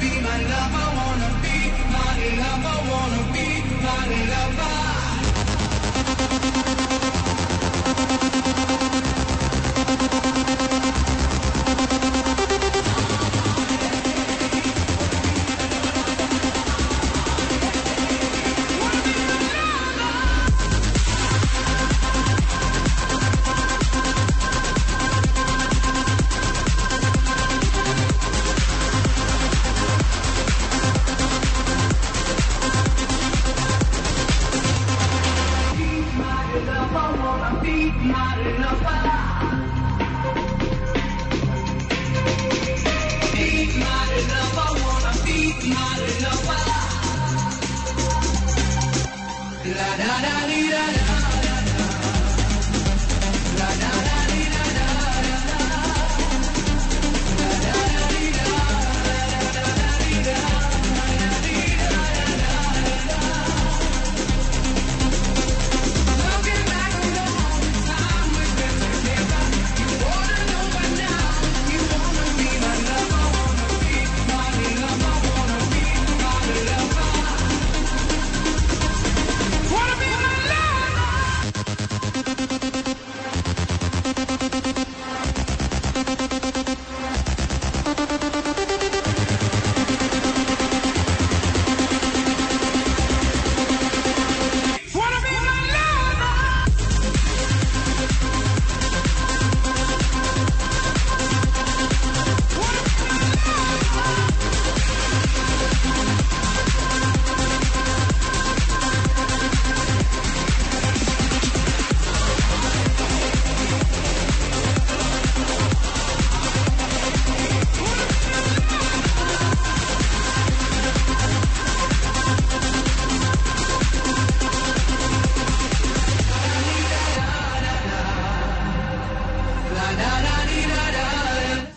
[0.00, 1.56] be my lover, wanna be
[1.94, 3.46] my lover, wanna be
[3.84, 4.79] my lover.
[8.32, 8.69] Thank you.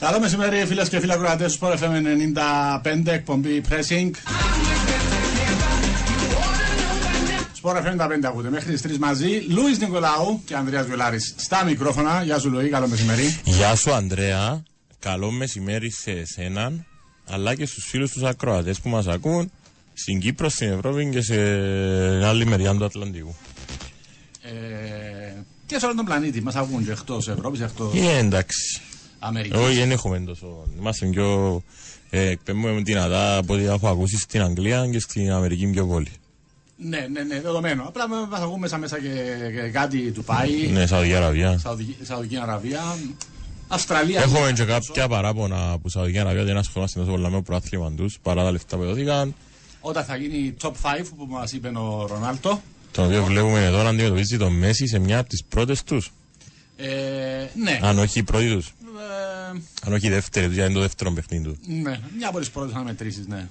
[0.04, 1.92] Καλό μεσημέρι φίλες και φίλοι ακροατές του Sport FM
[2.94, 4.10] 95 εκπομπή Pressing.
[7.62, 9.28] Sport FM 95 ακούτε μέχρι τις 3 μαζί.
[9.50, 12.24] Λούις Νικολάου και Ανδρέας Βιολάρης στα μικρόφωνα.
[12.24, 13.40] Γεια σου Λουί, καλό μεσημέρι.
[13.44, 14.64] Γεια σου Ανδρέα,
[15.00, 16.86] καλό μεσημέρι σε εσέναν,
[17.30, 19.52] αλλά και στους φίλους τους ακροατές που μας ακούν
[19.94, 21.36] στην Κύπρο, στην Ευρώπη και σε
[22.26, 23.36] άλλη μεριά του Ατλαντικού.
[24.42, 24.52] Ε,
[25.66, 28.82] και σε όλο τον πλανήτη μας ακούν και εκτός Ευρώπης, εκτός Ε, εντάξει.
[29.26, 29.60] Αμερικής.
[29.60, 30.68] Όχι, δεν έχουμε τόσο.
[30.80, 31.62] Είμαστε πιο.
[32.10, 36.12] Ε, εκπέμπουμε δυνατά από ό,τι έχω ακούσει στην Αγγλία και στην Αμερική πιο πολύ.
[36.78, 37.84] Ναι, ναι, ναι, δεδομένο.
[37.88, 39.10] Απλά μας ακούν μέσα μέσα και,
[39.54, 40.68] και κάτι του πάει.
[40.72, 41.58] Ναι, Σαουδική Αραβία.
[41.58, 42.98] Σαουδική, Σαουδική Αραβία.
[43.68, 44.22] Αυστραλία.
[44.22, 48.20] Έχουμε και κάποια παράπονα από Σαουδική Αραβία δεν ασχολούμαστε τόσο πολλά με το προάθλημα τους
[48.22, 49.36] παρά τα λεφτά που δόθηκαν.
[49.82, 50.72] Όταν θα γίνει top 5
[51.18, 52.62] που μας είπε ο Ρονάλτο.
[52.92, 56.12] Το οποίο βλέπουμε εδώ να αντιμετωπίζει το Μέση σε μια από τις πρώτες τους.
[56.78, 56.88] Ε,
[57.64, 57.80] ναι.
[57.82, 58.74] Αν όχι η πρώτη τους.
[59.04, 61.58] Ε, Αν όχι η δεύτερη του, γιατί είναι το δεύτερο παιχνίδι του.
[61.66, 63.48] ναι, μια από τις πρώτες αναμετρήσεις, ναι.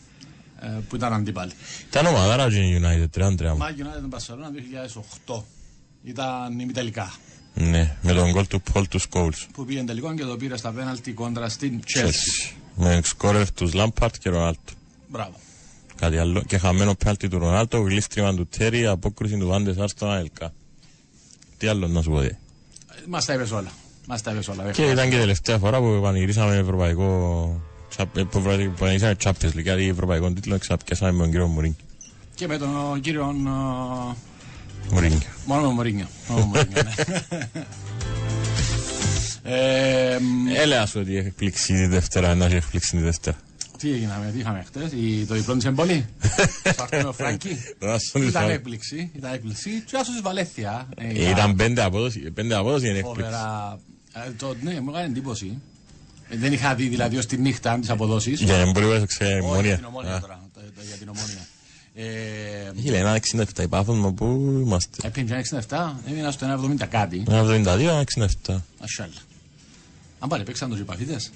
[0.60, 1.52] Ε, που ήταν αντίπαλοι.
[1.88, 3.56] Ήταν ομαδάρα και η United, 3-3.
[3.56, 5.42] Μάγκη United την Barcelona 2008.
[6.04, 7.12] Ήταν ημιτελικά.
[7.54, 9.46] Ναι, με τον γκολ του Paul του Scholes.
[9.52, 12.06] Που πήγε τελικό και το πήρε στα πέναλτι κόντρα στην Chelsea.
[12.06, 12.52] Chelsea.
[12.74, 14.72] Με σκόρερ τους Λάμπαρτ και Ρονάλτο.
[15.08, 15.34] Μπράβο.
[15.96, 16.42] Κάτι άλλο.
[16.42, 20.52] Και χαμένο πέναλτι του Ρονάλτο, γλίστριμα του Τέρι, απόκριση του Βάντε Σάρ στον ΑΕΛΚΑ.
[21.58, 22.18] Τι άλλο να σου πω.
[22.20, 22.30] δε;
[23.08, 23.70] Μας τα είπες όλα.
[24.06, 24.62] Μας τα είπες όλα.
[24.64, 27.60] δεν Και ήταν και η τελευταία φορά που πανηγυρίσαμε ευρωπαϊκό.
[27.90, 28.42] τσαπ- ε, που
[28.78, 31.74] πανηγυρίσαμε Champions League, δηλαδή ευρωπαϊκό τίτλο, ξαπιάσαμε με τον κύριο Μουρίνγκ.
[32.34, 33.22] Και με τον κύριο.
[33.22, 34.14] ε,
[34.94, 35.20] Μουρίνγκ.
[35.46, 36.06] Μόνο με Μωρίνιο.
[36.28, 37.48] Μόνο με Μωρίνιο, ναι.
[39.44, 43.36] Ε, μ, Έλεα σου ότι έχει εκπλήξει τη Δευτέρα, να έχει εκπλήξει τη Δευτέρα.
[43.78, 46.06] τι έγιναμε, τι είχαμε χτες, η- το διπλό της εμπολή.
[46.76, 47.56] Σάρτουμε ο Φράγκη.
[47.78, 48.52] Ράσον της Ήταν Φράγκη.
[48.52, 49.70] έκπληξη, ήταν έκπληξη.
[49.90, 50.88] Του άσου της Βαλέθια.
[50.96, 53.32] ε, Ε, Ήταν πέντε απόδοση, πέντε απόδοση είναι έκπληξη.
[54.12, 54.30] Φοβερά.
[54.30, 55.58] Ε, το, ναι, μου έκανε εντύπωση.
[56.28, 58.40] Ε, δεν είχα δει δηλαδή ως τη νύχτα τις αποδόσεις.
[58.40, 59.76] Για να μπορείς να ξέρεις Όχι, για μόνια.
[59.76, 60.40] την ομόνια τώρα.
[60.54, 61.46] το- το- Για την ομόνια.
[61.94, 64.24] Ε, Έχει λέει ένα 67 υπάθον μου που
[64.64, 65.06] είμαστε.
[65.08, 67.22] Έπαιρνε 67, έμεινα στο 1,70 κάτι.
[67.28, 68.64] Ένα 72, ένα 67.
[68.80, 69.12] Ασχάλα.
[70.18, 71.30] Αν πάλι παίξαν τους υπαφίτες.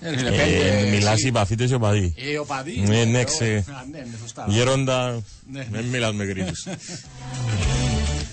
[0.00, 1.26] Ε, ρε, Ε, πέντε, Μιλάς εσύ.
[1.26, 2.80] οι παθήτες οι οπαδοί; Ε, ο παδί.
[2.86, 3.64] Ναι, ναι, ε, ξέ.
[3.68, 4.46] ο- Α, ναι, ναι, σωστά.
[4.48, 5.22] Γέροντα,
[5.52, 6.66] Ναι, δεν μιλάς με κρίτους.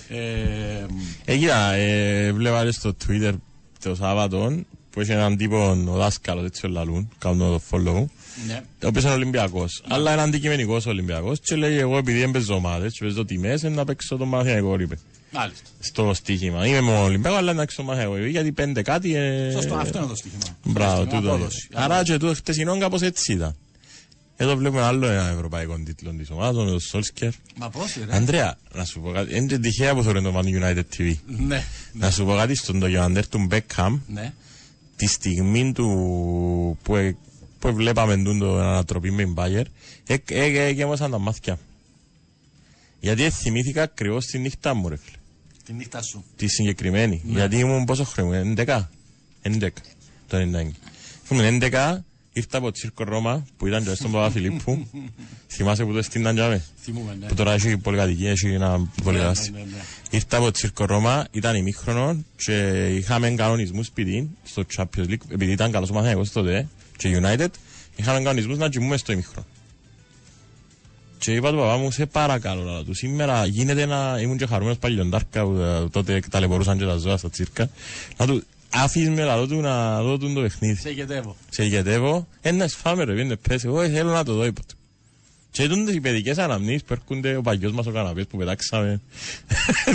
[0.08, 0.86] Ε,
[1.24, 3.32] Ε, κοίτα, ε, βλέπα και στο Twitter
[3.82, 4.60] το Σάββατο
[4.90, 8.04] που έχει έναν τύπο ο δάσκαλος, έτσι ο λαλούν, κάνω το follow,
[8.46, 8.62] ναι.
[8.84, 13.04] ο οποίος είναι Ολυμπιακός, αλλά είναι αντικειμενικός Ολυμπιακός και λέει εγώ επειδή έμπαιζω ομάδες και
[13.04, 14.98] παίζω τιμές να παίξω τον Παναθηναϊκό, είπε.
[15.32, 15.68] Μάλιστα.
[15.80, 16.66] Στο στοίχημα.
[16.66, 19.14] Είμαι μόνο Ολυμπιακό, αλλά να παίξω τον Παναθηναϊκό, γιατί πέντε κάτι...
[19.14, 20.56] Ε, Σωστό, αυτό είναι το στοίχημα.
[20.64, 21.34] Μπράβο, Σωστό, είναι τούτο.
[21.34, 21.68] απόδοση.
[21.72, 23.56] Άρα και τούτο χτεσινό κάπως έτσι ήταν.
[24.40, 27.30] Εδώ βλέπουμε άλλο ένα ευρωπαϊκό τίτλο της ομάδας, το Solskjaer.
[27.56, 28.16] Μα πώς ρε.
[28.16, 31.14] Αντρέα, να σου πω κάτι, είναι και τυχαία που θεωρεί το Man United TV.
[31.26, 34.32] Ναι, Να σου πω κάτι στον ντοκιμαντέρ του Μπέκχαμ, ναι.
[34.96, 35.88] τη στιγμή του
[36.82, 37.16] που, ε,
[37.58, 39.64] που βλέπαμε τούν το ανατροπή με την Bayer,
[40.06, 41.58] ε, ε, ε, γέμωσαν τα μάτια.
[43.00, 45.16] Γιατί ε, θυμήθηκα ακριβώς τη νύχτα μου, ρε φίλε.
[45.64, 46.24] Τη νύχτα σου.
[46.36, 47.22] Τη συγκεκριμένη.
[47.24, 48.88] Γιατί ήμουν πόσο χρόνο, 11.
[49.42, 49.68] 11
[50.26, 50.70] το 99.
[51.30, 51.98] Ήμουν 11,
[52.38, 54.86] ήρθα από Τσίρκο Ρώμα που ήταν και στον Παπαφιλίππου.
[55.54, 56.64] Θυμάσαι που το στείναν για με.
[56.82, 57.26] Θυμούμε, ναι.
[57.26, 59.52] Που τώρα έχει πολυκατοικία, έχει ένα πολυκατάστιο.
[59.52, 59.82] ναι, ναι, ναι.
[60.10, 65.70] Ήρθα από Τσίρκο Ρώμα, ήταν ημίχρονο και είχαμε κανονισμούς σπίτι στο Champions League, επειδή ήταν
[65.70, 67.48] καλός ο Μαθηναϊκός τότε και United,
[67.96, 69.46] είχαμε κανονισμούς να κοιμούμε στο ημίχρονο.
[71.18, 74.78] Και είπα του παπά μου, σε παρακαλώ, λάλα του, σήμερα γίνεται να ήμουν και χαρούμενος
[74.78, 77.68] παλιοντάρκα, που, ε, τότε ταλαιπωρούσαν και τα ζώα στα τσίρκα.
[78.16, 80.80] Να του, άφης με λαλό του να δω τον το παιχνίδι.
[80.80, 81.36] Σε γετεύω.
[81.50, 84.74] Σε ηγετεύω, ένα σφάμε ρε, πήγαινε πέσει, εγώ «Ε, θέλω να το δω, είπα του.
[85.50, 89.00] Και ήταν οι παιδικές αναμνήσεις που έρχονται ο παγιός μας ο καναπές που πετάξαμε.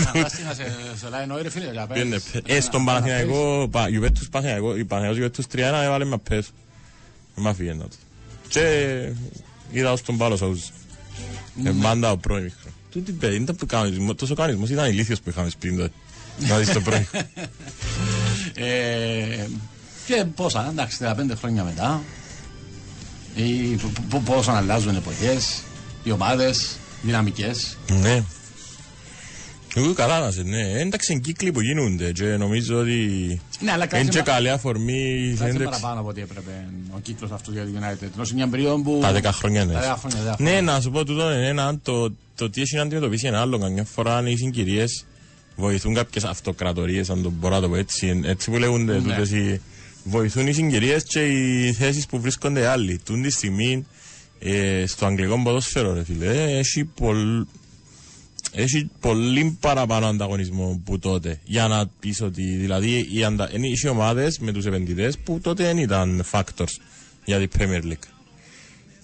[0.06, 0.64] Φαντάστη να σε,
[0.96, 1.72] σε λάει νόη ρε φίλε.
[1.72, 1.98] για πες.
[1.98, 5.46] Πήγαινε πέ- Ε, στον Παναθηναϊκό, πα- Ιουβέντους Παναθηναϊκό, η Παναθηναϊκός Ιουβέντους
[5.80, 6.50] 3-1 έβαλε με πέσω.
[7.36, 7.96] Με αφήγε να το.
[8.48, 9.10] Και
[9.72, 10.60] είδα ως τον Πάλο Σαούζ.
[11.64, 12.72] Ε, μάντα ο πρώην μικρό.
[12.92, 15.92] Τούτη παιδί, ήταν που κανονισμό, τόσο κανονισμός ήταν ηλίθιος που είχαμε σπίτι τότε.
[16.38, 17.06] Να δεις το πρώην.
[18.56, 19.48] Ε,
[20.06, 22.02] και πόσα, εντάξει, 15 χρόνια μετά.
[23.36, 25.62] Ή, π- π- πώς αλλάζουν εποχές,
[26.04, 27.78] οι ομάδες, δυναμικές.
[28.02, 28.24] Ναι.
[29.76, 30.80] Εγώ καλά να σε, ναι.
[30.80, 32.98] Εντάξει, είναι κύκλοι που γίνονται και νομίζω ότι
[33.60, 34.94] Ναι, αλλά είναι κράτησε και μα- καλή αφορμή
[35.26, 35.64] κράτησε συνέντευξη.
[35.82, 36.66] παραπάνω από ό,τι έπρεπε
[36.96, 38.08] ο κύκλος αυτού για το United.
[38.16, 39.00] Ενώ σε μια περίοδο που...
[39.02, 39.74] Τα 10 χρόνια ναι.
[39.74, 40.52] Τα 10 χρόνια, 10 χρόνια.
[40.54, 43.60] Ναι, να σου πω τούτο είναι ένα, το, το τι έχει να αντιμετωπίσει ένα άλλο.
[43.60, 45.06] Καμιά φορά αν οι συγκυρίες
[45.56, 49.02] βοηθούν κάποιες αυτοκρατορίες, αν το μπορώ να το πω έτσι, έτσι που λέγονται Ναι.
[49.02, 49.62] τούτες οι,
[50.04, 53.00] βοηθούν οι συγκυρίε και οι θέσεις που βρίσκονται οι άλλοι.
[53.06, 53.86] Τούν τη στιγμή
[54.40, 57.46] ε, στο αγγλικό ποδόσφαιρο, ρε φίλε, ε, έχει, πολλ,
[58.52, 61.40] έχει πολύ παραπάνω ανταγωνισμό που τότε.
[61.44, 63.50] Για να πεις ότι δηλαδή οι, αντα...
[63.54, 66.74] είναι οι ομάδες με τους επενδυτές που τότε δεν ήταν factors
[67.26, 68.08] για την Premier League.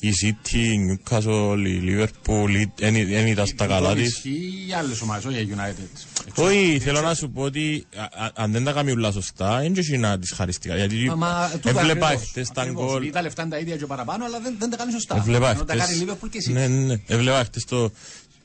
[0.02, 2.66] Η City, η Newcastle, η Liverpool,
[3.08, 4.08] δεν ήταν στα καλά της.
[4.08, 5.88] Ισχύει οι άλλες ομάδες, όχι η United.
[6.36, 9.74] Όχι, θέλω να σου πω ότι α, α, αν δεν τα κάνει ούλα σωστά, δεν
[9.78, 10.76] έχει να τις χαριστικά.
[10.76, 12.92] Γιατί Μα- μα, τούτο έβλεπα ακριβώς, χτες τα ακριβώς.
[12.92, 13.10] γκολ.
[13.12, 15.16] Τα λεφτά είναι τα ίδια και παραπάνω, αλλά δεν, δεν τα κάνει σωστά.
[15.18, 16.52] Έβλεπα Ενώ τα χτες- κάνει η Liverpool και εσύ.
[16.52, 17.00] Ναι, ναι, ναι.
[17.08, 17.92] Έβλεπα χτες το...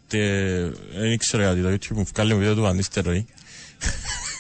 [0.09, 3.27] τε- Δεν ήξερα γιατί το YouTube μου βγάλει βίντεο του Βανίστεροι.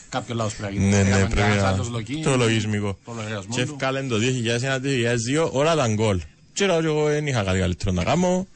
[0.08, 1.02] Κάποιο λάθος πρέπει να Ναι, γίνει.
[1.02, 1.69] ναι, Έκαμε πρέπει κανένας να...
[1.69, 2.99] άλλος login, Το λογισμικό.
[3.05, 3.70] Το λογαριασμό Και του.
[3.72, 4.17] ευκάλεν το
[5.44, 6.20] 2001-2002 όλα τα γκολ.
[6.55, 8.47] Και λέω εγώ δεν είχα κάτι καλύτερο να κάνω.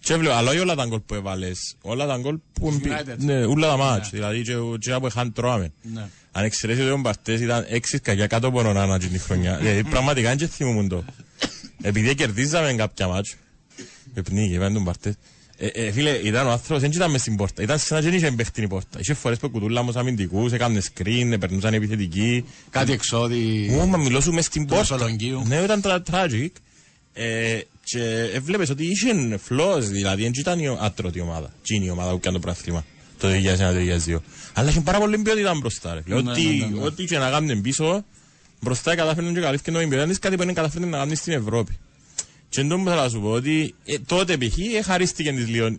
[0.00, 1.74] Και έβλεπα, αλλά όχι όλα τα γκολ που έβαλες.
[1.82, 2.68] Όλα τα γκολ που...
[2.68, 3.16] Της εμπι- United.
[3.18, 4.10] Ναι, όλα τα μάτς.
[4.10, 5.72] Δηλαδή και και που είχαν τρώμε.
[5.82, 6.08] Ναι.
[6.32, 9.56] Αν εξαιρέσεις ότι ο Μπαρτές ήταν έξι σκαγιά κάτω από τον Άννα την χρονιά.
[9.62, 11.04] Δηλαδή πραγματικά δεν θυμούμουν το.
[11.82, 13.34] Επειδή κερδίζαμε κάποια μάτς.
[14.14, 15.14] Επνίγει, είπαν τον Μπαρτές.
[15.56, 17.62] Ε, ε, φίλε, ήταν ο άνθρωπος, δεν ήταν μες στην πόρτα.
[17.62, 19.00] Ήταν σαν να δεν είχε μπαίχτη η πόρτα.
[19.00, 22.44] Είχε φορές που κουτούλαμε ως αμυντικούς, έκαναν screen, περνούσαν επιθετικοί.
[22.70, 23.76] Κάτι εξόδι.
[23.80, 24.94] Ω, μα μιλώ σου μες στην Του πόρτα.
[24.94, 25.42] Μεσολογγίου.
[25.46, 26.48] Ναι, ήταν τρα- tragic.
[27.12, 31.52] Ε, και έβλεπες ότι είχε flaws, δηλαδή δεν ήταν η άτρωτη ομάδα.
[31.62, 32.84] Τι είναι η ομάδα που κάνει το πράθλημα
[33.18, 34.16] το 2001-2002.
[34.52, 35.94] Αλλά είχε πάρα πολύ ποιότητα μπροστά.
[35.94, 36.02] Ρε.
[36.02, 36.22] φίλε.
[36.22, 36.84] Ναι, Ό,τι, ναι, ναι, ναι.
[36.84, 38.04] ό,τι και να κάνουν πίσω,
[38.60, 41.78] μπροστά κατάφεραν και καλύφθηκε το ποιότητα της, κάτι που δεν καταφέρνει να κάνει στην Ευρώπη.
[42.48, 44.58] Και εντός μου θέλω να σου πω ότι ε, τότε π.χ.
[44.58, 45.76] ε, χαρίστηκε της λίγο ε,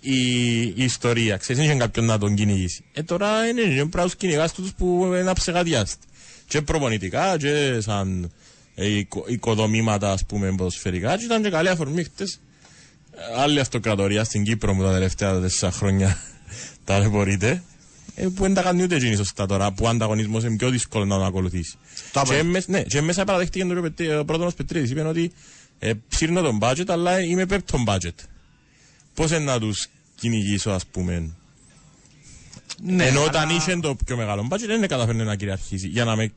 [0.00, 1.36] η, η ιστορία.
[1.36, 2.84] Ξέρεις, δεν είχε κάποιον να τον κυνηγήσει.
[2.92, 6.06] Ε, τώρα είναι, είναι πράγμα κυνηγάς τους που είναι αψεγαδιάστη.
[6.48, 8.28] Και προπονητικά και σαν ε,
[8.74, 12.40] οικο, οικοδομήματα ας πούμε ποδοσφαιρικά και ήταν και καλή αφορμή χτες.
[13.36, 16.16] Ε, Άλλη αυτοκρατορία στην Κύπρο μου τα τελευταία τέσσερα χρόνια
[16.84, 17.62] ταλαιπωρείται.
[18.14, 21.04] Ε, που δεν τα κάνει ούτε εκείνη σωστά τώρα, που ο ανταγωνισμός είναι πιο δύσκολο
[21.04, 21.74] να τον ακολουθήσει.
[22.12, 25.32] Το Και, άπο- μες, ναι, και μέσα παραδέχτηκε τον Πετρί- ο πρώτος Πετρίδης, είπε ότι
[25.78, 28.14] ε, ψήρνω τον budget, αλλά είμαι πέπτον budget.
[29.14, 31.30] Πώς είναι να τους κυνηγήσω, ας πούμε;
[32.82, 36.16] Ναι, Ενώ αλλά- όταν είχε το πιο μεγάλο budget δεν καταφέρνει να κυριαρχήσει για να
[36.16, 36.32] με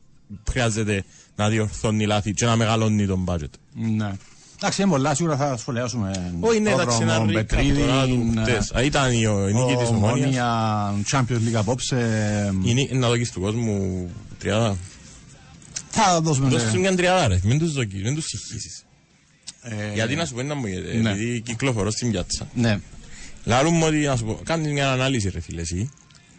[0.50, 1.04] χρειάζεται
[1.36, 3.50] να διορθώνει λάθη και να μεγαλώνει τον budget.
[3.74, 4.12] Ναι.
[4.56, 6.34] Εντάξει, είναι πολλά, σίγουρα θα σχολιάσουμε.
[6.40, 8.42] Όχι, ναι, εντάξει, Πρόδρομο, ένα recap Πετρίδη, τώρα του ναι.
[8.42, 8.70] χτες.
[8.72, 10.18] Α, Ήταν η, η νίκη της Ομόνιας.
[10.18, 12.52] Ομόνια, Champions League απόψε.
[12.62, 14.76] Η νίκη- Να δοκίσεις του κόσμου τριάδα.
[15.88, 16.48] Θα δώσουμε.
[16.48, 18.84] Δώσ' τους μια τριάδα ρε, μην τους δοκίσεις, μην τους συγχύσεις.
[19.62, 21.10] ε, Γιατί να σου πω ένα μου, ε, ναι.
[21.10, 22.48] επειδή κυκλοφορώ στην πιάτσα.
[22.54, 22.78] Ναι.
[23.44, 25.90] Λαλούμε ότι, να σου πω, κάνεις μια ανάλυση ρε φίλε εσύ.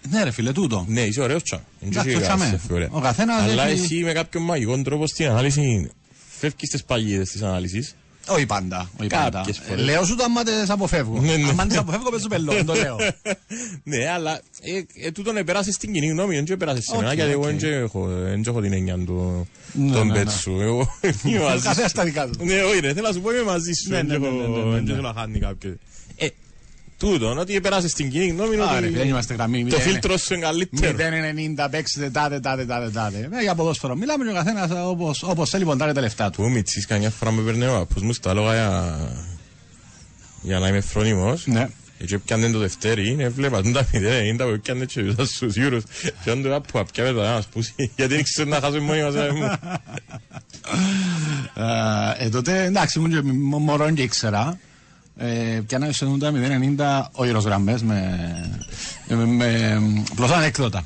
[0.10, 0.86] Ναι, ρε φίλε, τούτο.
[0.88, 1.64] Ναι, είσαι ωραίος τσα.
[1.80, 2.60] Εντάξει, τσάμε.
[2.90, 5.92] Ο καθένας Αλλά έχει- εσύ με κάποιον μαγικό τρόπο στην ανάλυση
[6.40, 7.96] φεύγεις στις παγίδες της ανάλυσης.
[8.28, 8.90] Όχι πάντα.
[9.00, 9.38] Όχι πάντα.
[9.38, 9.84] Κάποιες φορές.
[9.86, 11.20] Λέω σου το άμα τις αποφεύγω.
[11.20, 11.50] Ναι, ναι.
[11.50, 12.64] Άμα τις αποφεύγω, παίζω πελό.
[12.66, 12.98] Το λέω.
[13.84, 17.32] ναι, αλλά ε, ε, τούτον επέρασε στην κοινή γνώμη, δεν επέρασε σε μένα, Οκ, γιατί
[17.32, 17.60] εγώ οκ.
[17.60, 20.32] δεν έχω, δεν έχω την έννοια του Ναι, τον ναι, πέτ ναι.
[20.32, 20.60] σου.
[20.62, 21.96] Εγώ είμαι Ο μαζί καθένας σου.
[21.98, 22.46] τα δικά του.
[22.46, 24.48] Ναι, όχι ρε, θέλω να σου πω είμαι μαζί σου, Ναι, δεν ναι, έχω- ναι,
[24.48, 24.72] ναι, ναι, ναι.
[24.76, 25.80] δεν θέλω να χάνει κάποιον.
[27.02, 29.58] Ε, τούτον, ότι επέρασε στην κοινή γνώμη είναι Άρα, δεν ότι είμαστε γραμμή.
[29.60, 30.98] το μηδέν- φίλτρο σου είναι καλύτερο.
[31.58, 33.30] 0,90 παίξετε τάδε, τάδε, τάδε, τάδε.
[33.34, 33.96] Ε, Για ποδόσφαιρο.
[33.96, 36.42] Μιλάμε και ο καθένας όπως, όπως θέλει ποντάρει τα λεφτά του.
[36.42, 38.98] Που Μιτσής καμιά φορά με παίρνει ο απός μου στα λόγα για,
[40.42, 41.46] για να είμαι φρόνιμος.
[41.48, 41.68] Ναι.
[42.06, 45.84] Και πιάνε το Δευτέρι, έβλεπα τον τα 0,90 που πιάνε και βάζα στους γιούρους.
[46.24, 48.82] Και αν το είπα που απιά με το ένας πούσι, γιατί δεν ξέρω να χάσω
[48.82, 49.16] μόνοι μας.
[49.16, 49.52] ε, μου.
[52.20, 54.60] Ε, τότε εντάξει, ήμουν και μ- μωρό και ήξερα.
[55.18, 56.06] Ε, πιάναμε σε
[56.78, 58.20] 90 ο γραμμές με,
[59.08, 59.80] με, με
[60.16, 60.86] πλωσά ανέκδοτα.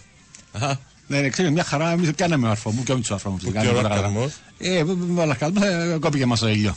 [0.51, 3.29] Αχα, Ναι, ναι, ξέρεις, μια χαρά, εμείς πιάναμε ο αρφό μου και ο Μητσό αρφό
[3.29, 3.37] μου.
[3.39, 4.01] φυσικά, και ο είναι πολλά καλά.
[4.01, 4.33] λακκαρμός.
[4.57, 4.81] Ε,
[5.21, 6.75] ο λακκαρμός ε, κόπηκε μας το ήλιο.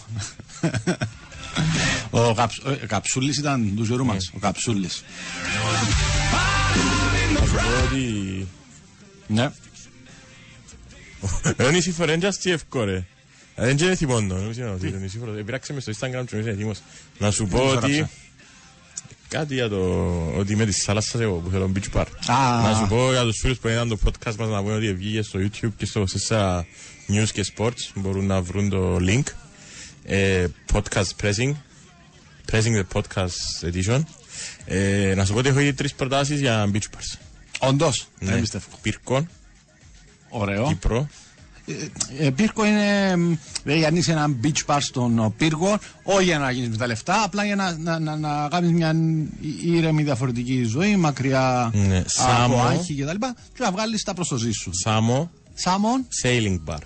[2.10, 5.04] Ο Καψ- ε, Καψούλης ήταν του ζωρού μας, ο Καψούλης.
[7.40, 8.46] Να σου πω ότι...
[9.26, 9.50] Ναι.
[11.66, 12.96] Ο Νησίφορο είναι και εύκολο ρε.
[12.96, 13.04] Ε,
[13.56, 15.32] Δεν είναι θυμόντο, νομίζω ότι ο Νησίφορο...
[15.32, 16.78] Επειράξε με στο Instagram και νομίζω είναι έτοιμος.
[17.18, 17.92] Να σου πω Δεν τους ότι...
[17.92, 18.10] έγραψε.
[19.28, 19.78] Κάτι για το
[20.36, 22.04] ότι είμαι της θάλασσας εγώ που θέλω beach bar.
[22.26, 22.60] Α.
[22.62, 25.22] Να σου πω για τους φίλους που είδαν το podcast μας να πούνε ότι βγήκε
[25.22, 26.60] στο YouTube και στο Sessa
[27.08, 27.90] News και Sports.
[27.94, 29.22] Μπορούν να βρουν το link.
[30.04, 31.52] Ε, podcast pressing.
[32.52, 34.02] Pressing the podcast edition.
[34.64, 37.18] Ε, να σου πω ότι έχω ήδη τρεις προτάσεις για beach bars.
[37.58, 38.30] Όντως, Ναι.
[38.30, 38.66] δεν πιστεύω.
[38.82, 39.28] Πύρκον,
[40.28, 40.66] Ωραίο.
[40.66, 41.08] Κύπρο.
[42.18, 43.16] Ε, πύρκο είναι.
[43.16, 46.68] μ, Δηλαδή, για να είσαι ένα beach bar στον ο, πύργο, όχι για να γίνεις
[46.68, 48.94] με τα λεφτά, απλά για να, να, να, να κάνεις μια
[49.64, 52.62] ήρεμη διαφορετική ζωή, μακριά Ναι, από Σάμο.
[52.62, 53.10] άγχη κτλ.
[53.10, 54.70] Και, και να βγάλεις τα προστοζή σου.
[54.74, 56.78] Σάμο, Σάμον, sailing bar.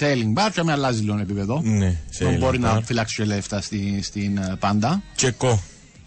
[0.00, 1.60] sailing bar, και με αλλάζει λίγο επίπεδο.
[1.64, 2.60] Ναι, Δεν sailing μπορεί bar.
[2.60, 5.02] να φυλάξεις και λεφτά στη, στην ε, πάντα.
[5.14, 5.62] Και κο.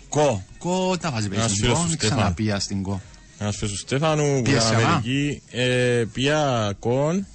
[0.10, 0.44] Κο.
[0.58, 1.84] Κο, τα βάζει πέρα Ένας στην φίλος κο.
[1.84, 2.20] του Δεν Στέφανου.
[2.22, 3.01] ξαναπία στην κο.
[3.38, 5.42] Ένας φίλος του Στέφανου που Πήγες ήταν σε Αμερική.
[5.51, 7.25] Ε, πήγα κον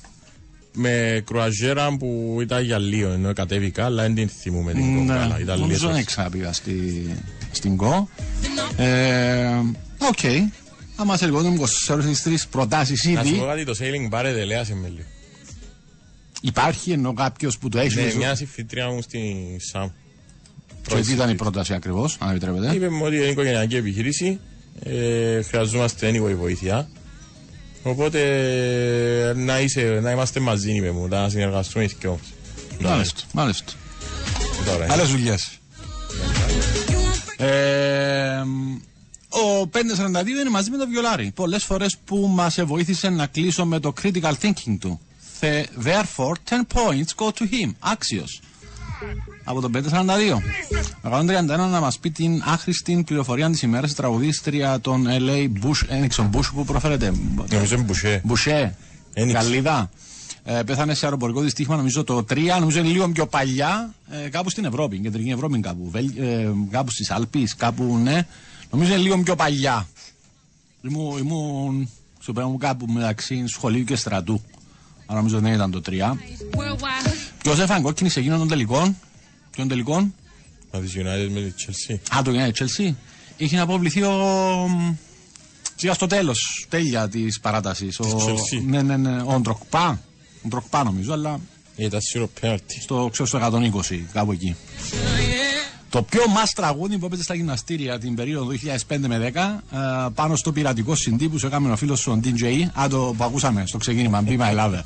[0.78, 5.38] με κρουαζέρα που ήταν για λίγο ενώ κατέβηκα αλλά δεν την θυμούμε την κο καλά.
[5.40, 5.60] Ήταν Ναι.
[5.60, 6.06] νομίζω δεν λίγο.
[6.06, 7.06] ξαναπήγα στη,
[7.52, 8.08] στην ΚΟ.
[8.76, 9.46] Ε,
[9.98, 10.18] Οκ.
[10.96, 14.88] Άμα σε λίγο 24 προτάσεις Να σου ήδη, πω κάτι, το sailing bar εδελέασε με
[14.88, 15.06] λίγο.
[16.40, 17.94] υπάρχει ενώ κάποιος που το έχει.
[17.96, 19.34] Ναι, μέσα- μια συμφιτρία μου στην
[19.70, 19.88] ΣΑΜ.
[20.88, 24.38] Και τι ήταν η πρόταση ακριβώς, αν επιτρέπετε; Είπε μου ότι είναι οικογενειακή επιχείρηση,
[24.82, 26.88] ε, χρειαζόμαστε anyway βοήθεια.
[27.86, 32.90] Οπότε να, είσαι, να είμαστε μαζί, είπε μου, να συνεργαστούμε οι δυο μας.
[32.90, 33.20] Μάλιστα.
[33.32, 33.72] Μάλιστα.
[34.66, 35.58] Τώρα, Άλλες δουλειές.
[37.36, 38.42] Ε,
[39.28, 41.32] ο 542 είναι μαζί με το βιολάρι.
[41.34, 45.00] Πολλές φορές που μας βοήθησε να κλείσω με το critical thinking του.
[45.40, 47.70] Θε- Therefore, 10 points go to him.
[47.78, 48.40] Άξιος.
[49.48, 49.78] Από το 542.
[51.02, 56.30] 131 να μας πει την άχρηστη πληροφορία της ημέρας η τραγουδίστρια των LA Bush, ένιξε
[56.32, 57.12] Bush που προφέρεται.
[57.52, 58.20] Νομίζω είναι μπουσέ.
[58.24, 58.76] Μπουσέ,
[59.12, 59.36] Ένιξε.
[59.36, 59.90] Γαλλίδα.
[60.44, 64.50] Ε, πέθανε σε αεροπορικό δυστύχημα νομίζω το 3, νομίζω είναι λίγο πιο παλιά, ε, κάπου
[64.50, 65.90] στην Ευρώπη, κεντρική Ευρώπη κάπου.
[65.90, 68.26] Βελ, ε, κάπου στις Αλπεί, κάπου ναι.
[68.70, 69.88] Νομίζω είναι λίγο πιο παλιά.
[70.82, 74.40] Ήμουν, ήμουν στο πέρα μου κάπου μεταξύ σχολείου και στρατού.
[75.06, 76.16] Άρα νομίζω δεν ήταν το 3.
[77.42, 78.96] Ποιο έφανε κόκκινη σε εκείνον των τελικών.
[79.56, 80.14] Ποιον τελικών;
[80.70, 82.16] Από τις United με τη Chelsea.
[82.18, 82.94] Α, το United Chelsea.
[83.36, 84.12] Είχε να αποβληθεί ο.
[84.68, 84.94] μ,
[85.76, 87.98] Σιγά στο τέλος, τέλεια της παράτασης.
[88.00, 88.04] Ο...
[88.26, 88.62] Chelsea.
[88.66, 89.22] Ναι, ναι, ναι.
[89.24, 90.00] Ο Ντροκπά.
[90.44, 91.40] Ο Ντροκπά νομίζω, αλλά
[91.76, 92.80] Ήταν σίγουρο πέναλτι.
[92.80, 93.38] στο, ξέρω, στο
[93.90, 94.56] 120, κάπου εκεί.
[95.90, 98.52] Το πιο μας τραγούδι που έπαιζε στα γυμναστήρια την περίοδο
[98.88, 102.20] 2005 με 10 ε, πάνω στο πειρατικό συντή που σου έκαμε ο φίλος σου ο
[102.24, 104.82] DJ Α, το που ακούσαμε στο ξεκίνημα Be My Lover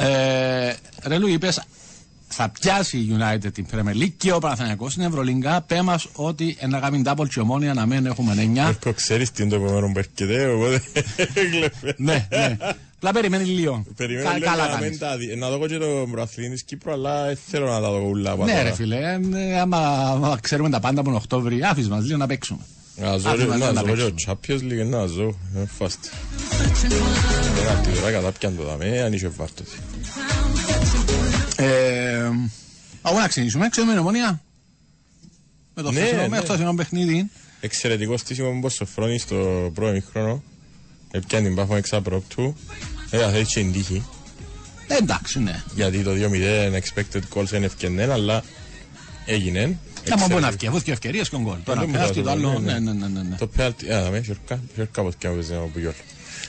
[0.00, 1.62] ε, Ρε Λου είπες
[2.40, 6.56] θα πιάσει η United την Premier League και ο Παναθηναϊκός στην Ευρωλίγκα πέ μας ότι
[6.60, 9.92] ένα γάμιν double και ομόνια να μένουν έχουμε 9 Έρχο ξέρεις τι είναι το επόμενο
[9.92, 10.82] που έρχεται, οπότε
[11.34, 11.94] έκλεπε.
[11.96, 12.56] ναι, ναι.
[12.96, 13.84] Απλά περιμένει λίγο.
[13.96, 14.88] Περιμένω Κα- λίγο καλά να κάνεις.
[14.90, 15.36] μην τα δει.
[15.36, 18.44] Να δω και το πρωταθλητή της Κύπρου, αλλά δεν θέλω να τα δω ούλα από
[18.44, 18.62] Ναι, τώρα.
[18.62, 18.96] ρε φίλε,
[19.34, 19.78] ε, άμα,
[20.12, 22.60] άμα ξέρουμε τα πάντα από τον Οκτώβρη, άφησε μας λίγο να παίξουμε.
[22.96, 24.36] Να ζω Άφημα, και- δεν να τα ζω και ο παίξουμε.
[24.46, 25.34] Champions League, να ζω.
[25.54, 26.08] Είναι φάστη.
[27.56, 29.66] Τώρα τη ώρα κατά πιάν το δάμε, αν είσαι βάρτος.
[31.60, 32.30] Ε,
[33.02, 34.42] αγώ να ξεκινήσουμε, ξέρουμε την ομονία.
[35.74, 36.28] Με το Ναι, χθεσινό, ναι.
[36.28, 37.30] με το χθεσινό παιχνίδι.
[37.60, 40.42] Εξαιρετικό στήσιμο μου στο φρόνι στο πρώτο μήχρονο.
[41.10, 42.56] Επιάν την πάφο εξαπρόπτου.
[43.10, 44.06] Ε, θα έτσι είναι τύχη.
[44.86, 45.62] Ε, εντάξει, ναι.
[45.74, 48.42] Γιατί το 2-0 expected goals είναι ευκαινέν, αλλά
[49.26, 49.60] έγινε.
[49.60, 50.50] Άμα μπορεί να Εξαιρετικά.
[50.50, 51.56] βγει, αφού και ευκαιρίες και ο γκολ.
[51.64, 52.58] Τώρα δεν πέρασε και το μπορώ, άλλο.
[52.58, 52.92] ναι, Ναι, ναι.
[52.92, 53.20] ναι, ναι.
[53.20, 53.36] ναι, ναι.
[53.36, 55.92] Το πέναλτι, α, με χερκά, χερκά από το παίζει από γιόλ.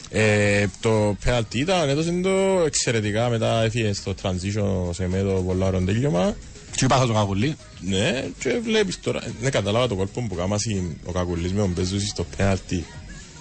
[0.10, 5.81] Ε, το πέναλτι ήταν, έδωσε το εξαιρετικά, μετά έφυγε στο transition σε μέτω πολλά ωραίο
[5.81, 6.36] τέλειωμα.
[6.75, 7.55] Και είπα θα το καγουλί.
[7.81, 12.08] Ναι, και βλέπεις τώρα, ναι κατάλαβα το κόλπο που κάμασι ο Κακουλής με τον Πέζους
[12.08, 12.86] στο πέναλτι.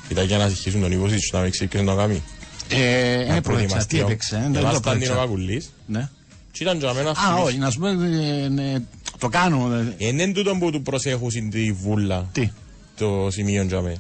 [0.09, 2.23] Ήταν για να συγχύσουν τον Ιβόσιτς να μην ξέρεις ποιος να το κάνει.
[2.69, 3.99] Ε, Να Είναι προέξα, τι προετοιμαστεί.
[3.99, 4.37] έπαιξε.
[4.37, 5.14] ε, Δεν το Εμάς ήταν ο προέξα.
[5.14, 6.09] Κακουλής Ναι.
[6.52, 7.45] και ήταν για μένα Α, αυτός.
[7.47, 8.75] όχι, να σου πω, ε, ναι,
[9.19, 9.75] το κάνω.
[9.75, 12.50] ε, Είναι εν τούτο που του προσέχουν τη βούλα Τι;
[12.97, 13.97] το σημείο για μένα.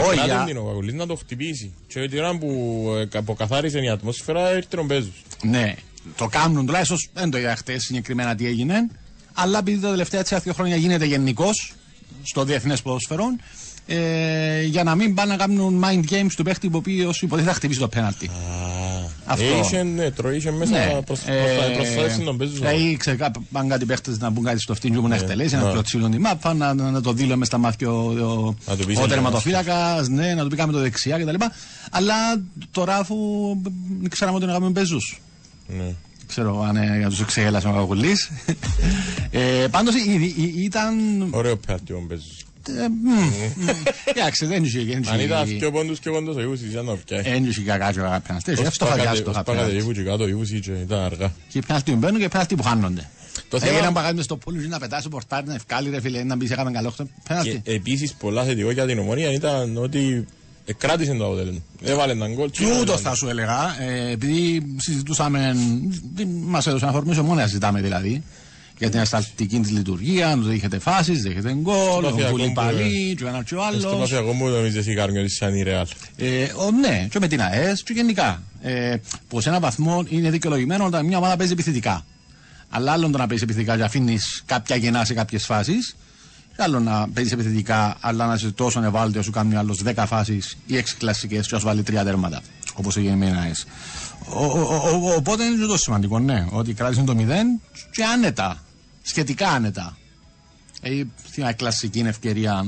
[0.00, 1.72] Όχι, Εκράτην για- την ο Κακουλής να το χτυπήσει.
[1.86, 5.22] Και την ώρα που ε, αποκαθάρισε η ατμόσφαιρα ήρθε ο Πέζους.
[5.42, 5.74] Ναι,
[6.16, 6.98] το κάνουν τουλάχιστον.
[7.12, 8.74] Δεν το είδα χτες συγκεκριμένα τι έγινε.
[9.32, 11.72] Αλλά επειδή τα τελευταία έτσι δύο χρόνια γίνεται γενικώς
[12.22, 13.24] στο διεθνές ποδόσφαιρο,
[13.86, 17.56] ε, για να μην πάνε να κάνουν mind games του παίχτη που οποίος υποτίθεται θα
[17.58, 18.30] χτυπήσει το πέναλτι.
[19.28, 19.44] Αυτό.
[19.64, 22.58] Είχε, ναι, τρο- είχε μέσα Ναι, προς- ε, προστα- προστάτευση τον Πέζους.
[22.58, 25.62] Δηλαδή, ξέρω, κά- πάνε κάτι παίχτες να μπουν κάτι στο φτύνι που να εκτελέσει, να
[25.62, 25.70] ναι.
[25.70, 28.86] κλωτσίλουν τη μάπα, να, να, να το δήλω μες στα μάτια ο, ο, Να του
[28.86, 31.34] πεις ο ένα τερματοφύλακας, ναι, να του πει κάμε το δεξιά κτλ.
[31.90, 32.14] Αλλά
[32.70, 33.16] τώρα αφού
[34.00, 34.98] δεν ξέραμε ότι να κάνουμε παίζου.
[35.66, 35.94] Ναι.
[36.26, 38.12] Ξέρω αν ε, για τους εξεγέλασε ο Καγουλή.
[39.30, 39.94] ε, Πάντως
[40.64, 40.94] ήταν.
[41.30, 42.44] Ωραίο πέναλτι ο Πέζους.
[42.68, 43.08] Ε, μ,
[43.64, 43.68] μ,
[44.04, 44.78] Εντάξει, δεν είχε.
[44.84, 47.30] δεν είχε- Αν ήταν πιο πόντους και πόντος ο Ιβούσιτς ήταν να φτιάξει.
[47.30, 48.50] Δεν είχε κακά και ο πέναλτι.
[48.50, 49.76] Ως Αυτό θα διάσει το πάγατε- ως πάγατε πέναλτι.
[49.76, 51.32] Ιβούς και κάτω ο Ιβούσιτς και ήταν αργά.
[51.48, 53.08] Και οι πέναλτι που μπαίνουν και οι πέναλτι που χάνονται.
[53.48, 56.00] Το Έγινε θέμα- να παγάζει μες στο πόλο να πετάσει το πορτάρι, να ευκάλει ρε
[56.00, 57.62] φίλε, να μπει σε έκαμε καλό χτο- Και πέναλτι.
[57.64, 60.26] επίσης πολλά θετικό για την ομονία ήταν ότι
[60.78, 61.60] κράτησε το αποτέλεσμα.
[61.84, 62.50] Έβαλε έναν γκολ.
[62.50, 65.56] Και ούτω θα σου έλεγα, ε, επειδή συζητούσαμε,
[66.44, 68.22] μας έδωσε να φορμήσω μόνο να συζητάμε δηλαδή,
[68.78, 73.14] για την ασταλτική της λειτουργία, αν δέχεται φάσεις, δέχεται γκολ, ο Παθιακό Βουλή που, παλί,
[73.18, 73.98] και ο ένας και ο Στο άλλος.
[74.00, 75.86] παθιακό μου νομίζεις η Κάρμιο ότι σαν η Ρεάλ.
[76.16, 78.42] Ε, ο, ναι, και με την ΑΕΣ και γενικά.
[78.62, 78.96] Ε,
[79.28, 82.04] που σε έναν βαθμό είναι δικαιολογημένο όταν μια ομάδα παίζει επιθετικά.
[82.68, 85.96] Αλλά άλλο το να παίζει επιθετικά και αφήνεις κάποια γενά σε κάποιες φάσεις.
[86.56, 90.56] Και άλλο να παίζεις επιθετικά, αλλά να είσαι τόσο ευάλωτο σου κάνει άλλο 10 φάσεις
[90.66, 92.40] ή 6 κλασικές και να σου βάλει 3 τέρματα.
[92.74, 93.66] Όπως έγινε με την ΑΕΣ.
[94.28, 97.22] Ο, ο, ο, ο, οπότε είναι και το σημαντικό, ναι, ότι κράτησε το 0
[97.90, 98.60] και άνετα.
[99.06, 99.96] Σχετικά άνετα.
[100.82, 101.02] Ε,
[101.36, 102.64] μια κλασική ευκαιρία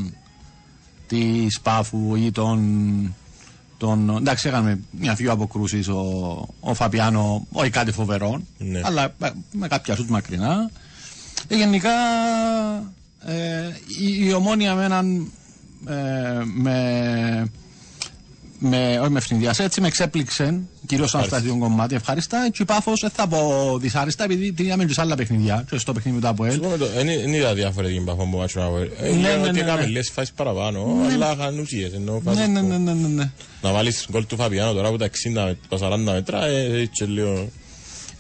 [1.07, 3.15] τη Πάφου ή των,
[3.79, 4.17] των.
[4.17, 6.01] Εντάξει, έκαμε μια δύο αποκρούσεις ο,
[6.61, 8.81] ο Φαπιάνο, όχι κάτι φοβερό, Ναι.
[8.85, 10.71] αλλά με, με κάποια σουτ μακρινά.
[11.49, 11.91] Ε, γενικά
[13.25, 13.69] ε,
[14.01, 15.33] η, η ομόνια με έναν.
[15.89, 17.51] Ε, με,
[18.59, 21.95] με, όχι με ευθυνδιασέ, έτσι με εξέπληξε κυρίω στο αστατικό κομμάτι.
[21.95, 22.49] Ευχαριστά.
[22.53, 25.65] Και η πάφος δεν θα πω δυσάρεστα, επειδή την είδαμε και σε άλλα παιχνίδια.
[25.71, 26.61] Και στο παιχνίδι μετά από ελ.
[26.95, 28.91] Δεν είδα διαφορετική μπαφά που μάτσο να βγει.
[29.01, 29.87] Ναι, Είναι ναι, ότι ναι, έκαμε ναι.
[29.87, 31.93] λες φάσεις παραπάνω, αλλά είχαν ουσίες.
[31.93, 33.31] ενώ φάσεις Ναι, ναι, που- ναι, ναι, ναι, ναι.
[33.63, 37.05] Να βάλεις γκολ του Φαπιάνο τώρα από τα 60 με τα 40 μέτρα, ε, έτσι
[37.05, 37.49] λίγο...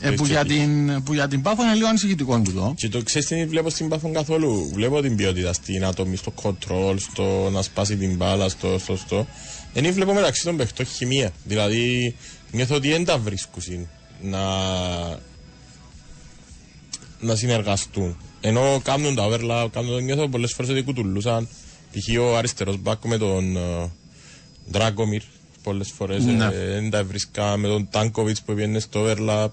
[0.00, 2.74] Ε, που, για την, που για την πάφο είναι λίγο ανησυχητικό του το.
[2.76, 4.70] Και το ξέρεις τι βλέπω στην Πάφον καθόλου.
[4.74, 9.26] Βλέπω την ποιότητα στην άτομη, στο control, στο να σπάσει την μπάλα, στο στο στο.
[9.74, 11.31] Δεν βλέπω μεταξύ των παιχτών χημεία.
[11.44, 12.14] Δηλαδή
[12.52, 13.88] νιώθω ότι δεν τα βρίσκουν
[14.22, 14.40] να,
[17.20, 18.16] να συνεργαστούν.
[18.40, 21.48] Ενώ κάνουν τα overlap, κάνουν το νιώθω πολλές φορές ότι κουτουλούσαν.
[21.92, 22.20] Π.χ.
[22.20, 23.90] ο αριστερός μπακ με τον ε,
[24.70, 25.22] Ντράγκομιρ
[25.62, 26.44] πολλές φορές Ναι.
[26.44, 29.48] ε, δεν τα βρίσκα με τον Τάνκοβιτς που πήγαινε στο overlap.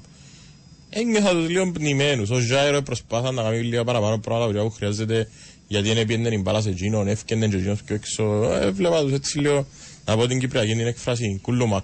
[0.89, 2.29] Ένιωθα τους λίγο πνιγμένους.
[2.29, 5.29] Ο Ζάιρο προσπάθα να κάνει λίγα παραπάνω πράγματα που χρειάζεται
[5.67, 8.43] γιατί δεν έπιανε την μπάλα σε εκείνον, έφκαινε και εκείνος πιο έξω.
[8.53, 9.67] Ε, βλέπα τους έτσι λίγο,
[10.05, 11.83] να πω την Κυπριακή την έκφραση, κουλουμάκ.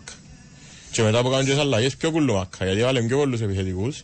[0.91, 4.03] Και μετά που κάνουν και τις αλλαγές πιο κουλουμάκα, γιατί βάλουν πιο πολλούς επιθετικούς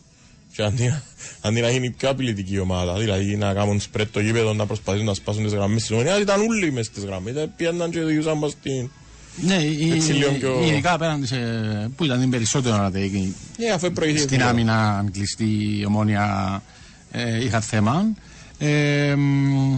[0.55, 1.03] και αντί, να-
[1.41, 5.05] αντί να γίνει πιο απειλητική η ομάδα, δηλαδή να κάνουν σπρέτ το γήπεδο, να προσπαθήσουν
[5.07, 8.37] να σπάσουν τις γραμμές της ομονίας, ήταν όλοι μες στις γραμμές, ήταν πήγαιναν και διούσαν
[8.37, 8.89] μας την...
[9.41, 11.37] Ναι, η- Έτσι λίγο η- πιο- ειδικά απέναντι σε.
[11.95, 13.35] που ήταν την περισσότερο ώρα εκεί.
[13.57, 14.27] Ναι, αφού προηγήθηκε.
[14.33, 16.61] Στην άμυνα, αν κλειστή η ομόνια
[17.11, 18.05] ε, είχα θέμα.
[18.57, 19.75] Ε, μ,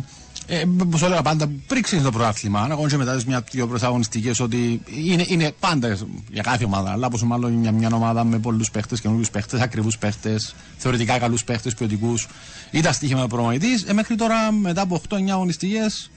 [0.52, 4.82] ε, Όπως έλεγα πάντα, πριν ξεκινήσει το πρωτάθλημα, ακόμα και μετά τις μια-δυο πρωταγωνιστικές, ότι
[5.06, 5.98] είναι, είναι πάντα
[6.32, 6.92] για κάθε ομάδα.
[6.92, 11.44] Αλλά πόσο μάλλον για μια ομάδα με πολλούς παίχτες, καινούριους παίχτες, ακριβούς παίχτες, θεωρητικά καλούς
[11.44, 12.28] παίχτες, ποιοτικούς.
[12.72, 13.84] Ήταν στοίχημα προμονητή.
[13.88, 16.12] Ε, μέχρι τώρα, μετά από 8-9 αγωνιστικές,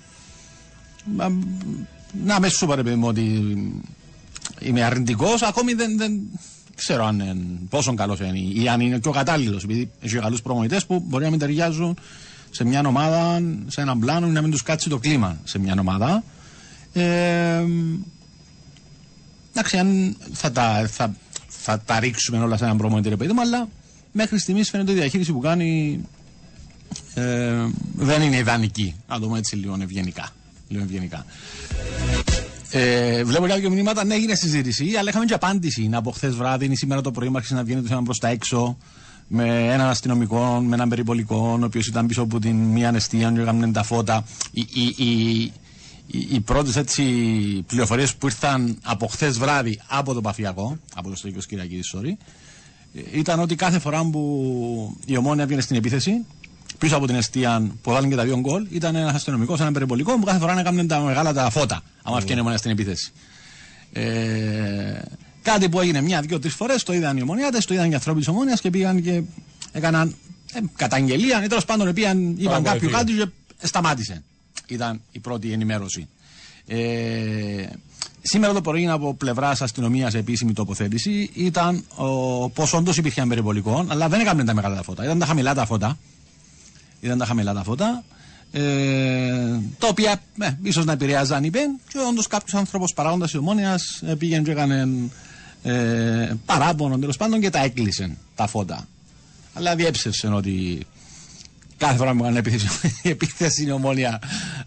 [2.25, 3.57] να μες σου ρε παιδί μου ότι
[4.61, 5.42] είμαι αρνητικός.
[5.42, 6.21] Ακόμη δεν, δεν
[6.75, 7.37] ξέρω αν είναι,
[7.68, 9.64] πόσο καλός είναι ή αν είναι και ο κατάλληλος.
[9.64, 11.97] Επειδή έχει καλούς προμονητέ που μπορεί να μην ταιριάζουν
[12.53, 15.77] σε μια ομάδα, σε έναν πλάνο ή να μην τους κάτσει το κλίμα σε μια
[15.81, 16.23] ομάδα.
[16.93, 17.65] Ε,
[19.51, 21.15] εντάξει, αν θα τα, θα,
[21.49, 23.69] θα τα ρίξουμε όλα σε έναν προμονητή, ρε παιδί μου, αλλά
[24.12, 26.01] μέχρι στιγμής φαίνεται ότι η διαχείριση που κάνει
[27.15, 28.95] ε, δεν είναι ιδανική.
[29.09, 30.29] Να το πούμε έτσι λίγο ευγενικά.
[30.69, 31.25] Λίγο ευγενικά.
[32.71, 35.88] Ε, βλέπω κάποια μηνύματα, ναι, έγινε συζήτηση, αλλά είχαμε και απάντηση.
[35.88, 38.29] Να από χθες βράδυ ή σήμερα το πρωί, άρχισε να βγαίνει το θέμα προς τα
[38.29, 38.77] έξω.
[39.35, 43.40] Με έναν αστυνομικό, με έναν περιπολικό, ο οποίος ήταν πίσω από την μία ανεστία, και
[43.40, 44.25] έκαναν τα φώτα.
[44.53, 45.40] Οι, οι, οι,
[46.07, 47.03] οι, οι πρώτες έτσι
[47.66, 52.25] πληροφορίες που ήρθαν από χθες βράδυ από το Παφιακό, από το Στρατηγικό Κυριακή, sorry,
[52.95, 56.25] ε, ήταν ότι κάθε φορά που η ομόνια πήγαινε στην επίθεση,
[56.79, 60.18] πίσω από την αιστεία που έβαλαν και τα δύο γκολ, ήταν ένας αστυνομικός, ένα περιπολικό
[60.18, 62.31] που κάθε φορά έκαναν τα μεγάλα τα φώτα, άμα mm.
[62.31, 63.12] η ομόνια στην επίθεση.
[63.92, 64.03] Ε,
[65.42, 68.18] κάτι που έγινε μια, δύο, τρει φορές, το είδαν οι ομονιάτες, το είδαν οι ανθρώποι
[68.18, 69.22] της ομόνιας και πήγαν και
[69.72, 70.16] έκαναν
[70.52, 71.44] ε, καταγγελία.
[71.44, 73.26] Ή τέλος πάντων πήγαν, είπαν κάποιου κάτι και
[73.66, 74.22] σταμάτησε.
[74.66, 76.09] Ήταν η πρώτη ενημέρωση.
[76.66, 77.66] Ε,
[78.22, 81.85] σήμερα το πρωί από πλευρά αστυνομίας επίσημη τοποθέτηση ήταν
[82.55, 85.05] πως όντως υπήρχε περιπολικό, αλλά δεν έκαναν τα μεγάλα τα φώτα.
[85.05, 85.98] Ήταν τα χαμηλά τα φώτα.
[87.00, 88.05] Ήταν τα χαμηλά τα φώτα.
[88.55, 93.78] Ε, τα οποία ε, ίσως να επηρεάζαν υπέν και όντως κάποιος άνθρωπος παράγοντας της ομόνοια
[94.07, 94.88] ε, πήγαινε και έκανε
[95.62, 98.88] ε, παράπονο τέλος πάντων και τα έκλεισε τα φώτα.
[99.55, 100.87] Αλλά διέψευσε ότι
[101.77, 102.68] κάθε φορά που έκανε επίθεση,
[103.03, 104.20] η επίθεση είναι ομόνια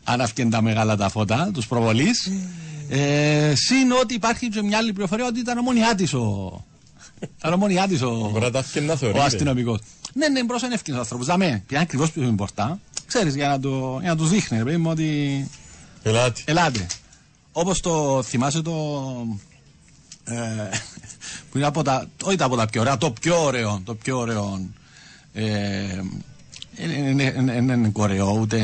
[0.04, 2.08] αν τα μεγάλα τα φώτα, τους προβολή.
[2.90, 6.64] Ε, συν ότι υπάρχει και μια άλλη πληροφορία ότι ήταν ομόνιά τη ο.
[7.38, 8.32] Ήταν ομόνιά τη ο,
[9.16, 9.80] ο αστυνομικός.
[10.14, 11.26] Ναι, ναι, μπρος είναι εύκολος άνθρωπος.
[11.26, 12.80] Δαμέ, πια ακριβώς που είναι πορτά.
[13.06, 15.50] Ξέρεις για να, το, για να τους δείχνει, ρε μου, ότι.
[16.04, 16.42] Ελάτε.
[16.46, 16.86] Ελάτε.
[17.52, 18.74] Όπως το θυμάσαι το.
[20.28, 20.70] Ε,
[21.52, 22.08] που είναι από τα.
[22.24, 23.82] Όχι από τα πιο ωραία, το πιο ωραίο.
[23.86, 24.70] Το πιο ωραίο.
[25.34, 26.02] Ε,
[26.76, 28.60] δεν είναι κορεό, ούτε.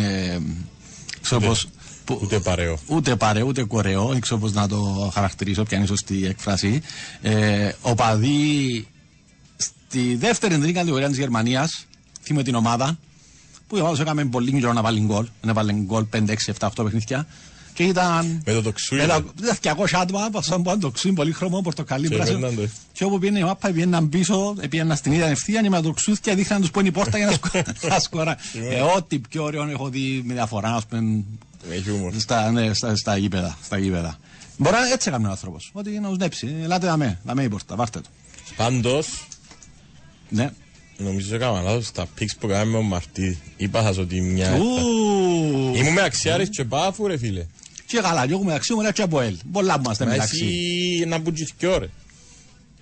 [1.21, 1.67] Ξέρω πώς,
[2.05, 2.77] που, ούτε παρεό.
[2.87, 4.07] Ούτε παρεό, ούτε κορεό.
[4.07, 6.81] Δεν ξέρω πώς να το χαρακτηρίσω, ποια είναι η σωστή έκφραση.
[7.21, 8.87] Ε, ο παδί
[9.57, 11.85] στη δεύτερη τρίτη κατηγορία της Γερμανίας,
[12.23, 12.97] θυμάμαι την ομάδα,
[13.67, 15.27] που η ομάδα έκαμε πολύ καιρό να βάλει γκολ.
[15.41, 17.27] Να βάλει γκολ 5, 6, 7, 8 παιχνίδια.
[17.73, 18.41] Και ήταν.
[18.45, 19.03] Με το τοξούι.
[19.03, 19.31] Ήταν
[19.61, 22.49] 200 άτομα, πασαν πάνω το τοξούι, πολύ χρωμό, πορτοκαλί, πράσινο.
[22.93, 26.19] Και όπου πήγαινε η μάπα, πήγαιναν πίσω, πήγαιναν στην ίδια ευθεία, και με το τοξούι
[26.19, 27.39] και δείχναν τους που είναι η πόρτα για
[27.89, 28.37] να σκορά.
[28.71, 31.23] ε, ό,τι πιο ωραίο έχω δει με διαφορά, ας πούμε.
[32.17, 33.57] Στα, ναι, στα, στα γήπεδα.
[33.63, 34.17] Στα γήπεδα.
[34.57, 35.69] Μπορεί να έτσι έκανε ο άνθρωπος.
[35.73, 36.55] Ότι να του νέψει.
[36.61, 38.09] Ελάτε δαμέ, δαμέ η πόρτα, βάρτε το.
[38.55, 39.27] Πάντως.
[40.29, 40.51] Ναι.
[40.97, 43.39] Νομίζω ότι έκανα λάθος στα πίξ που κάναμε με ο Μαρτί.
[43.57, 44.55] Είπα σας ότι μια...
[45.75, 47.45] Ήμουν με αξιάρις και πάφου ρε φίλε.
[47.91, 49.37] Και καλά, και εγώ μεταξύ μου και από ελ.
[49.51, 50.45] Πολλά που είμαστε μεταξύ.
[50.45, 51.87] Εσύ να μπουτζεις και ώρε.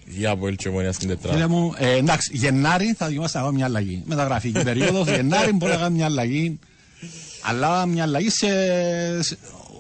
[0.05, 1.35] Για από ελ και ομονία στην τετράδα.
[1.35, 4.03] Φίλε μου, ε, εντάξει, Γενάρη θα δοκιμάσαι να κάνω μια αλλαγή.
[4.05, 6.59] Μεταγραφική περίοδος, Γενάρη μπορεί να κάνω μια αλλαγή.
[7.41, 8.47] Αλλά μια αλλαγή σε,
[9.21, 9.37] σε,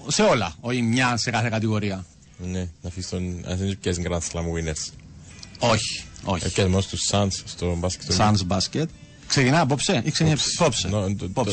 [0.07, 2.05] σε όλα, όχι μια σε κάθε κατηγορία.
[2.37, 3.43] Ναι, να αφήσεις τον...
[3.45, 4.93] Αν δεν πιέσεις Grand Slam winners.
[5.59, 6.03] Όχι.
[6.23, 6.45] Όχι.
[6.45, 8.11] Έπιασε μόνο του Suns στο μπάσκετ.
[8.17, 8.89] Suns μπάσκετ.
[9.27, 10.87] Ξεκινά απόψε ή ξεκινά απόψε.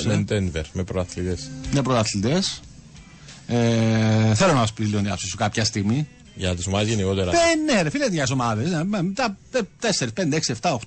[0.04, 1.38] Είναι Denver με πρωταθλητέ.
[1.72, 2.42] Με πρωταθλητέ.
[3.46, 6.09] Ε, θέλω να μας πεις λίγο μια σου κάποια στιγμή.
[6.35, 7.30] Για τις ομάδες γενικότερα.
[7.30, 8.87] Ε, ναι, ρε φίλε, για τι ομάδε.
[9.14, 9.37] Τα
[9.98, 10.78] 4, 5, 6, 7, 8.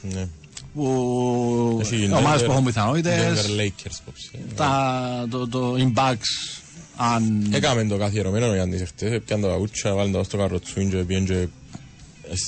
[0.00, 0.28] Ναι.
[0.74, 1.82] Που...
[2.16, 3.46] Ομάδες που έχουν πιθανότητες.
[3.46, 4.12] Denver Lakers,
[4.56, 6.60] Τα, το, το Impacts.
[6.96, 7.48] Αν...
[7.52, 11.48] Έκαμε το καθιερωμένο ο Γιάννης εχθές, πιάνε το καγούτσα, βάλουν το στο καροτσούιν και πήγαινε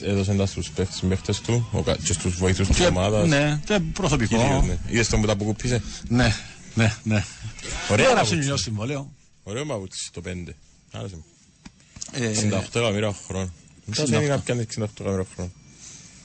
[0.05, 0.71] έδωσε τα στους
[1.09, 1.68] παίχτες του
[2.05, 3.29] και στους βοήθους της ομάδας.
[3.29, 4.64] Ναι, και προσωπικό.
[4.66, 4.77] Ναι.
[4.87, 6.35] Είδες τον που τα αποκούπησε; Ναι,
[6.75, 7.25] ναι, ναι.
[7.90, 9.11] Ωραία Έγραψε νιό συμβόλαιο.
[9.43, 10.31] Ωραίο μαγούτσι το 5.
[10.93, 11.25] Άρεσε μου.
[12.13, 13.51] Ε, 68 εκατομμύρια χρόνο.
[13.85, 15.51] Μήπως δεν είναι κάποια 68 εκατομμύρια χρόνο.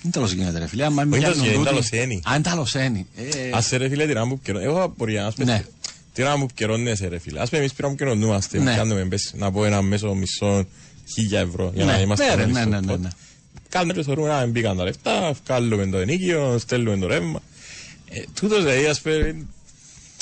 [0.02, 0.86] Δεν τέλος γίνεται ρε φίλε.
[0.86, 2.22] Αν είναι ταλοσένη.
[2.24, 3.08] Αν ταλοσένη.
[3.54, 4.60] Ας ρε φίλε την άμπου καιρό.
[4.60, 5.26] Εγώ απορία.
[5.26, 5.64] Ας πες.
[6.14, 7.42] Τι να μου καιρώνεσαι ρε φίλε.
[7.42, 8.58] Ας πούμε εμείς πήραμε καιρονούμαστε.
[8.58, 10.66] Κάνουμε να πω ένα μέσο μισό
[11.14, 13.10] χίλια ευρώ για να είμαστε ναι, ναι, ναι, ναι.
[13.70, 17.42] Κάνουμε και θεωρούμε να μπήκαν τα λεφτά, βγάλουμε το ενίκιο, στέλνουμε το ρεύμα.
[18.10, 19.46] Ε, τούτος δηλαδή ας πούμε,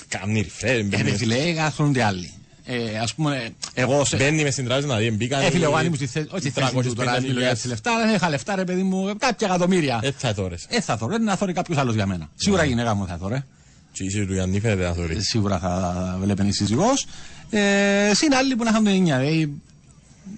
[0.07, 0.85] κάνει ριφρέ.
[0.89, 2.31] Ε, ρε φίλε, γράφονται άλλοι.
[2.67, 4.17] Ε, ας πούμε, εγώ σε...
[4.17, 5.41] Μπαίνει με στην τράπεζα να δει, μπήκαν...
[5.41, 7.91] Ε, φίλε, εγώ αν ήμουν στη θέση, όχι θέση του τώρα, μιλώ για τις λεφτά,
[8.05, 9.99] δεν είχα λεφτά, ρε παιδί μου, κάποια εκατομμύρια.
[10.03, 10.65] Έτσι θα θόρες.
[10.69, 12.29] Έτσι θα θόρες, να θόρει κάποιος άλλος για μένα.
[12.35, 13.43] Σίγουρα η γυναίκα μου θα θόρε.
[13.91, 15.21] Και η του Γιάννη φαίνεται να θόρει.
[15.21, 17.05] Σίγουρα θα βλέπει η σύζυγος.
[17.49, 19.19] Ε, συν άλλοι που να είχαν το εννιά,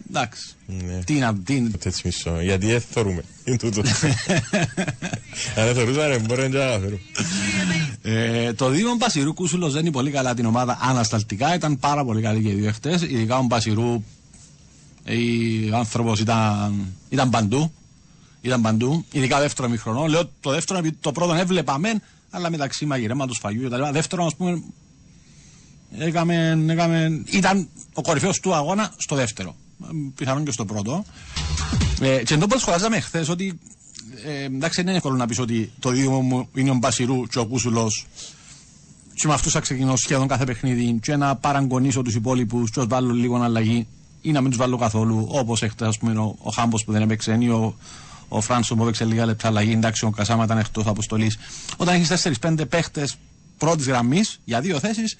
[0.10, 0.55] Εντάξει.
[0.65, 1.03] Ναι.
[1.05, 1.36] Τι να.
[1.36, 1.63] Τι...
[1.83, 2.41] Έτσι μισό.
[2.41, 3.23] Γιατί δεν θεωρούμε.
[3.43, 3.81] Είναι τούτο.
[5.55, 6.99] Αν θεωρούσαμε, μπορεί να αναφέρω.
[8.01, 11.55] Ε, το Δήμο Μπασιρού Κούσουλος δεν είναι πολύ καλά την ομάδα ανασταλτικά.
[11.55, 12.99] Ήταν πάρα πολύ καλή και οι δύο χτε.
[13.10, 14.03] Ειδικά ο Μπασιρού,
[15.73, 17.71] ο άνθρωπος ήταν, ήταν παντού.
[18.41, 19.05] Ήταν παντού.
[19.12, 20.05] Ειδικά δεύτερο μηχρονό.
[20.05, 23.81] Λέω το δεύτερο, το πρώτο έβλεπα μεν, αλλά μεταξύ μαγειρέματος φαγιού κτλ.
[23.91, 24.63] Δεύτερο, ας πούμε,
[25.97, 29.55] έκαμε, έκαμε, ήταν ο κορυφαίος του αγώνα στο δεύτερο
[30.15, 31.05] πιθανόν και στο πρώτο.
[32.01, 33.59] Ε, και εντός σχολιάζαμε χθες ότι
[34.25, 37.39] ε, εντάξει δεν είναι εύκολο να πεις ότι το δίδυμο μου είναι ο Μπασιρού και
[37.39, 37.91] ο Κούσουλο
[39.13, 42.87] και με αυτούς θα ξεκινώ σχεδόν κάθε παιχνίδι και να παραγκονίσω τους υπόλοιπους και να
[42.87, 43.87] βάλω λίγο αλλαγή
[44.21, 47.01] ή να μην τους βάλω καθόλου όπως έχετε ας πούμε ο, ο Χάμπος που δεν
[47.01, 47.75] έπαιξε ή ο,
[48.27, 49.71] ο Φράνσο μου έπαιξε λίγα λεπτά αλλαγή.
[49.71, 51.37] Εντάξει, ο Κασάμα ήταν εκτός αποστολής.
[51.77, 53.15] Όταν έχεις 4-5 παίχτες
[53.57, 55.17] πρώτης γραμμής για δύο θέσεις,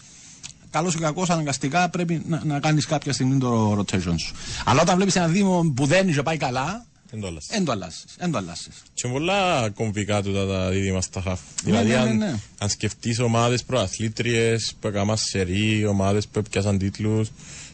[0.78, 4.36] καλός ή κακός αναγκαστικά πρέπει να, να κάνεις κάποια στιγμή το rotation σου.
[4.66, 7.46] Αλλά όταν βλέπεις ένα Δήμο που δεν είχε πάει καλά, Εν το άλλας.
[7.50, 8.06] δεν το αλλάζεις.
[8.18, 8.68] Δεν το αλλάζεις.
[8.94, 11.40] Και πολλά κομβικά τούτα τα δίδυμα στα χαφ.
[11.64, 12.36] Ναι, δηλαδή, ναι, ναι, αν, ναι.
[12.58, 17.30] αν σκεφτείς ομάδες προαθλήτριες που έκαναν σερί, ομάδες που έπιασαν τίτλους,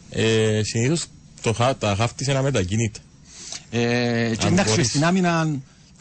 [0.09, 1.05] ε, συνήθως
[1.41, 2.99] το, χα- τα χαφ της είναι αμετακίνητα.
[3.69, 3.79] Ε,
[4.37, 4.87] και Αν εντάξει, μπορείς.
[4.87, 5.47] στην άμυνα,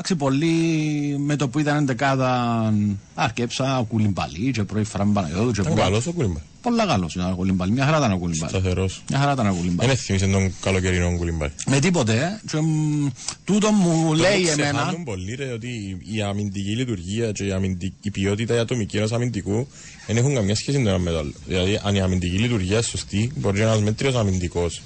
[0.05, 2.73] εντάξει, πολύ με το που ήταν εντεκάδα
[3.15, 6.43] αρκέψα, ο Κουλιμπαλί, και πρωί φράμε Παναγιώτου, και Ήταν πολλά- καλός ο Κουλιμπάλ.
[6.63, 7.73] Πολλά καλός ήταν ο Κουλιμπαλί.
[7.73, 8.51] Μια χαρά ήταν ο Κουλιμπαλί.
[8.53, 9.03] Σταθερός.
[9.11, 9.89] Μια χαρά ήταν ο Κουλιμπαλί.
[9.89, 11.51] Δεν θύμισε τον καλοκαιρινό Κουλιμπάλ.
[11.67, 12.41] Με τίποτε, ε.
[12.51, 13.07] Και, μ,
[13.45, 14.71] τούτο μου λέει Το εμένα.
[14.73, 18.97] ξεχάνουν πολύ ρε, ότι η- η αμυντική λειτουργία και η, αμυντική, η ποιότητα η ατομική
[18.97, 19.67] ενός αμυντικού
[20.07, 21.33] δεν έχουν καμιά σχέση το ένα με το άλλο.
[21.47, 24.83] Δηλαδή, αν η αμυντική λειτουργία είναι σωστή, μπορεί ένας μέτριος αμυντικός,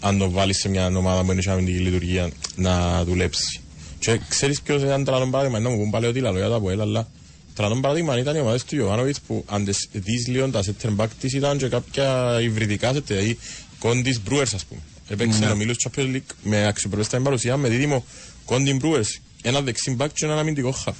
[0.00, 3.60] αν το βάλεις σε μια ομάδα που έχει αμυντική λειτουργία, να δουλέψει.
[3.98, 6.80] Και ξέρεις ποιος ήταν τρανόν παράδειγμα, να μου πούν πάλι ότι λαλό για τα Αποέλ,
[6.80, 7.08] αλλά
[7.54, 11.08] τρανόν παράδειγμα ήταν οι ομάδες του Ιωβάνοβιτς που αν τις δεις λίγο τα center back
[11.20, 13.38] της ήταν και κάποια υβριδικά set, δηλαδή
[13.78, 14.80] κόντις Brewers ας πούμε.
[15.08, 18.04] Έπαιξε ο Μίλος Champions League με αξιοπρεπέστατη παρουσία με δίδυμο
[18.44, 20.92] κόντι Brewers, ένα δεξί back και έναν αμυντικό half.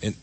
[0.00, 0.14] Εν,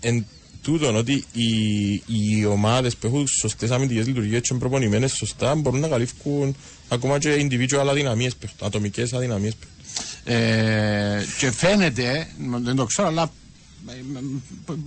[0.00, 0.26] εν
[0.62, 1.48] τούτον ότι οι,
[1.94, 6.56] οι ομάδες που έχουν σωστές αμυντικές λειτουργίες και προπονημένες σωστά μπορούν να καλύφουν
[6.88, 9.54] ακόμα και individual αδυναμίες, παιχτών, ατομικές αδυναμίες.
[9.54, 9.75] παιχτών.
[10.28, 12.26] Ε, και φαίνεται,
[12.62, 13.30] δεν το ξέρω, αλλά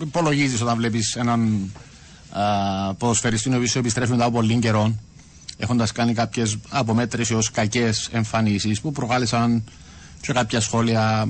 [0.01, 1.71] υπολογίζεις όταν βλέπεις έναν
[2.31, 4.95] α, ποδοσφαιριστή ο οποίος επιστρέφει μετά από πολύ καιρό,
[5.57, 9.63] έχοντας κάνει κάποιες απομέτρηση ως κακές εμφανίσεις που προκάλεσαν
[10.21, 11.27] σε κάποια σχόλια,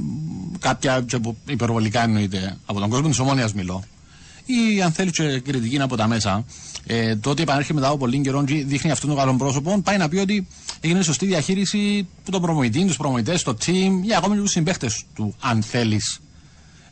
[0.60, 3.84] κάποια και που υπερβολικά εννοείται από τον κόσμο της ομόνοια μιλώ.
[4.46, 6.46] Ή αν θέλει και κριτική από τα μέσα,
[6.86, 9.98] ε, το ότι επανέρχεται μετά από πολύ καιρό και δείχνει αυτόν τον καλό πρόσωπο, πάει
[9.98, 10.48] να πει ότι
[10.80, 15.04] έγινε σωστή διαχείριση που τον προμηθευτή, τους προμηθευτές, το team ή ακόμη και τους συμπαίχτες
[15.16, 16.20] του, αν θέλεις.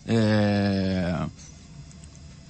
[0.05, 0.15] Ε,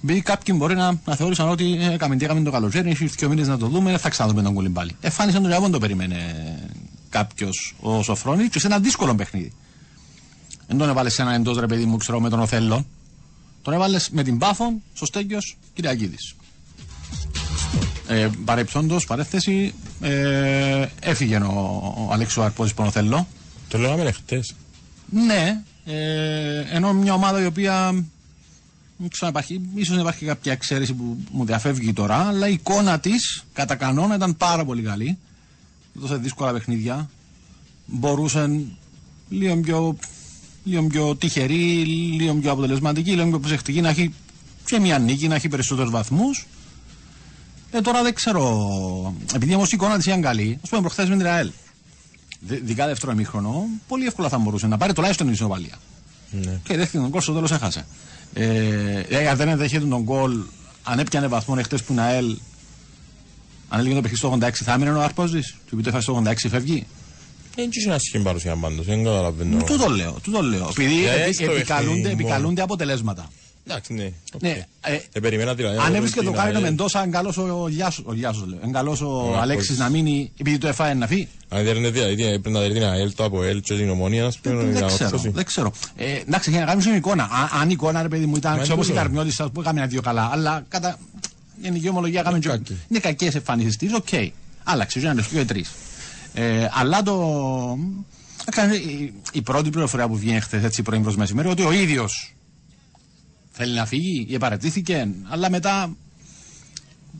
[0.02, 3.28] επειδή κάποιοι μπορεί να, να θεώρησαν ότι ε, έκαμε τι έκαμε το καλοκαίρι, έχει δύο
[3.28, 4.96] μήνες να το δούμε, δεν θα ξαναδούμε τον κουλιμπάλι.
[5.00, 6.16] Εφάνισαν τον Ιαπών το περίμενε
[7.08, 9.52] κάποιος ο Σοφρόνης και σε ένα δύσκολο παιχνίδι.
[10.66, 12.86] Δεν τον έβαλε σε ένα εντός ρε παιδί μου, ξέρω με τον Οθέλο.
[13.68, 16.16] Τον έβαλες με την Πάφο στο Στέγιος Κυριακίδη.
[18.08, 23.26] Ε, Παρεπτόντω, παρέθεση, ε, έφυγε ο, ο Αλέξο Αρπόζη Πονοθέλο.
[23.68, 24.54] Το λέγαμε χτες.
[25.10, 27.90] Ναι, ε, ενώ μια ομάδα η οποία
[28.96, 32.52] δεν ξέρω αν υπάρχει, ίσως να υπάρχει κάποια εξαίρεση που μου διαφεύγει τώρα, αλλά η
[32.52, 35.18] εικόνα της κατά κανόνα ήταν πάρα πολύ καλή.
[35.96, 37.10] Έδωσε δύσκολα παιχνίδια.
[37.86, 38.60] Μπορούσε
[39.28, 39.96] λίγο πιο,
[40.68, 41.84] λίγο πιο τυχερή,
[42.18, 44.12] λίγο πιο αποτελεσματική, λίγο πιο προσεκτική να έχει
[44.64, 46.46] και μια νίκη, να έχει περισσότερους βαθμούς.
[47.70, 49.14] Ε, τώρα δεν ξέρω.
[49.34, 51.50] Επειδή όμως η εικόνα της ήταν καλή, ας πούμε προχθές με την ΑΕΛ.
[52.40, 55.74] Δι- Δικά δεύτερο ημίχρονο, πολύ εύκολα θα μπορούσε να πάρει τουλάχιστον την ισοβαλία.
[56.30, 56.60] Ναι.
[56.64, 57.86] Και δέχτηκε τον γκολ στο τέλος έχασε.
[58.34, 60.40] Ε, ε, αν δεν έδεχεται τον γκολ,
[60.82, 62.36] αν έπιανε βαθμό εχθές που είναι ΑΕΛ,
[63.68, 65.40] αν έλεγε το παιχνίδι στο 86, θα έμεινε ο Αρπόζη.
[65.40, 66.86] Του επειδή το έφασε στο 86, φεύγει;
[67.60, 69.64] Δεν είχε ένα σχήν παρουσία πάντως, δεν καταλαβαίνω.
[69.64, 70.68] Του το λέω, του το λέω.
[70.70, 72.10] Επειδή Ε, επι- στο επικαλούνται, παιχνίδι μόνο.
[72.20, 73.30] επικαλούνται αποτελέσματα.
[73.66, 74.10] Εντάξει, ναι.
[74.34, 74.42] οκ.
[74.42, 75.76] Ναι, ε, Δεν περιμένα δηλαδή.
[75.78, 76.64] Αν εγώ έβρισκε την το Κάρινο ΑΕΛ.
[76.70, 78.58] Μεντόσα, αν καλό ο Γιάσο, ο Γιάσος λέω.
[78.64, 79.78] Αν καλό ο Ο Αλέξης Αρπόζης.
[79.78, 81.28] να μείνει, επειδή το έφαγε να φύγει.
[81.48, 84.38] Αν δεν είναι δηλαδή, πρέπει να δει την ΑΕΛ, το ΑΠΟΕΛ και την Ομόνια, ας
[84.38, 85.28] πούμε, Δεν για να ξέρω, ορθώσει.
[85.28, 85.72] δεν ξέρω.
[85.96, 87.22] Ε, εντάξει, για να κάνουμε μια εικόνα.
[87.24, 89.50] Α, αν η εικόνα, ρε παιδί μου, ήταν Μα ξέρω, όπως η είναι Καρμιώτη σα
[89.50, 90.98] που έκαμε ένα-δύο καλά, αλλά κατά
[91.62, 92.76] γενική ομολογία έκαμε και- κακή.
[92.88, 94.08] είναι κακές εμφανίσεις της, οκ.
[94.64, 95.70] Άλλαξε, ένα λεπτό και τρεις.
[96.34, 97.78] Ε, αλλά το.
[98.46, 102.34] έκανε η, η πρώτη πληροφορία που βγήκε χθες, έτσι πρωί προς μεσημέρι, ότι ο ίδιος
[103.50, 105.96] θέλει να φύγει ή επαραιτήθηκε, αλλά μετά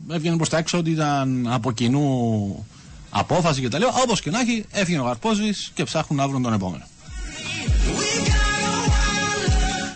[0.09, 2.65] έβγαινε προς τα έξω ότι ήταν από κοινού
[3.09, 3.83] απόφαση κτλ.
[4.03, 6.83] Όπως και να έχει, έφυγε ο Γαρπόζης και ψάχνουν να βρουν τον επόμενο.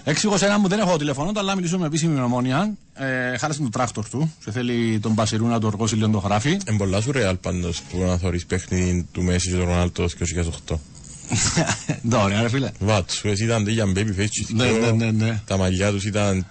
[0.06, 0.12] 621
[0.60, 2.74] μου δεν έχω τηλεφωνό, αλλά να μιλήσουμε με επίσημη Ομόνοια.
[2.94, 6.50] Ε, χάλασε τον τράκτορ του και θέλει τον Πασιρού να του οργώσει λίγο το χωράφι.
[6.50, 10.10] Είναι πολλά σου ρεάλ πάντως που να θωρείς παιχνίδι του Μέση και του Ρονάλτο το
[10.68, 10.76] 2008.
[12.24, 12.72] Ωραία, ρε φίλε.
[12.80, 15.42] Βάτσου, εσύ ήταν τέτοια baby face και Ναι, δυο, ναι, ναι, ναι.
[15.46, 16.46] τα μαλλιά τους ήταν Α, εδώ.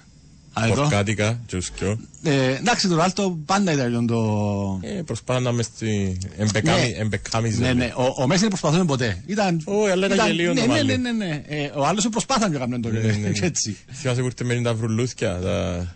[0.69, 1.99] Πορκάτικα και τους δυο.
[2.23, 4.88] Ε, εντάξει, το Ράλτο πάντα ήταν λίγο το.
[4.88, 6.19] Ε, προσπάθαν να μες στη...
[6.37, 7.61] εμπεκάμι- εμπεκάμιζε.
[7.61, 7.93] Ναι, ναι.
[7.97, 9.23] Ο, ο Μέση δεν προσπαθούμε ποτέ.
[9.27, 9.61] Ήταν.
[9.65, 10.87] Όχι, αλλά ήταν γελίο ναι, το ναι, μάλλον.
[10.87, 11.43] ναι, ναι, ναι.
[11.47, 13.31] Ε, ο άλλος προσπάθαν και έκαναν το Ναι, ναι, ναι.
[13.41, 13.77] έτσι.
[13.93, 15.87] Θυμάσαι που ήρθε με τα βρουλούθια, τα...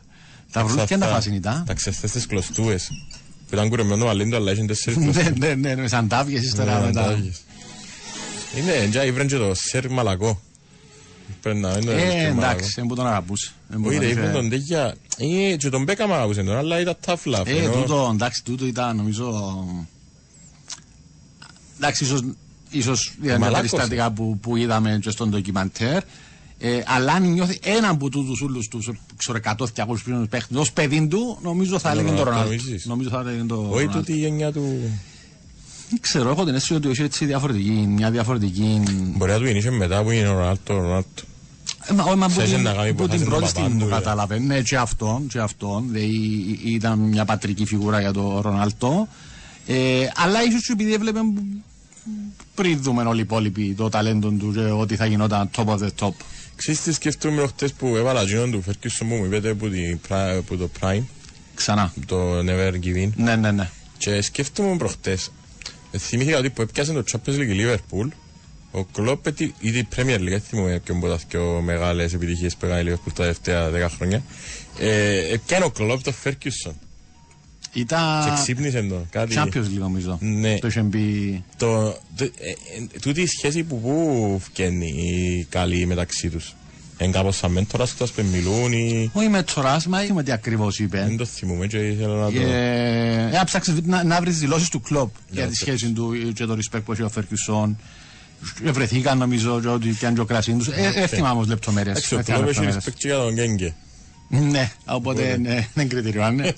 [0.53, 1.62] Τα βρούθια είναι τα φασινητά.
[1.66, 2.88] Τα ξεστές τις κλωστούες.
[3.49, 5.25] Που ήταν κουρεμένο το μαλλίν του, αλλά είχε τέσσερις κλωστούς.
[5.38, 7.03] Ναι, ναι, ναι, με σαντάβιες ύστερα Ναι, μετά.
[7.03, 7.40] αντάγεις.
[8.59, 10.40] Είναι, εντιά ήβρεν και το σερ μαλακό.
[11.43, 12.51] Πρέπει να είναι το Ε, σερ μαλακό.
[12.55, 13.51] εντάξει, δεν που τον αγαπούσε.
[13.69, 14.95] Δεν που Όχι τον ρε, είχε- ήβρεν τον τέτοια...
[15.19, 17.47] Ε, και τον Μπέκαμ αγαπούσε τον, αλλά ήταν tough love.
[17.47, 19.35] Ε, ενώ- τούτο, εντάξει, τούτο ήταν νομίζω.
[21.77, 22.35] Εντάξει, ίσω
[22.71, 23.71] ίσως για τα Μαλάκωσε.
[23.71, 26.03] περιστατικά που, που είδαμε και στον ντοκιμαντέρ.
[26.59, 31.07] Ε, αλλά αν νιώθει έναν από τούτους όλους τους ξέρω 100-200 πλήρωνους παίχτες ως παιδί
[31.09, 32.55] του νομίζω θα έλεγε τον Ρονάλντο, Ρονάλντο.
[32.62, 33.99] νομίζεις; Νομίζω θα έλεγε τον Όχι Ρονάλντο.
[33.99, 34.91] τούτη η γενιά του.
[35.90, 38.83] Δεν ξέρω, έχω την αίσθηση ότι έχει έτσι διαφορετική, μια διαφορετική...
[39.16, 40.75] Μπορεί να του γεννήσε μετά που είναι ο Ρονάλτο.
[40.75, 41.22] ο Ρονάλτο.
[41.88, 43.53] Ε, μα, όχι, μα που Ξέρεις την, να κάνει που που την χάσει τον πρώτη
[43.53, 43.99] παπά στιγμή του, το ε.
[43.99, 44.38] κατάλαβε.
[44.38, 45.85] Ναι, και αυτόν, και αυτόν.
[45.90, 49.09] Δηλαδή, ή- ήταν μια πατρική φιγούρα για τον Ρονάλτο.
[49.66, 51.20] Ε, αλλά ίσως και επειδή έβλεπε
[52.55, 55.88] πριν δούμε όλοι οι υπόλοιποι το ταλέντο του και ότι θα γινόταν top of the
[55.99, 56.11] top.
[56.57, 60.40] Ξέρεις τι σκεφτούμε προχτές που έβαλα γίνον του Φέρκισον που μου είπετε που, την Pri-
[60.46, 61.03] που το Prime,
[61.55, 61.92] Ξανά.
[62.07, 63.11] το Never Give In.
[63.16, 63.70] Ναι, ναι, ναι.
[63.99, 65.31] Και σκέφτομαι προχτές, ε,
[65.99, 68.09] θυμήθηκα ότι που έπιασε το Champions League η Liverpool,
[68.70, 72.57] ο Κλόπ έτι- ή την Premier League, δεν θυμούμαι ποιον από τα πιο μεγάλες επιτυχίες
[72.57, 74.22] που έκανε η Liverpool τα τελευταία 10 χρόνια,
[74.79, 76.75] ε, έπιανε ο Κλόπ το Φέρκισον
[77.77, 79.07] και Ήταν ξύπνησε τον.
[79.11, 79.35] Κάτι...
[79.38, 80.18] Champions League νομίζω.
[80.20, 80.59] Ναι.
[80.59, 81.44] Το είχε μπει...
[81.57, 86.55] Το, το, ε, ε, τούτη η σχέση που πού βγαίνει η καλή μεταξύ τους.
[86.98, 89.11] Είναι κάπως σαν μέντορας αυτός που μιλούν ή...
[89.12, 90.98] Όχι με τσοράς, μα είμαι τι ακριβώς είπε.
[91.06, 92.40] Δεν το θυμούμαι και ήθελα να το...
[92.40, 96.32] Ε, ε, ψάξεις να, να βρεις δηλώσεις του κλόπ για Ναι, τη το- σχέση του
[96.35, 97.76] και το respect που έχει ο Φερκιουσόν.
[98.64, 100.68] Βρεθήκαν νομίζω και ότι πιάνει και ο κρασί τους.
[100.68, 101.96] Ε, ε, θυμάμαι όμως λεπτομέρειες.
[101.96, 102.94] Εντάξει, ο Δεν θυμάμαι Κλόπ έχει λεπτομέρειες.
[102.94, 103.74] respect και για τον Γκέγκε.
[104.28, 106.48] Ναι, οπότε ναι, δεν είναι κριτήριο, ναι.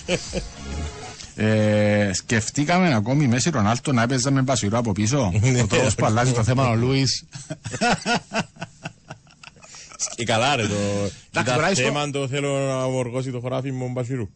[1.41, 5.31] Ε, σκεφτήκαμε ακόμη η Μέση Ρονάλτο να έπαιζε με Μπασιρό από πίσω.
[5.41, 5.61] Ναι.
[5.61, 7.23] ο τρόπος που αλλάζει το θέμα ο Λούις.
[10.15, 10.73] Ε, καλά ρε το...
[10.75, 14.29] Εντάξει, Ήταν τώρα στο- θέμα το θέλω να οργώσει το χωράφι μου Μπασιρού.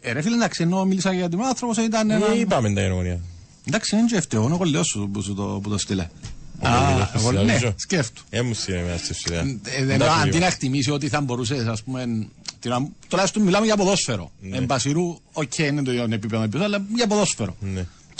[0.00, 2.26] Ε, ρε φίλε, εντάξει, ενώ μίλησα για τον άνθρωπος, ήταν ένα...
[2.32, 3.20] Ε, Είπαμε τα γενομονία.
[3.68, 6.02] Εντάξει, είναι και φταίω, είναι ο κολλιός σου που σου το, που το στείλε.
[6.02, 7.74] Α, κολλιός εγώ- σου, ναι, νομίζω.
[7.76, 8.22] σκέφτου.
[8.30, 10.38] Ε, μου στείλε μια στη Ε, ε, Εντάξει, αντί λίγο.
[10.38, 12.28] να εκτιμήσει ότι θα μπορούσε, ας πούμε,
[12.60, 14.30] τι να- τουλάχιστον μιλάμε για ποδόσφαιρο.
[14.40, 14.56] Ναι.
[14.56, 17.56] Εν Πασιρού, οκ, είναι το ίδιο επίπεδο, επίπεδο, αλλά για ποδόσφαιρο.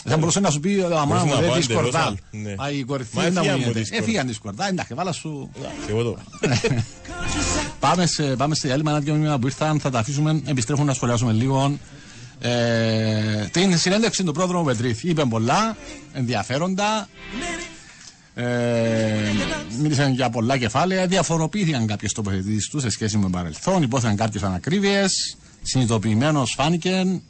[0.08, 0.14] Ναι.
[0.14, 2.06] Θα μπορούσε να σου πει, αμά Μπορούσε μου, να δεν πάει τη εντελώς σκορδά.
[2.06, 2.16] άλλο.
[2.30, 2.54] Ναι.
[2.58, 3.78] Α, η κορυφή Μα δεν τα μου έφυγαν μου γίνεται.
[3.80, 4.04] της σκορδά.
[4.04, 5.50] Έφυγαν της σκορδά, εντάξει, βάλα σου.
[5.56, 6.18] Εντάξει, εγώ το.
[7.80, 10.94] Πάμε σε, πάμε σε διάλειμμα, ένα δύο μήνυμα που ήρθαν, θα τα αφήσουμε, επιστρέφουμε να
[10.94, 11.78] σχολιάσουμε λίγο.
[12.40, 15.02] Ε, την συνέντευξη του πρόδρομου Πετρίθ.
[15.04, 15.76] Είπε πολλά,
[16.12, 17.08] ενδιαφέροντα.
[18.34, 18.44] Ε,
[19.80, 25.36] μίλησαν για πολλά κεφάλαια, διαφοροποιήθηκαν κάποιες τοποθετήσεις τους σε σχέση με παρελθόν, υπόθηκαν κάποιες ανακρίβειες.
[25.62, 27.20] Συνειδητοποιημένος φάνηκε,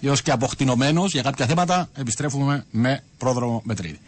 [0.00, 3.98] έω και αποκτηνωμένος για κάποια θέματα, επιστρέφουμε με πρόδρομο Μετρίδη.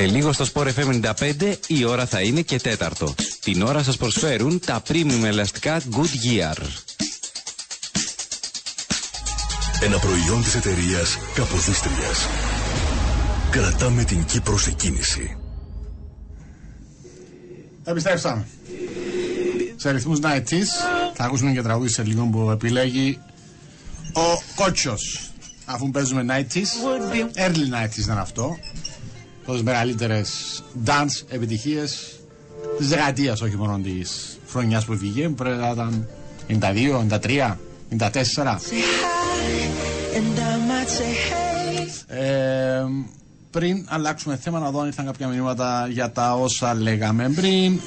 [0.00, 3.14] Σε λίγο στο Sport FM 95 η ώρα θα είναι και τέταρτο.
[3.40, 6.56] Την ώρα σας προσφέρουν τα premium ελαστικά Goodyear.
[9.82, 12.26] Ένα προϊόν της εταιρείας Καποδίστριας.
[13.50, 15.36] Κρατάμε την Κύπρο σε κίνηση.
[17.84, 18.46] Επιστρέψαμε.
[19.76, 20.66] Σε ρυθμούς 90s
[21.14, 23.18] θα ακούσουμε και τραγούδι σε λίγο που επιλέγει
[24.12, 25.30] ο Κότσος.
[25.64, 26.68] Αφού παίζουμε 90s,
[27.46, 28.58] early 90s ήταν αυτό.
[29.50, 32.20] Από τις μεγαλύτερες dance επιτυχίες
[32.78, 36.08] της δεκαετίας, όχι μόνο της χρονιάς που βγήκε, που πρέπει να ήταν
[36.48, 38.60] 92, 93, 94.
[42.06, 42.84] Ε,
[43.50, 47.80] πριν αλλάξουμε θέμα να δω αν ήρθαν κάποια μηνύματα για τα όσα λέγαμε πριν.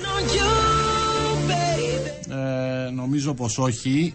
[2.30, 4.14] Ε, νομίζω πως όχι.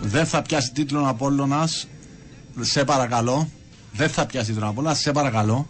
[0.00, 1.86] Δεν θα πιάσει τίτλο Απόλλωνας.
[2.60, 3.48] Σε παρακαλώ.
[3.92, 4.98] Δεν θα πιάσει τίτλο Απόλλωνας.
[4.98, 5.66] Σε παρακαλώ.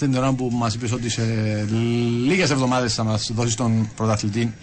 [0.00, 1.22] Ήρθε την ώρα που μας είπες ότι σε
[2.26, 4.54] λίγες εβδομάδες θα μας δώσεις τον πρωταθλητή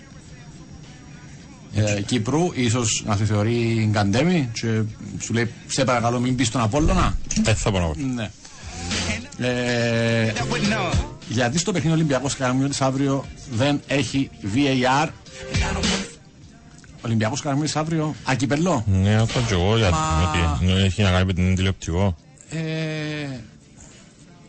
[1.74, 4.82] ε, Κύπρου, ίσως να σε θεωρεί γκαντέμι και
[5.20, 7.18] σου λέει σε παρακαλώ μην πεις στον Απόλλωνα.
[7.42, 7.96] Δεν θα μπορώ.
[8.16, 8.30] Ναι.
[9.48, 10.34] Ε,
[11.28, 15.08] γιατί στο παιχνίδι Ολυμπιακός Καραμιώτης αύριο δεν έχει VAR.
[17.06, 18.84] Ολυμπιακός Καραμιώτης αύριο ακυπελό.
[18.88, 22.16] Ναι, αυτό και εγώ, γιατί Μα- ότι έχει να κάνει με την τηλεοπτικό.
[22.50, 22.60] Ε,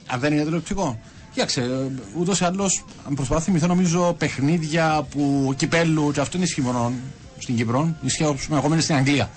[0.07, 0.98] αν δεν είναι τηλεοπτικό.
[1.32, 6.46] Κοίταξε, ούτως ή άλλως, αν προσπαθώ να θυμηθώ, νομίζω παιχνίδια που κυπέλου, και αυτό είναι
[6.46, 6.92] ισχύει μόνο
[7.38, 9.30] στην Κύπρο, ισχύει όπως ακόμα είναι στην Αγγλία.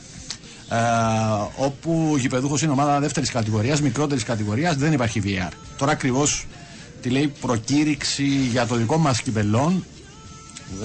[0.69, 0.77] Ε,
[1.55, 5.51] όπου ο γηπεδούχος είναι ομάδα δεύτερης κατηγορίας, μικρότερης κατηγορίας, δεν υπάρχει VR.
[5.77, 6.45] Τώρα ακριβώς
[7.01, 9.85] τη λέει προκήρυξη για το δικό μας κυπελόν.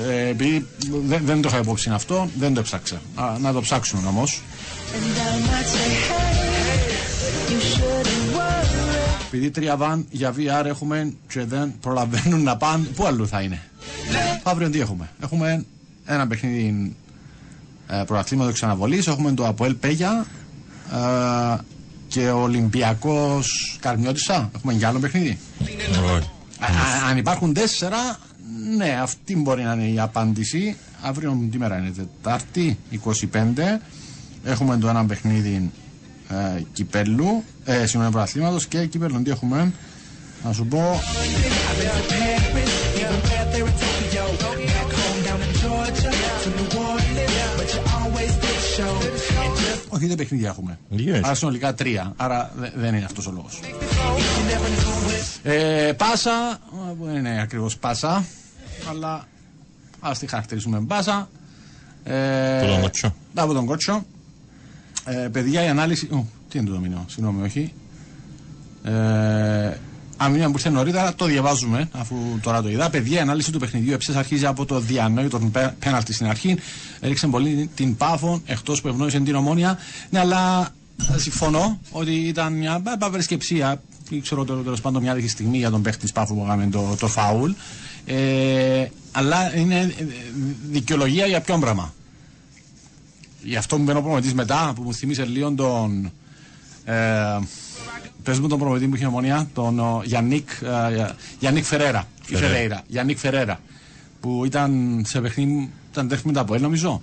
[0.08, 0.66] Ε, επειδή
[1.06, 3.00] δεν, δεν το είχα υπόψη αυτό, δεν το έψαξα.
[3.14, 4.42] Α, να το ψάξουμε όμως.
[9.34, 13.62] Επειδή τρία βαν για VR έχουμε και δεν προλαβαίνουν να πάνε, πού αλλού θα είναι;
[14.42, 15.64] Αύριο τι έχουμε; Έχουμε
[16.04, 16.94] ένα παιχνίδι
[17.86, 20.26] ε, πρωταθλήματο ξαναβολή, έχουμε το Αποέλ Πέγια
[20.92, 21.56] ε,
[22.08, 24.50] και ο Ολυμπιακός Καρμιώτησα.
[24.56, 25.38] Έχουμε και άλλο παιχνίδι.
[26.16, 26.30] Όχι.
[26.58, 28.18] Α, α, αν υπάρχουν τέσσερα,
[28.76, 30.76] ναι, αυτή μπορεί να είναι η απάντηση.
[31.02, 33.80] Αύριο τι μέρα είναι, Τετάρτη, 25.
[34.44, 35.70] Έχουμε το ένα παιχνίδι
[36.56, 39.22] ε, κυπέλου, ε, συγγνώμη, πρωταθλήματο και κυπέλου.
[39.22, 39.72] Τι έχουμε,
[40.44, 41.00] να σου πω.
[49.88, 50.78] Όχι, δεν παιχνίδια έχουμε.
[50.90, 51.20] Λίγες.
[51.22, 52.12] Άρα συνολικά τρία.
[52.16, 53.60] Άρα δε- δεν είναι αυτός ο λόγος.
[55.42, 56.58] Ε, πάσα, α,
[56.98, 58.24] που δεν είναι ακριβώς πάσα,
[58.90, 59.24] αλλά
[60.00, 61.28] ας τη χαρακτηρίσουμε πάσα.
[62.04, 63.14] Ε, Από τον Κότσο.
[63.34, 64.04] Από τον κότσο.
[65.04, 66.08] Ε, παιδιά, η ανάλυση.
[66.12, 67.72] Ου, τι είναι το μήνυμα, συγγνώμη, όχι.
[68.84, 68.92] Ε,
[70.16, 72.90] αν μήνυμα που ήρθε νωρίτερα, το διαβάζουμε, αφού τώρα το είδα.
[72.90, 76.56] Παιδιά, η ανάλυση του παιχνιδιού έψε αρχίζει από το διανόητο πέ- πέναλτι στην αρχή.
[77.00, 79.78] Έριξε πολύ την πάφο, εκτός που ευνόησε την ομόνια.
[80.10, 80.68] Ναι, αλλά
[81.14, 83.82] ε, συμφωνώ ότι ήταν μια πα- παυρισκεψία.
[84.10, 86.66] Ή ξέρω τέλο τέλος πάντων μια τέτοια στιγμή για τον παίχτη της πάφου που έκαμε
[86.66, 87.50] το, το φάουλ.
[88.06, 90.04] Ε, αλλά είναι ε,
[90.70, 91.94] δικαιολογία για ποιον πράγμα;
[93.44, 96.12] Γι' αυτό μου μπαίνει ο προμηθευτής μετά που μου θυμίσε λίγο τον.
[96.84, 96.94] Ε,
[98.22, 102.04] πες μου τον προμηθευτή που είχε ομονία, τον ο, Γιάννικ, ε, Γιάννικ Φερέρα.
[102.26, 102.48] Ή Φερέρα.
[102.52, 102.82] Φερέιρα.
[102.86, 103.60] Γιάννικ Φερέρα.
[104.20, 107.02] Που ήταν σε παιχνίδι, ήταν τέχνη μετά ΑΠΟΕΛ νομίζω.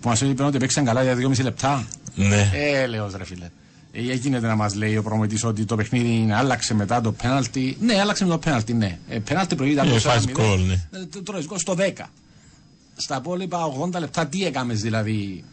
[0.00, 1.86] Που μας είπε ότι παίξαν καλά για 2,5 λεπτά.
[2.14, 2.50] Ναι.
[2.54, 3.50] Ε, λέω ρε φίλε.
[3.92, 7.76] Ε, γίνεται να μας λέει ο προπονητής ότι το παιχνίδι άλλαξε μετά το πέναλτι.
[7.80, 8.98] Ναι, άλλαξε με το πέναλτι, ναι.
[9.08, 10.30] Ε, πέναλτι προηγείται από Ε, το φας 4-0.
[10.30, 10.72] γκολ, ναι.
[10.72, 12.10] Ε, το τρώεις γκολ στο 10.
[12.96, 13.58] Στα υπόλοιπα
[13.94, 15.44] 80 λεπτά τι έκαμες δηλαδή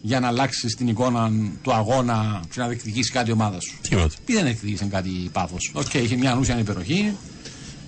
[0.00, 1.30] για να αλλάξεις την εικόνα
[1.62, 3.78] του αγώνα και να διεκδικήσεις κάτι η ομάδα σου.
[3.80, 4.14] Τίποτα.
[4.24, 5.56] Τι διεκδίκησε κάτι Πάφος.
[5.72, 7.16] Οκ, είχε μια ανούσια υπεροχή.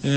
[0.03, 0.11] Ε,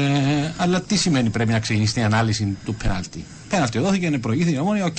[0.58, 4.60] αλλά τι σημαίνει πρέπει να ξεκινήσει την ανάλυση του πέναλτι; Πέναλτι δόθηκε, είναι προηγήθηκε η
[4.60, 4.98] ομόνια, οκ.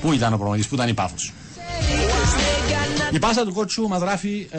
[0.00, 1.14] Πού ήταν ο προπονητής, πού ήταν η Πάφος.
[3.12, 4.58] Η πάσα του κότσου μας γράφει: ε,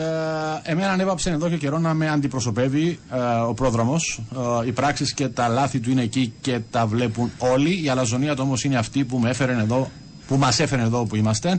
[0.62, 3.18] Εμένα ανέβαψε εδώ και καιρό να με αντιπροσωπεύει ε,
[3.48, 4.20] ο Πρόδρομος.
[4.62, 7.84] Ε, οι πράξεις και τα λάθη του είναι εκεί και τα βλέπουν όλοι.
[7.84, 9.90] Η αλαζονία του όμως είναι αυτή που, με έφερε εδώ,
[10.30, 11.58] που μας έφερε εδώ που είμαστε.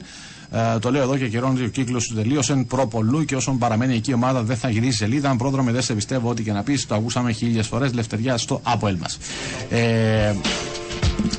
[0.51, 3.57] Ε, το λέω εδώ και καιρό ότι ο κύκλος του τελείωσε προ πολλού και όσον
[3.57, 5.29] παραμένει εκεί η ομάδα δεν θα γυρίσει σελίδα.
[5.29, 7.93] Αν Πρόδρομε δεν σε πιστεύω ό,τι και να πεις, το ακούσαμε χίλιες φορές.
[7.93, 9.17] Λευτεριά στο ΑΠΟΕΛ μας.
[9.69, 10.33] Ε,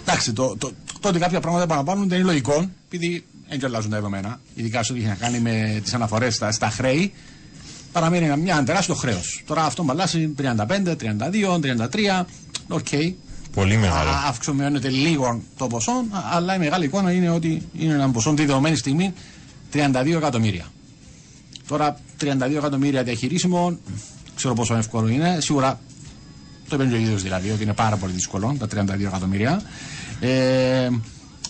[0.00, 0.70] Εντάξει, το, το,
[1.00, 4.82] το ότι κάποια πράγματα παραπάνω δεν είναι λογικό, επειδή δεν και αλλάζουν τα δεδομένα, ειδικά
[4.82, 7.12] σε ό,τι έχει να κάνει με τις αναφορές στα, στα χρέη,
[7.92, 9.42] παραμένει ένα- μια τεράστιο χρέος.
[9.46, 12.26] Τώρα αυτό μπαλάσει 35, 32, 33,
[12.68, 12.86] οκ.
[13.54, 14.10] Πολύ μεγάλο.
[14.10, 18.34] Α- Αυξομειώνεται λίγο το ποσό, α- αλλά η μεγάλη εικόνα είναι ότι είναι ένα ποσό
[18.34, 19.12] τη δεδομένη στιγμή
[19.72, 20.64] 32 εκατομμύρια.
[21.68, 23.78] Τώρα 32 εκατομμύρια διαχειρίσιμο,
[24.36, 25.38] ξέρω πόσο εύκολο είναι.
[25.40, 25.80] Σίγουρα
[26.68, 29.62] το είπε και ο ίδιος δηλαδή ότι είναι πάρα πολύ δύσκολο τα 32 εκατομμύρια.
[30.20, 30.88] Ε,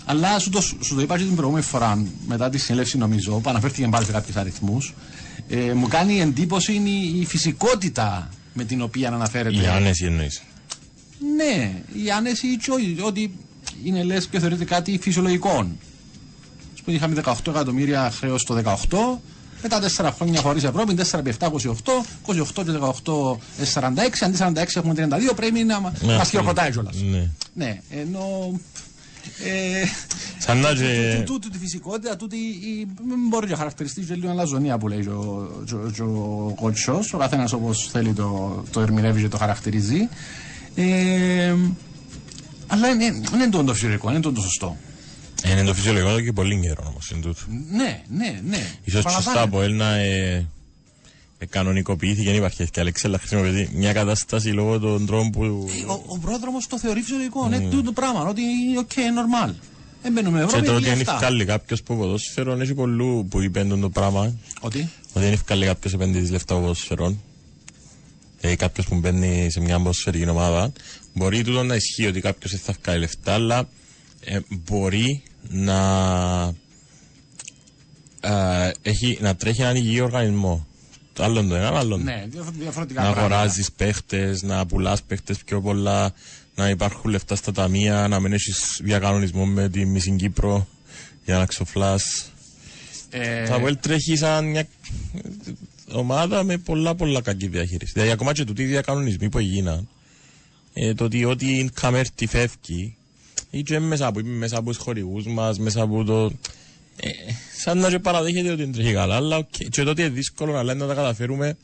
[0.05, 3.51] αλλά σου το, σου το είπα και την προηγούμενη φορά μετά τη συνέλευση νομίζω που
[3.51, 4.95] αναφέρθηκε πάλι σε κάποιους αριθμούς.
[5.49, 9.63] Ε, μου κάνει εντύπωση η, η φυσικότητα με την οποία αναφέρεται.
[9.63, 10.43] Η άνεση εννοείς.
[11.37, 13.35] Ναι, η άνεση και ό- ότι
[13.85, 15.51] είναι λες και θεωρείται κάτι φυσιολογικό.
[16.75, 19.21] Ας πούμε είχαμε 18 εκατομμύρια χρέος το 18,
[19.63, 23.39] μετά 4 χρόνια χωρίς Ευρώπη, 4 επί 7, 28, 28 και 18,
[23.75, 26.97] 46, αντί 46 έχουμε 32, πρέπει να μα- Ναι, μας χειροκροτάει κιόλας.
[27.11, 27.29] Ναι.
[27.55, 28.61] Ναι, ενώ...
[29.45, 29.85] Ε,
[30.39, 31.23] Σαν να και...
[31.27, 35.09] τούτη τη φυσικότητα, τούτη η, μην μπορεί να χαρακτηριστείς και λίγο αλαζονία που λέει και
[35.09, 39.37] ο, και ο- και ο κότσος, ο καθένας όπως θέλει το, το ερμηνεύει και το
[39.37, 40.09] χαρακτηρίζει.
[40.75, 41.55] Ε,
[42.67, 43.05] αλλά είναι,
[43.35, 44.77] είναι το το φυσιολογικό, είναι το το σωστό.
[45.43, 47.41] Ε, Είναι το φυσιολογικό εδώ και πολύ καιρό όμως είναι τούτο.
[47.71, 48.71] Ναι, ναι, ναι.
[48.85, 49.31] Ίσως και Παραπάνω.
[49.31, 50.47] στα από ένα ε,
[51.39, 55.69] ε, κανονικοποιήθηκε, δεν υπάρχει και Αλέξη, αλλά χρησιμοποιεί μια κατάσταση λόγω των τρόπων που...
[55.87, 59.55] Ο, ο πρόδρομος το θεωρεί φυσιολογικό, είναι τούτο το πράγμα, ότι είναι οκ, normal.
[60.03, 61.15] Δεν μπαίνουμε Και Ευρώπη, το ότι είναι είναι αυτά.
[61.15, 64.35] ευκάλλει κάποιος που ποδόσφαιρο, έχει πολλού που είπαν το πράγμα.
[64.61, 67.21] Ότι, Ότι είναι ευκάλλει κάποιος επενδύτης λεφτά ποδόσφαιρων.
[68.45, 70.73] Ε, κάποιος που μπαίνει σε μια ποδοσφαιρική ομάδα.
[71.15, 73.69] Μπορεί τούτο να ισχύει ότι κάποιος δεν θα βγάλει λεφτά, αλλά
[74.25, 75.81] ε, μπορεί να,
[78.21, 80.67] ε, έχει, να τρέχει έναν υγιή οργανισμό.
[81.13, 83.35] Το άλλο το ένα, άλλο το ναι, διαφο- διαφορετικά να πράγματα.
[83.35, 86.13] αγοράζεις παίχτες, να πουλάς παίχτες πιο πολλά,
[86.55, 90.67] να υπάρχουν λεφτά στα ταμεία, να μην έχεις διακανονισμό με τη Μισή Κύπρο
[91.25, 92.33] για να ξοφλάς.
[93.11, 94.67] Ε, Το Αβέλ τρέχει σαν μια
[95.91, 97.93] ομάδα με πολλά πολλά κακή διαχείριση.
[97.93, 99.89] Δηλαδή, ακόμα και τούτοι οι διακανονισμοί που έγιναν,
[100.73, 102.97] ε, το ότι ό,τι καμέρτη φεύγει,
[103.51, 106.33] ή και μέσα από, μέσα από τους χορηγούς μας, μέσα από το...
[106.97, 107.09] Ε,
[107.59, 109.49] σαν να και παραδέχεται ότι δεν τρέχει καλά, αλλά οκ.
[109.71, 111.57] και το ότι είναι δύσκολο αλλά να τα καταφέρουμε,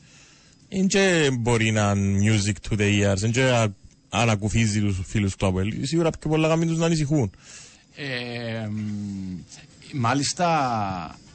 [0.69, 3.73] δεν και μπορεί να είναι music to the ears, δεν και α-
[4.09, 5.73] ανακουφίζει τους φίλους του ΑΠΟΕΛ.
[5.81, 7.31] Σίγουρα πιο πολλά κάνουν τους να ανησυχούν.
[7.95, 8.79] Ε, μ,
[9.93, 10.47] μάλιστα,
[11.15, 11.28] ε,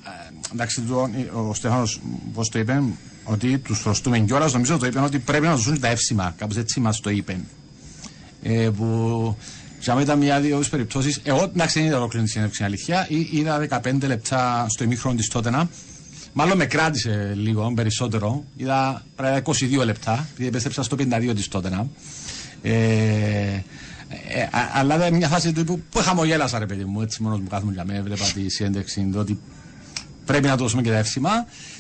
[0.53, 1.09] εντάξει, το,
[1.49, 2.01] ο Στέφανος,
[2.35, 2.83] πώς το είπε,
[3.25, 6.81] ότι τους χρωστούμε κιόλας, νομίζω το είπε ότι πρέπει να δώσουν τα εύσημα, κάπως έτσι
[6.81, 7.41] μας το είπε.
[8.43, 9.37] Ε, που
[9.81, 13.59] για μένα ήταν μια-δύο περιπτώσεις, εγώ εντάξει δεν είδα ολόκληρη τη συνέντευξη αλήθεια, Ή- είδα
[13.59, 15.69] 15 λεπτά στο ημίχρονο της τότενα,
[16.37, 18.45] Μάλλον με κράτησε λίγο περισσότερο.
[18.57, 19.43] Είδα πρέπει
[19.81, 21.87] 22 λεπτά, επειδή επέστρεψα στο 52 της τότενα.
[22.63, 22.73] Ε,
[24.29, 27.41] ε, α- αλλά ήταν μια φάση του που, που χαμογέλασα ρε παιδί μου, έτσι μόνος
[27.41, 29.39] μου κάθομαι για μένα, έβλεπα τη συνέντευξη του ότι
[30.25, 31.31] πρέπει να το δώσουμε και τα εύσημα.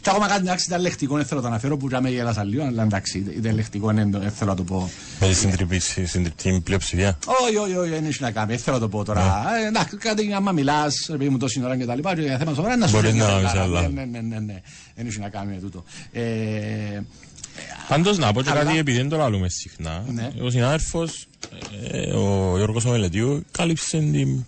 [0.01, 2.45] Και ακόμα κάτι εντάξει ήταν λεκτικό, δεν θέλω να το αναφέρω που για μένα γέλασα
[2.45, 4.91] λίγο, αλλά εντάξει ήταν λεκτικό, δεν δεν θέλω να το πω.
[5.21, 7.19] Με τη συντριπτή συντριπτή πλειοψηφία.
[7.47, 9.45] Όχι, όχι, όχι, δεν έχει να κάνει, δεν θέλω να το πω τώρα.
[9.65, 12.39] Ε, Εντάξει, κάτι άμα μιλάς, ρε παιδί μου τόση ώρα και τα λοιπά, και για
[12.39, 13.63] θέμα σοβαρά να σου Μπορείς πει να μια κάνεις χαρά.
[13.63, 13.81] άλλα.
[13.81, 14.61] Ναι, ναι, ναι, ναι, ναι.
[14.95, 15.85] Δεν έχει να κάνει με τούτο.
[16.13, 16.23] Ε,
[17.89, 20.05] Πάντως να πω και Αλλά- κάτι επειδή δεν το λαλούμε συχνά.
[20.07, 20.31] Ναι.
[20.43, 21.27] Ο συνάδελφος,
[21.91, 24.45] ε, ο Γιώργος Ομελετίου, κάλυψε την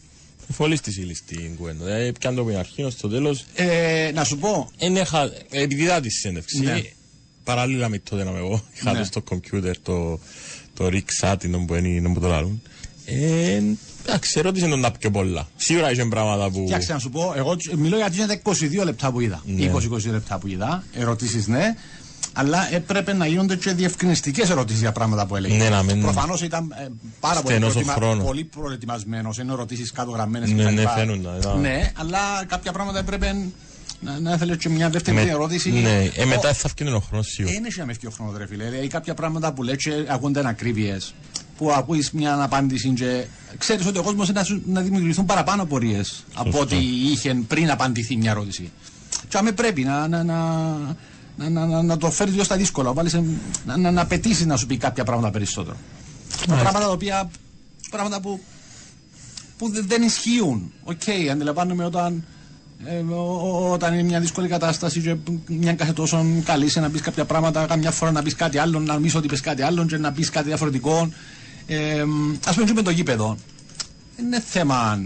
[0.53, 1.85] φωλής της ύλης στην κουβέντα.
[1.85, 3.45] Δηλαδή πιάνε το από την αρχή ως το τέλος.
[3.55, 5.23] ε, να σου πω, Είναι χα...
[5.51, 6.81] Επειδή είδα τη συνέντευξη, Ναι.
[7.45, 8.99] παράλληλα με τότε να με εγώ, είχα Ναι.
[8.99, 10.19] το στο κομπιούτερ το,
[10.75, 12.63] το Rick Satin που είναι που το λαλούν.
[13.09, 13.63] Ε,
[14.07, 15.49] εντάξει, ερώτησε τον τα πιο πολλά.
[15.57, 16.65] Σίγουρα είχε πράγματα που...
[16.65, 18.41] Κοιτάξτε να σου πω, εγώ τ- μιλώ για τις
[18.81, 19.43] 22 λεπτά που είδα.
[19.47, 19.73] Ναι.
[19.73, 20.85] 20-22 λεπτά που είδα.
[20.95, 21.75] Ερωτήσεις ναι.
[22.39, 25.57] Αλλά έπρεπε να γίνονται και διευκρινιστικές ερωτήσεις για πράγματα που έλεγε.
[25.57, 26.87] Ναι, να μην- Προφανώς ήταν ε,
[27.21, 27.95] πάρα πολύ, Στενός ο προετοιμα...
[27.95, 28.25] χρόνος.
[28.25, 29.39] πολύ προετοιμασμένος.
[29.39, 30.51] Είναι ερωτήσεις κάτω γραμμένες.
[30.51, 31.61] Ναι, ναι, φαίνονταν, ήταν.
[31.61, 33.33] Ναι, αλλά κάποια πράγματα έπρεπε
[34.01, 35.71] να, να ήθελε και μια δεύτερη με- ερώτηση.
[35.71, 37.55] Ναι, ε, Ο- μετά θα φτιάξει ο χρόνος σίγουρα.
[37.55, 38.65] δεν έχει να με φτιάξει ο χρόνος, ρε φίλε.
[38.65, 41.15] Δηλαδή, κάποια πράγματα που λέει και ακούνται ανακρίβειες.
[41.57, 43.25] Που ακούεις μια απάντηση και
[43.59, 46.77] ξέρεις ότι ο κόσμος να, σου- να δημιουργηθούν παραπάνω απορίες από ό,τι
[47.11, 48.71] είχε πριν απαντηθεί μια ερώτηση.
[49.29, 50.35] Και άμα πρέπει να, να, να,
[51.37, 54.47] να, να, να, να το φέρει λίγο στα δύσκολα, βάλεις, εν- να, να, να απαιτήσει
[54.47, 55.77] να σου πει κάποια πράγματα περισσότερο.
[56.47, 57.31] Πράγματα τα οποία.
[57.91, 58.41] πράγματα που,
[59.59, 60.73] που δεν- δεν ισχύουν.
[60.85, 61.01] Οκ,
[61.33, 62.25] αντιλαμβάνομαι όταν
[62.85, 65.17] ε, ο- ο- όταν είναι μια δύσκολη κατάσταση και
[65.47, 68.81] μια κάθε τόσο καλή σε να πεις κάποια πράγματα, καμιά φορά να πεις κάτι άλλο,
[68.81, 71.09] να νομίζεις ότι πεις κάτι άλλο και να πεις κάτι διαφορετικό.
[71.67, 72.01] Ε,
[72.47, 73.37] Α πούμε και με το γήπεδο.
[74.21, 74.99] Είναι θέμα,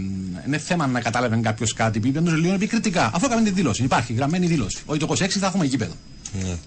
[0.47, 3.11] είναι θέμα να κατάλαβε κάποιος κάτι που είπε λίγο επικριτικά.
[3.13, 3.83] Αφού έκαμε τη δήλωση.
[3.83, 4.77] Υπάρχει γραμμένη δήλωση.
[4.85, 5.93] Ότι το 26 θα έχουμε γήπεδο.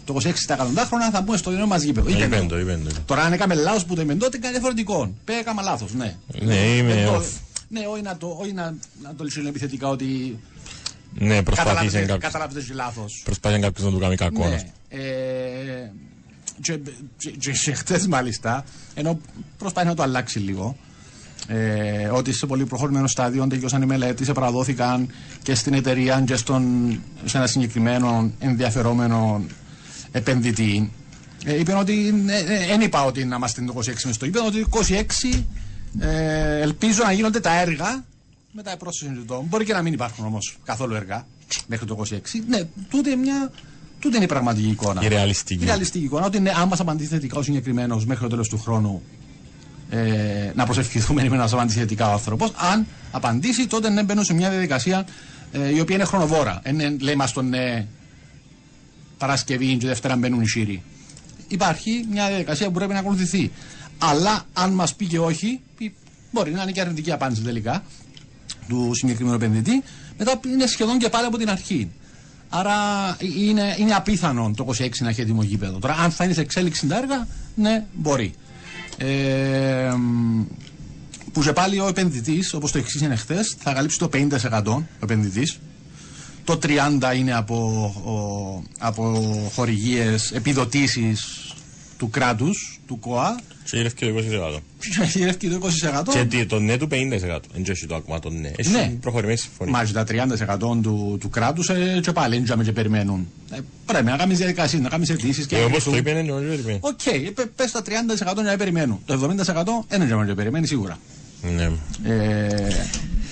[0.04, 2.08] Το 26 τα εκατοντάχρονα θα μπούμε στο νέο μας γήπεδο.
[2.08, 2.54] Είπε Είπεν το.
[2.54, 2.90] το, είπεν το.
[3.04, 5.14] Τώρα αν έκαμε λάθος που το είπε τότε, κάνει διαφορετικό.
[5.24, 6.16] Πέ, έκαμε λάθος, ναι.
[6.42, 7.24] Ναι, είμαι Δεν το- off.
[7.68, 10.38] Ναι, όχι να το, όχι να, να το λύσουν επιθετικά ότι
[11.18, 12.32] Ναι, προσπαθήσε καταλάβετε κάποιος.
[12.32, 13.20] καταλάβετε και λάθος.
[13.24, 14.48] Προσπάθησε κάποιος να του κάνει κακό.
[14.48, 14.62] Ναι.
[14.88, 15.90] Ε,
[16.62, 16.78] και,
[17.18, 19.20] και, και, και χτες μάλιστα, ενώ
[19.58, 20.76] προσπάθει να το αλλάξει λίγο,
[21.46, 25.08] ε, ότι σε πολύ προχωρημένο στάδιο τελειώσαν οι μελέτες, επαραδόθηκαν
[25.42, 26.62] και στην εταιρεία και στον,
[27.24, 29.44] σε ένα συγκεκριμένο ενδιαφερόμενο
[30.12, 30.92] επενδυτή.
[31.44, 32.14] Ε, είπαν ότι
[32.68, 34.80] δεν είπα ότι να είμαστε το 26 μες στο είπαν ότι το
[35.32, 35.42] 26
[36.00, 38.04] ε, ελπίζω να γίνονται τα έργα
[38.52, 39.44] με τα πρόσθεση συνειδητών.
[39.48, 41.26] Μπορεί και να μην υπάρχουν όμως καθόλου έργα
[41.66, 42.18] μέχρι το 26.
[42.48, 43.52] Ναι, τούτε, μια,
[43.98, 45.02] τούτε είναι η πραγματική εικόνα.
[45.04, 45.62] Η ρεαλιστική.
[45.62, 46.26] Η ρεαλιστική εικόνα.
[46.26, 49.02] Ότι ναι, αν μα απαντήσει θετικά ο συγκεκριμένος μέχρι το τέλος του χρόνου,
[49.94, 52.52] ε, να προσευχηθούμε να μα απαντήσει θετικά ο άνθρωπος.
[52.72, 55.06] Αν απαντήσει, τότε ναι, μπαίνουν σε μια διαδικασία
[55.52, 56.60] ε, η οποία είναι χρονοβόρα.
[56.62, 57.86] Ε, ναι, λέει μας τον ναι,
[59.18, 60.82] Παρασκευή και Δευτέρα μπαίνουν οι Σύριοι.
[61.48, 63.50] Υπάρχει μια διαδικασία που πρέπει να ακολουθηθεί.
[63.98, 65.94] Αλλά αν μας πει και όχι, πει-
[66.32, 67.82] μπορεί να είναι και αρνητική απάντηση τελικά
[68.68, 69.82] του συγκεκριμένου επενδυτή,
[70.18, 71.90] μετά είναι σχεδόν και πάλι από την αρχή.
[72.48, 72.72] Άρα
[73.18, 75.78] ε, είναι, είναι απίθανο το 26 να έχει έτοιμο γήπεδο.
[75.78, 78.34] Τώρα, αν θα είναι σε εξέλιξη τα έργα, ναι, μπορεί.
[78.96, 80.42] Ε, μ,
[81.32, 85.58] που και πάλι ο επενδυτής, όπως το εξήγησε χθες, θα καλύψει το 50% ο επενδυτής.
[86.44, 87.56] Το 30% είναι από,
[88.04, 89.02] ο, από
[89.54, 91.52] χορηγίες, επιδοτήσεις
[91.98, 93.36] του κράτους, του ΚΟΑ.
[93.70, 94.14] Και γύρευε και το
[94.56, 94.58] 20%.
[94.78, 95.68] Και γυρεύει το
[96.08, 96.12] 20%.
[96.12, 96.90] Και τι, το ναι του 50%.
[97.52, 98.50] Δεν έχει το ακόμα το ναι.
[98.56, 98.92] Έχει Ναι.
[99.00, 99.72] προχωρημένη συμφωνία.
[99.72, 100.14] Μάλιστα, τα
[100.78, 103.28] 30% του, του κράτους ε, και πάλι δεν και περιμένουν.
[103.52, 106.12] Ε, πρέπει να κάνεις διαδικασίες, να κάνεις αιτήσεις και Ε, να όπως το εγκριθούν.
[106.12, 106.78] είπε, είναι όχι περιμένει.
[106.80, 108.98] Οκ, ε, πες πες τα 30% να περιμένουν.
[109.06, 110.98] Το 70% δεν είναι να περιμένει σίγουρα.
[111.56, 111.70] Ναι.
[112.12, 113.23] Ε, ο-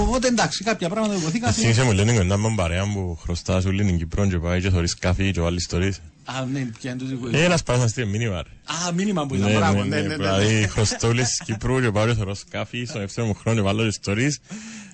[0.00, 1.52] Οπότε εντάξει, κάποια πράγματα βοηθήκαν.
[1.52, 4.94] Θυμήσε μου λένε κοντά με παρέα που χρωστά σου λένε Κυπρόν και πάει και θωρείς
[4.94, 6.00] καφί και άλλες ιστορίες.
[6.24, 8.48] Α, ναι, ποια είναι το Έλα σπάσα στη μήνυμα ρε.
[8.88, 9.50] Α, μήνυμα που ήταν.
[9.50, 10.08] Ναι, Μπράβο, ναι, ναι, ναι, ναι.
[10.08, 10.66] ναι, Δηλαδή ναι.
[10.66, 13.86] χρωστώ όλες τις Κυπρού και πάω και θωρώ σκάφη στον δεύτερο μου χρόνο και βάλω
[13.86, 14.40] τις ιστορίες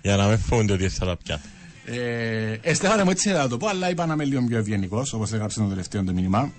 [0.03, 1.42] για να με φοβούνται ότι θα τα πιάνω.
[1.84, 5.12] Ε, ε, Στέφανε μου έτσι θα το πω, αλλά είπα να είμαι λίγο πιο ευγενικός,
[5.12, 6.53] όπως έγραψε το τελευταίο το μήνυμα.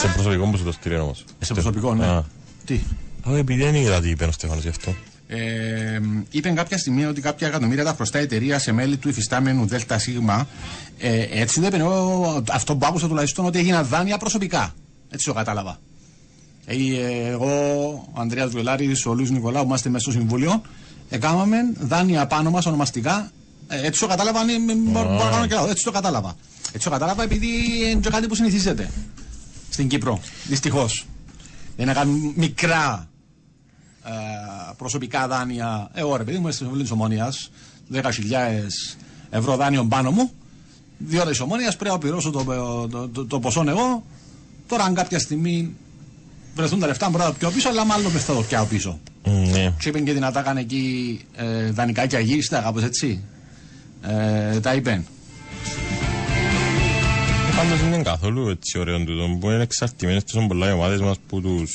[0.00, 1.24] Σε προσωπικό μου σου το στείλει όμως.
[1.40, 2.06] Σε προσωπικό, ναι.
[2.06, 2.24] Α.
[2.64, 2.80] Τι;
[3.28, 4.94] Α, επειδή δεν είδα τι είπε ο Στέφανος γι' αυτό.
[5.30, 6.00] Ε,
[6.30, 9.84] είπε κάποια στιγμή ότι κάποια εκατομμύρια τα χρωστά η εταιρεία σε μέλη του υφιστάμενου ΔΣ.
[10.98, 11.82] Ε, έτσι δεν είπε.
[11.82, 14.74] εγώ, Αυτό που άκουσα τουλάχιστον ότι έγιναν δάνεια προσωπικά.
[15.10, 15.78] Έτσι το κατάλαβα.
[16.66, 17.48] Ε, ε, εγώ,
[18.12, 20.62] ο Ανδρέας Βελάρη, ο Λουίς Νικολάου, που είμαστε μέσα στο συμβούλιο,
[21.08, 23.30] έκαναμε δάνεια πάνω μας ονομαστικά.
[23.68, 25.70] Ε, έτσι το κατάλαβα, αν ε, μπορώ μπορώ να κάνω και λάθος.
[25.70, 26.36] Έτσι το κατάλαβα.
[26.72, 27.48] Έτσι το κατάλαβα επειδή
[27.90, 28.90] είναι και κάτι που συνηθίζεται
[29.70, 30.20] στην Κύπρο.
[30.46, 31.06] Δυστυχώς.
[31.76, 33.08] Δεν είναι κάνουν μικρά
[34.08, 35.90] ε, προσωπικά δάνεια.
[35.94, 37.32] Εγώ ρε παιδί μου, στη Συμβουλή της Ομόνια,
[37.92, 38.00] 10.000
[39.30, 40.30] ευρώ δάνειο πάνω μου.
[40.98, 42.44] Διότι της Ομόνια πρέπει να πληρώσω το,
[42.90, 44.04] το, το, το ποσό εγώ.
[44.68, 45.76] Τώρα, αν κάποια στιγμή
[46.54, 48.98] βρεθούν τα λεφτά, μπορώ να τα πιω πίσω, αλλά μάλλον δεν θα το πιάω πίσω.
[49.24, 49.72] Μ, Ναι.
[49.80, 53.22] Και είπε και δυνατά κάνε εκεί ε, δανεικά και αγύριστα, κάπω έτσι;
[54.02, 55.04] Ε, τα είπε.
[57.56, 61.16] Πάντως δεν είναι καθόλου έτσι ωραίο τούτο που είναι εξαρτημένες τόσο πολλά οι ομάδες μας
[61.28, 61.70] που τους,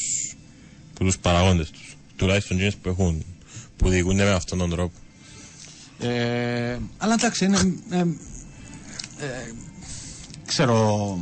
[0.93, 1.92] που τους παραγόντες τους.
[2.15, 3.25] Τουλάχιστον εκείνες που έχουν,
[3.77, 4.97] που διοικούνται με αυτόν τον τρόπο.
[5.99, 7.75] Ε, αλλά εντάξει, είναι.
[7.89, 9.51] Ε, ε,
[10.45, 11.19] ξέρω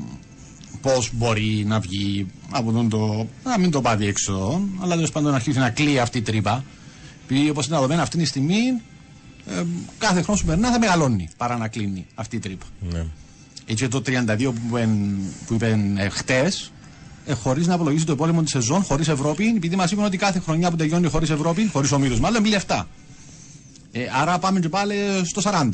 [0.82, 3.28] πώς μπορεί να βγει από τον το.
[3.44, 6.64] να μην το πάρει έξω, αλλά τέλος πάντων να αρχίσει να κλείει αυτή η τρύπα.
[7.24, 8.82] Επειδή όπως είναι δεδομένο αυτή τη στιγμή,
[9.48, 9.64] ε,
[9.98, 12.66] κάθε χρόνο που περνά θα μεγαλώνει παρά να κλείνει αυτή η τρύπα.
[12.92, 13.06] Ναι.
[13.66, 16.72] Έτσι το 32 που είπεν, που είπεν ε, χτες,
[17.32, 20.40] ε, χωρίς να απολογίσει το υπόλοιπο της σεζόν, χωρίς Ευρώπη, επειδή μας είπαν ότι κάθε
[20.40, 22.88] χρονιά που τελειώνει χωρίς Ευρώπη, χωρίς ομίλου, μάλλον μπει λεφτά.
[23.92, 25.70] Ε, άρα πάμε και πάλι στο 40.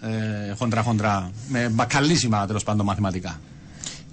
[0.00, 1.30] Ε, χοντρά χοντρά.
[1.48, 3.40] Με μπακαλίσιμα τέλος πάντων μαθηματικά.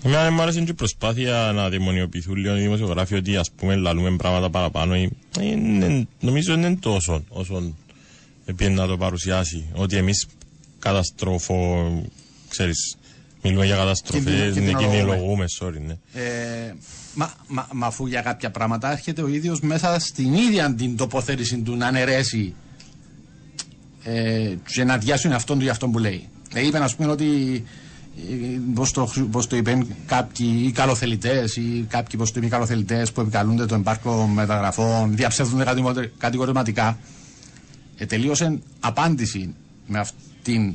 [0.04, 3.76] Εμένα δεν μου άρεσε και η προσπάθεια να δαιμονιοποιηθούν λίγο οι δημοσιογράφοι ότι ας πούμε
[3.76, 4.94] λαλούμε πράγματα παραπάνω.
[4.94, 5.08] Ε,
[5.42, 7.74] είναι- νομίζω δεν είναι τόσο όσο
[8.46, 9.66] επειδή να το παρουσιάσει.
[9.74, 10.28] Ότι εμείς
[10.80, 11.88] καταστροφο,
[12.50, 12.96] ξέρεις,
[13.50, 15.46] μιλούμε για καταστροφές, Κινδυνο- ναι, κινδυνολογούμε.
[15.46, 16.22] κινδυνολογούμε, sorry, ναι.
[16.22, 16.74] Ε,
[17.14, 21.58] μα, μα, μα αφού για κάποια πράγματα έρχεται ο ίδιος μέσα στην ίδια την τοποθέτηση
[21.58, 22.54] του να αναιρέσει
[24.04, 26.30] ε, και να διάσουν αυτόν του για αυτόν που λέει.
[26.54, 27.64] Ε, είπε, ας πούμε, ότι
[28.32, 32.48] ε, πώς το, χρη- πώς το είπαν κάποιοι οι καλοθελητές ή κάποιοι πώς το είπαν
[32.48, 36.98] οι καλοθελητές που επικαλούνται το εμπάρκο μεταγραφών διαψεύδουν κατηγορη- κατηγορηματικά
[37.98, 39.54] ε, τελείωσε απάντηση
[39.88, 40.20] με αυτήν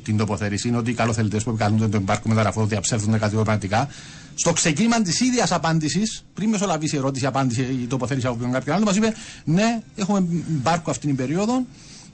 [0.03, 3.89] την τοποθέτηση είναι ότι οι καλοθελητές που επικαλούνται το εμπάρκο μεταγραφών διαψεύδουν κατηγορηματικά
[4.35, 8.75] στο ξεκίνημα της ίδιας απάντησης, πριν μεσολαβήσει η ερώτηση, η απάντηση, η τοποθέτηση από κάποιον
[8.75, 9.15] άλλον, μας είπε
[9.45, 11.65] ναι, έχουμε μπάρκο αυτήν την περίοδο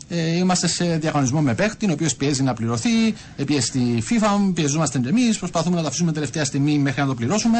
[0.08, 4.52] Ε, είμαστε σε διαγωνισμό με παίχτη, ο οποίος πιέζει να πληρωθεί, ε, πιέζει στη FIFA,
[4.54, 7.58] πιεζόμαστε εμείς, προσπαθούμε να το αφήσουμε τελευταία στιγμή μέχρι να το πληρώσουμε.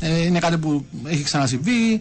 [0.00, 2.00] Ε, είναι κάτι που έχει ξανασυμβεί.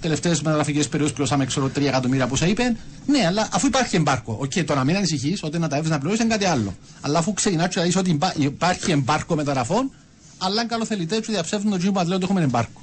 [0.00, 2.76] Τελευταίες μεταγραφικές περιόδους πληρώσαμε ξέρω 3 εκατομμύρια πόσα είπε.
[3.06, 4.36] Ναι, αλλά αφού υπάρχει εμπάρκο.
[4.40, 6.74] Οκ, okay, το να μην ανησυχείς ότι να τα έβει να πληρώσεις είναι κάτι άλλο.
[7.00, 9.90] Αλλά αφού ξεκινάς και δει ότι υπά- υπάρχει εμπάρκο μεταγραφών,
[10.38, 12.80] αλλά αν καλοθελητές του διαψεύδουν τον τζίμπο λέω ότι έχουμε εμπάρκο.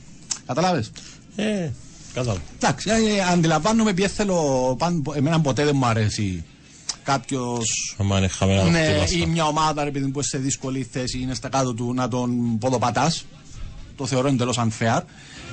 [0.48, 0.84] Καταλάβει.
[1.36, 1.70] Ε,
[2.14, 2.42] κατάλαβα.
[2.56, 2.96] Εντάξει, ε,
[3.32, 4.76] αντιλαμβάνομαι ποιο θέλω.
[4.78, 6.44] παν- Εμένα ποτέ δεν μου αρέσει
[7.04, 7.58] κάποιο.
[7.98, 9.28] Άμα είναι χαμένα Ναι, τα ή φτύλαστα.
[9.28, 13.26] μια ομάδα επειδή που είναι σε δύσκολη θέση είναι στα κάτω του να τον ποδοπατάς.
[13.96, 15.02] Το θεωρώ εντελώς unfair.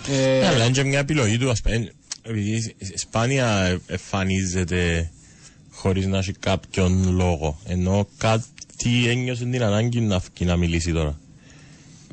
[0.09, 1.93] Ε, Ναι, αλλά είναι και μια επιλογή του, ας πούμε,
[2.29, 5.11] επειδή σπάνια εμφανίζεται
[5.71, 7.59] χωρίς να έχει κάποιον λόγο.
[7.67, 11.19] Ενώ κάτι ένιωσε την ανάγκη να φύγει να μιλήσει τώρα.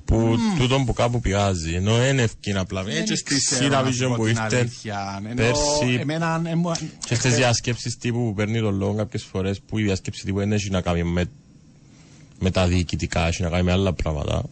[0.05, 1.73] Που τούτον που κάπου πηγάζει.
[1.73, 2.83] Ενώ δεν ευκεί απλά.
[2.83, 5.21] δεν Έτσι στη ξέρω να σου Σίραβιζον πω που την ήρθε αλήθεια.
[5.25, 6.71] Ενώ πέρσι Εμένα, ε, μου-
[7.05, 10.51] και στις διασκέψεις τύπου που παίρνει τον λόγο κάποιες φορές που η διασκέψη τύπου δεν
[10.51, 11.25] έχει να κάνει με,
[12.39, 14.43] με τα διοικητικά, έχει να κάνει με άλλα πράγματα.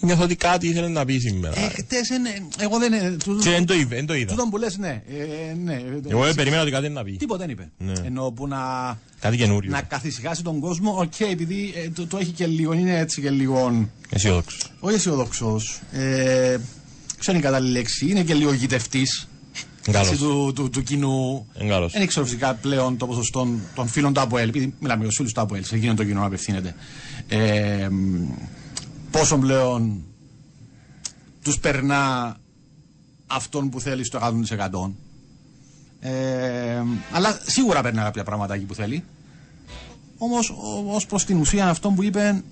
[0.00, 1.58] Νιώθω ότι κάτι ήθελε να πει σήμερα.
[1.58, 2.92] Ε, χτες είναι- εγώ δεν.
[2.92, 3.86] ε, τούτο- Και δεν το είδα.
[3.88, 4.30] δεν το είδα.
[4.30, 5.02] Τούτον που λες, ναι.
[5.08, 5.82] ε, ναι.
[6.08, 7.12] Εγώ Ε, ε, περίμενα ότι κάτι να πει.
[7.16, 7.70] Τίποτα δεν είπε.
[7.78, 7.92] Ναι.
[8.04, 8.58] Ενώ που να,
[9.20, 9.70] Κάτι καινούριο.
[9.70, 13.30] να καθησυχάσει τον κόσμο, οκ, επειδή ε, το, το έχει και λίγο, είναι έτσι και
[13.30, 13.88] λίγο.
[14.10, 14.60] Αισιόδοξος.
[14.80, 15.60] Όχι αισιόδοξος.
[15.92, 16.56] Ε,
[17.18, 18.06] ξέρω είναι η κατάλληλη λέξη.
[18.10, 19.28] Είναι και λίγο γητευτής
[19.90, 20.18] Καλώς.
[20.18, 21.46] του, του, του κοινού.
[21.60, 21.92] Είναι καλός.
[21.92, 25.32] Δεν ξέρω φυσικά πλέον το ποσοστό των φίλων του ΑΠΟΕΛ, επειδή μιλάμε για τους φίλους
[25.32, 26.74] του ΑΠΟΕΛ, σε εκείνον το κοινό απευθύνεται.
[27.28, 27.88] Ε,
[29.14, 30.04] μ, πόσο πλέον
[31.42, 32.36] τους περνά
[33.26, 34.90] αυτόν που θέλει στο 100%.
[36.00, 39.04] Ε, αλλά σίγουρα περνά κάποια πράγματα εκεί που θέλει.
[40.18, 40.54] Όμως,
[40.86, 42.42] ως προς την ουσία, αυτό που είπε,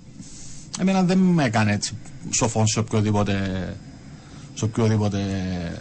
[0.79, 1.97] εμένα δεν με έκανε έτσι
[2.29, 3.77] σοφόν σε οποιοδήποτε,
[4.53, 5.19] σε οποιοδήποτε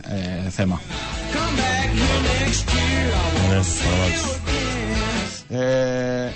[0.02, 0.80] ε, θέμα.
[1.32, 3.12] Come back here next year.
[3.40, 4.40] I Ναι, φανάτης.
[5.48, 6.32] Ε,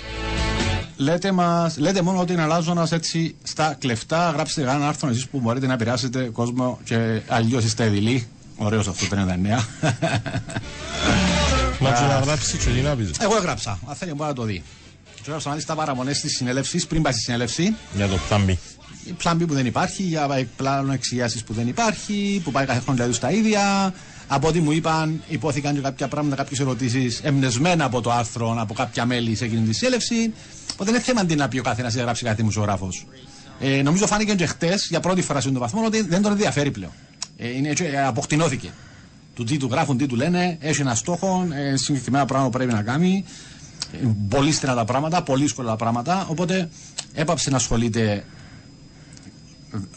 [0.97, 4.29] λέτε, μας, λέτε μόνο ότι είναι αλλάζοντα έτσι στα κλεφτά.
[4.29, 8.27] Γράψτε ένα άρθρο εσείς που μπορείτε να επηρεάσετε κόσμο και αλλιώς είστε δειλοί.
[8.57, 9.65] Ωραίος αυτό το 39.
[11.79, 13.11] Μα και να γράψει και τι να πεις.
[13.19, 13.79] Εγώ έγραψα.
[13.87, 14.63] Αν θέλει μπορεί να το δει.
[15.15, 17.75] Και έγραψα μάλιστα παραμονές της συνέλευσης πριν πάει στη συνέλευση.
[17.95, 18.59] Για το πλάμπι.
[19.05, 22.79] Η πλάν B που δεν υπάρχει, για πλάνο εξηγιάσει που δεν υπάρχει, που πάει κάθε
[22.79, 23.93] χρόνο δηλαδή στα ίδια.
[24.27, 28.73] Από ό,τι μου είπαν, υπόθηκαν και κάποια πράγματα, κάποιες ερωτήσεις εμπνευσμένα από το άρθρο, από
[28.73, 30.33] κάποια μέλη σε εκείνη τη σύλληψη.
[30.77, 33.05] Οπότε δεν είναι θέμα τι να πει ο καθένας ή να γράψει κάτι δημοσιογράφος.
[33.59, 36.71] Ε, νομίζω φάνηκε και χτες για πρώτη φορά σε τον βαθμό ότι δεν τον ενδιαφέρει
[36.71, 36.91] πλέον.
[37.37, 38.69] Ε, είναι, έτσι, ε, αποκτηνώθηκε.
[39.33, 42.73] Του τι του γράφουν, τι του λένε, έχει ένα στόχο, ε, συγκεκριμένα πράγματα που πρέπει
[42.73, 43.25] να κάνει.
[44.03, 46.25] Ε, πολύ στενά τα πράγματα, πολύ δύσκολα τα πράγματα.
[46.29, 46.69] Οπότε
[47.13, 48.23] έπαψε να ασχολείται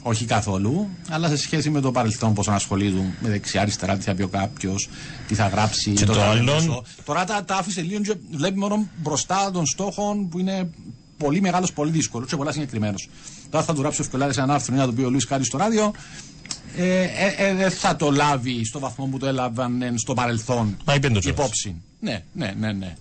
[0.03, 4.23] όχι καθόλου, αλλά σε σχέση με το παρελθόν πώ ασχολείται με δεξιά-αριστερά, τι θα πει
[4.23, 4.89] ο κάποιος,
[5.29, 5.91] τι θα γράψει.
[5.91, 6.85] Και το θα άλλο- γράψω.
[7.05, 10.71] Τώρα τα, τα άφησε λίγο και βλέπει μόνο μπροστά των στόχων που είναι
[11.17, 13.09] πολύ μεγάλος, πολύ δύσκολος και πολλά συγκεκριμένος.
[13.51, 15.45] Τώρα θα του γράψει ο Ευκολάρη ένα άρθρο ή να το πει ο Λουίς κάτι
[15.45, 15.93] στο ράδιο.
[16.77, 20.77] Ε, ε, ε, δεν θα το λάβει στο βαθμό που το έλαβαν ε, στο παρελθόν.
[20.85, 21.39] Μα είπε το κιόλας.
[21.39, 21.75] υπόψη.
[22.01, 22.97] Ναι, ναι, ναι, ναι.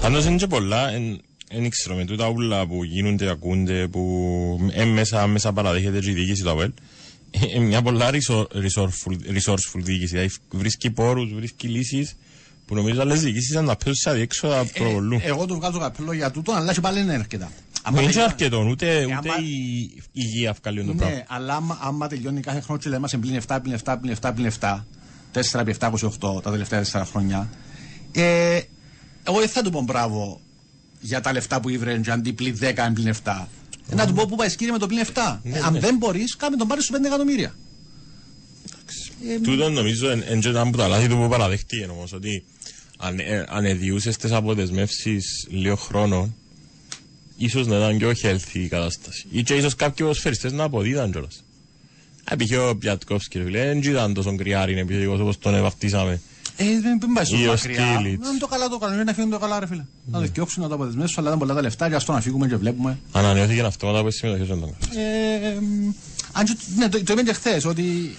[0.00, 0.90] Πάντως είναι και πολλά,
[1.60, 6.12] δεν ξέρω με τούτα ούλα που γίνονται, ακούνται, που ε, μέσα, μέσα παραδέχεται και η
[6.12, 6.72] διοίκηση του ΑΒΕΛ.
[7.54, 12.16] Ε, μια πολλά resor- resourceful, resourceful διοίκηση, δηλαδή βρίσκει πόρους, βρίσκει λύσεις
[12.66, 15.20] που νομίζω άλλες διοικήσεις αν τα πέσουν σε αδιέξοδα προβολούν.
[15.22, 17.50] Ε, εγώ του βγάζω καπέλο για τούτο, αλλά και πάλι είναι αρκετά.
[17.84, 21.14] Μα είναι και τελειώνει- αρκετό, ούτε, Ε, ούτε άμα- η η υγεία αυκαλεί το πράγμα.
[21.14, 24.32] Ναι, αλλά άμα, άμα τελειώνει κάθε χρόνο και λέμε πλην 7, πλην 7, πλην 7,
[24.34, 24.86] πλην 7,
[25.32, 27.48] 4 επί 7, 28 τα τελευταία 4 χρόνια,
[28.12, 28.60] ε,
[29.26, 30.40] εγώ δεν θα του πω μπράβο
[31.02, 33.46] για τα λεφτά που ήβρε και αντί πλην 10 εν πλην 7.
[33.90, 35.38] Ε, να του πω που πάει σκύρι με το πλην 7.
[35.42, 35.78] Ναι, Ε, αν ναι.
[35.80, 37.54] δεν μπορείς, κάμε τον πάρει στου 5 εκατομμύρια.
[39.28, 42.44] Ε, Τούτο νομίζω εν και ήταν από τα λάθη του που παραδέχτηκε όμως ότι
[42.98, 46.34] αν, ε, αν εδιούσες τις αποδεσμεύσεις λίγο χρόνο
[47.36, 49.26] ίσως να ήταν πιο healthy η κατάσταση.
[49.30, 51.44] Ή και ίσως κάποιοι ποδοσφαιριστές να αποδίδαν κιόλας.
[52.30, 56.20] Επί ο Πιατκόφσκι ρε φίλε, δεν ήταν τόσο κρυάρι επιθετικός όπως τον βαφτίσαμε.
[56.56, 57.74] Ε, δεν δεν πάει στο Ή ο μακριά.
[57.94, 58.22] Στίλιτς.
[58.24, 59.84] Να είναι το καλά το καλό, να φύγουν το καλά, ρε φίλε.
[60.04, 62.46] Να το διώξουν, να το αποδεσμεύσουν, αλλά ήταν πολλά τα λεφτά, για αυτό να φύγουμε
[62.48, 62.98] και βλέπουμε.
[63.12, 65.92] Ανανεώθηκε αυτόματα από τις συμμετοχές των τον Ε, μ,
[66.32, 68.16] αν και- ναι, το, το είπε και χθες ότι.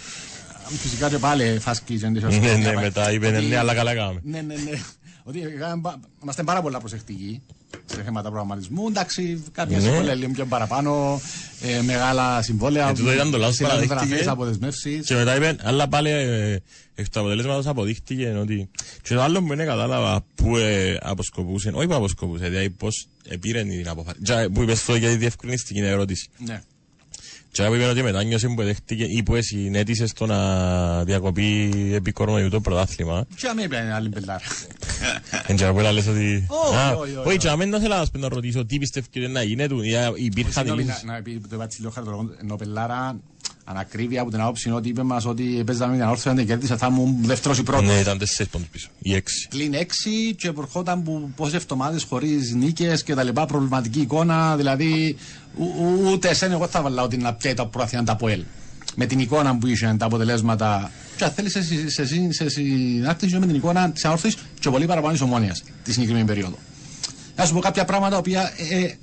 [0.82, 4.20] Φυσικά και πάλι φάσκεις δεν Ναι, ναι, μετά είπε, ναι, ναι, αλλά καλά κάναμε.
[4.24, 4.80] Ναι, ναι, ναι.
[5.24, 7.42] Ότι έκαναμε πα- είμαστε πάρα πολλά προσεκτικοί
[7.86, 8.88] σε θέματα προγραμματισμού.
[8.88, 9.84] Εντάξει, κάποια Ναι.
[9.84, 11.22] συμβόλαια λίγο πιο παραπάνω,
[11.62, 12.90] ε, μεγάλα συμβόλαια.
[12.90, 14.30] Ε, τούτο ήταν το λάθος που συνεργασίες, παραδέχτηκε.
[14.30, 15.06] αποδεσμεύσεις.
[15.06, 16.60] Και μετά είπε, αλλά πάλι ε,
[16.96, 18.70] εκ του αποτελέσματος αποδείχτηκε ότι
[19.02, 23.64] και το άλλο που δεν κατάλαβα που ε, αποσκοπούσε, όχι που αποσκοπούσε, δηλαδή πώς επήρε
[23.64, 24.18] την αποφάση.
[24.24, 26.28] Και Που είπες αυτό για τη διευκρινιστική ερώτηση.
[26.38, 26.62] Ναι.
[27.52, 32.12] Και που είπε ότι μετά νιώσε που δέχτηκε ή που συνέτησε στο να διακοπεί επί
[32.12, 33.26] κορονοϊού το πρωτάθλημα.
[33.36, 34.42] Και αμήν είπε άλλη μπελάρα.
[35.48, 36.46] Εν τζάρα που λες ότι...
[36.48, 39.28] Όχι, Α, όχι, όχι, Όχι, και αμένα θέλω να σου να ρωτήσω τι πιστεύεις ότι
[39.28, 41.04] να γίνεται, ή υπήρχαν Συγγνώμη, λύσεις.
[41.04, 42.36] να, να πει το είπα λίγο χαρακτηριστικό.
[42.42, 43.20] Ενώ πελάρα
[43.66, 46.78] ανακρίβεια από την άποψη είναι ότι είπε μας ότι παίζαμε με την ανόρθωση δεν κέρδισα
[46.78, 47.88] θα ήμουν δεύτερος ή πρώτος.
[47.88, 49.48] Ναι, ήταν τέσσερις πόντους πίσω, ή έξι.
[49.50, 55.16] Πλην έξι και προχώταν που πόσες εβδομάδες χωρίς νίκες και τα λοιπά, προβληματική εικόνα, δηλαδή
[55.58, 58.44] ου- ου- ούτε εσένα εγώ θα βάλω ότι να πιέει τα πρόθυνα τα ΠΟΕΛ.
[58.96, 62.50] Με την εικόνα που είχε τα αποτελέσματα και αν θέλεις σε, συ- σε, συ- σε
[62.50, 66.58] συνάρτηση με την εικόνα της ανόρθωσης και πολύ παραπάνω της ομόνιας τη συγκεκριμένη περίοδο.
[67.36, 68.42] Να σου πω κάποια πράγματα οποία
[68.72, 68.94] ε,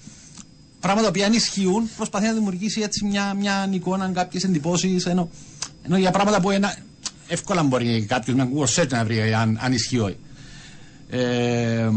[0.81, 5.07] πράγματα που αν ισχύουν, προσπαθεί να δημιουργήσει έτσι μια, μια εικόνα, κάποιες εντυπώσεις.
[5.07, 5.31] Ενώ,
[5.83, 6.77] ενώ για πράγματα που ένα,
[7.29, 10.17] εύκολα μπορεί κάποιος με Google search να βρει αν, αν ισχύει όχι.
[11.11, 11.89] Ε,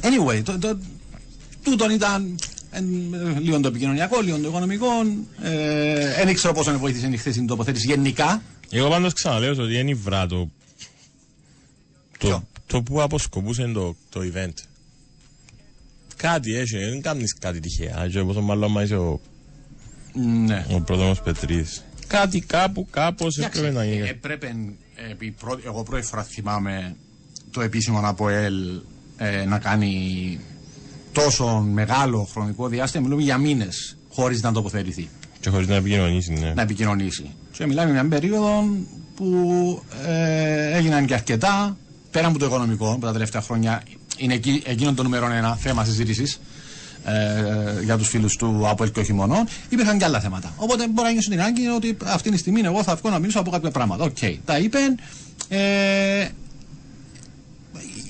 [0.00, 0.78] anyway, το, το,
[1.62, 2.38] τούτον ήταν
[2.70, 2.84] εν,
[3.40, 4.86] λίγο το επικοινωνιακό, λίγο το οικονομικό.
[5.42, 8.42] Ε, δεν ήξερα πόσο βοήθησε η χθεσινή τοποθέτηση γενικά.
[8.70, 10.36] Εγώ πάντως ξαναλέω ότι είναι βρά το,
[12.18, 14.52] το, Ποιο; το που αποσκοπούσε το, το event.
[16.16, 18.08] Κάτι έχει, δεν κάνεις κάτι τυχαία.
[18.12, 19.20] Και πόσο μάλλον άμα είσαι ο,
[20.46, 20.66] Ναι.
[20.70, 21.84] ο πρόδρομος Πετρίδης.
[22.06, 24.08] Κάτι κάπου, κάπως Εντάξει, έπρεπε να ε, γίνει.
[24.08, 24.46] Έπρεπε,
[24.94, 26.96] ε, επί πρω- εγώ πρώτη φορά θυμάμαι
[27.50, 28.80] το επίσημο ΑΠΟΕΛ
[29.16, 30.40] ε, να κάνει
[31.12, 35.08] τόσο μεγάλο χρονικό διάστημα, μιλούμε για μήνες, χωρίς να τοποθετηθεί,
[35.40, 36.52] Και χωρίς να επικοινωνήσει, ναι.
[36.54, 37.30] να επικοινωνήσει.
[37.52, 38.64] Και μιλάμε για μια περίοδο
[39.16, 41.76] που ε, έγιναν και αρκετά,
[42.10, 43.82] πέρα από το οικονομικό, που τα τελευταία χρόνια
[44.16, 46.40] είναι εκεί, εκείνο το νούμερο ένα θέμα συζήτησης
[47.04, 50.52] ε, για τους φίλους του ΑΠΟΕΛ και όχι μόνο, υπήρχαν και άλλα θέματα.
[50.56, 53.40] Οπότε μπορεί να νιώσουν την ανάγκη ότι αυτή τη στιγμή εγώ θα βγω να μιλήσω
[53.40, 54.04] από κάποια πράγματα.
[54.04, 54.78] Οκ, τα είπε.
[55.48, 56.28] Ε,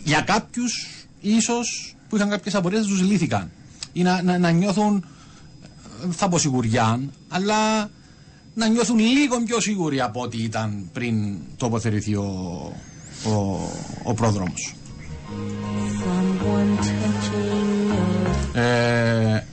[0.04, 0.86] για κάποιους,
[1.20, 3.50] ίσως που είχαν κάποιες απορίες, τους λύθηκαν.
[3.92, 5.04] Ή να, να, να νιώθουν,
[6.04, 7.90] ε, θα πω σιγουριά, αλλά
[8.54, 12.72] να νιώθουν λίγο πιο σίγουροι από ό,τι ήταν πριν τοποθετηθεί ο,
[13.24, 13.58] ο,
[14.02, 14.74] ο πρόδρομος.
[16.00, 19.44] Someone touching your Ε,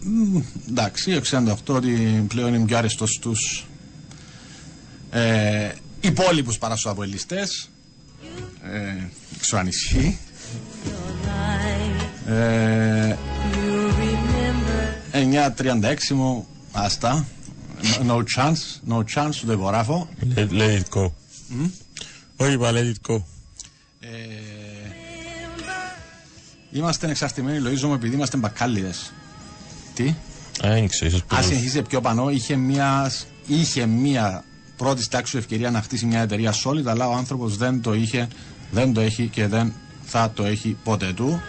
[0.00, 0.38] μ,
[0.68, 3.66] εντάξει, 68 ότι πλέον είμαι πιο άρεστος στους
[5.10, 5.70] ε,
[6.00, 7.70] υπόλοιπους παρά στου αποελιστές.
[8.62, 9.04] Ε,
[9.40, 10.18] ξέρω αν ισχύει.
[10.86, 12.30] Life.
[12.32, 13.16] Ε,
[13.52, 17.24] You remember 9.36 μου, άστα.
[18.08, 20.08] No chance, no chance, το υπογράφω.
[20.34, 21.10] Let, let it go.
[22.36, 23.22] Όχι, είπα let it go.
[24.00, 24.08] Ε,
[26.72, 29.12] είμαστε εξαρτημένοι, Λοίζο μου, επειδή είμαστε μπακάλιδες.
[29.94, 31.44] Τι; Α, δεν ξέρω, ίσως Αν πετούς.
[31.46, 33.12] συνεχίσει πιο πανώ, είχε μια,
[33.46, 34.44] είχε μια
[34.76, 38.28] πρώτη τάξη ευκαιρία να χτίσει μια εταιρεία solid, αλλά ο άνθρωπος δεν το είχε,
[38.70, 39.72] δεν το έχει και δεν
[40.10, 41.40] θα το έχει ποτέ του.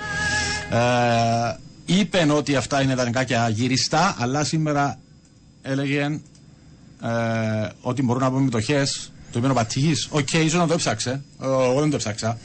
[0.72, 4.99] Ε, είπε ότι αυτά είναι δανεικά και αγύριστα, αλλά σήμερα
[5.62, 6.01] έλεγε
[7.01, 8.88] ε, ότι μπορούν να πούμε μετοχές.
[9.32, 9.93] Το είπε ο Πατήγη.
[10.09, 11.22] Οκ, ίσω να το έψαξε.
[11.41, 12.38] Ε, Εγώ δεν το έψαξα.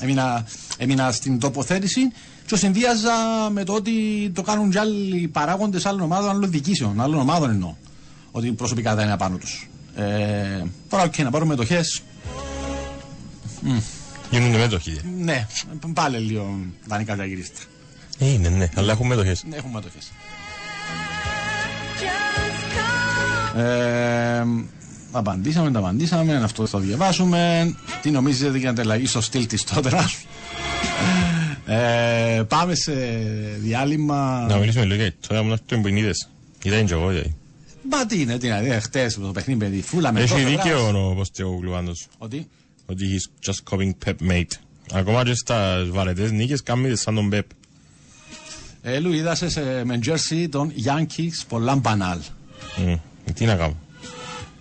[0.00, 0.46] Έμεινα,
[0.78, 2.00] έμεινα στην τοποθέτηση
[2.42, 3.12] και το συνδύαζα
[3.50, 3.92] με το ότι
[4.34, 7.74] το κάνουν και άλλοι παράγοντες άλλων ομάδων, άλλων διοικήσεων, άλλων ομάδων εννοώ.
[8.30, 9.68] Ότι προσωπικά δεν είναι απάνω τους.
[9.96, 11.84] Ε, τώρα, οκ, να πάρουμε μετοχές.
[14.38, 15.00] Γίνονται μέτοχοι.
[15.18, 15.46] Ναι,
[15.94, 16.56] πάλι λίγο
[16.86, 17.60] δανεικά τζι αγύριστα.
[18.18, 19.44] Ε, Είναι, ναι, αλλά έχουν μετοχές.
[19.48, 19.98] Ναι, έχουμε μετοχές.
[22.00, 23.60] just come.
[23.60, 24.44] Ε,
[25.12, 27.74] απαντήσαμε, τα απαντήσαμε, αυτό θα το διαβάσουμε.
[28.02, 29.90] Τι νομίζετε για την αλλαγή στο στυλ της τότε.
[31.66, 32.92] Ε, πάμε σε
[33.58, 34.46] διάλειμμα.
[34.48, 36.28] Να μιλήσουμε λίγο για τώρα μου να έρθουν που είναι είδες.
[36.64, 37.34] Ήταν και εγώ, δηλαδή.
[37.90, 40.80] Μα τι είναι, τι είναι, χτες το παιχνίδι με τη φούλα με Έχει τόσο δίκαιο
[40.80, 40.98] βράδυ.
[40.98, 42.06] ο Ποστιόγλου πάντως.
[42.18, 42.48] Ότι;
[42.86, 44.52] Ότι he's just copying Pep mate;
[44.92, 47.42] Ακόμα και στα βαρετές νίκες κάνει σαν τον Pep.
[48.82, 52.18] ε, Λου, είδασες σε, με jersey των Yankees πολλά μπανάλ.
[52.76, 52.94] Μμ,
[53.34, 53.76] Τι να κάνω.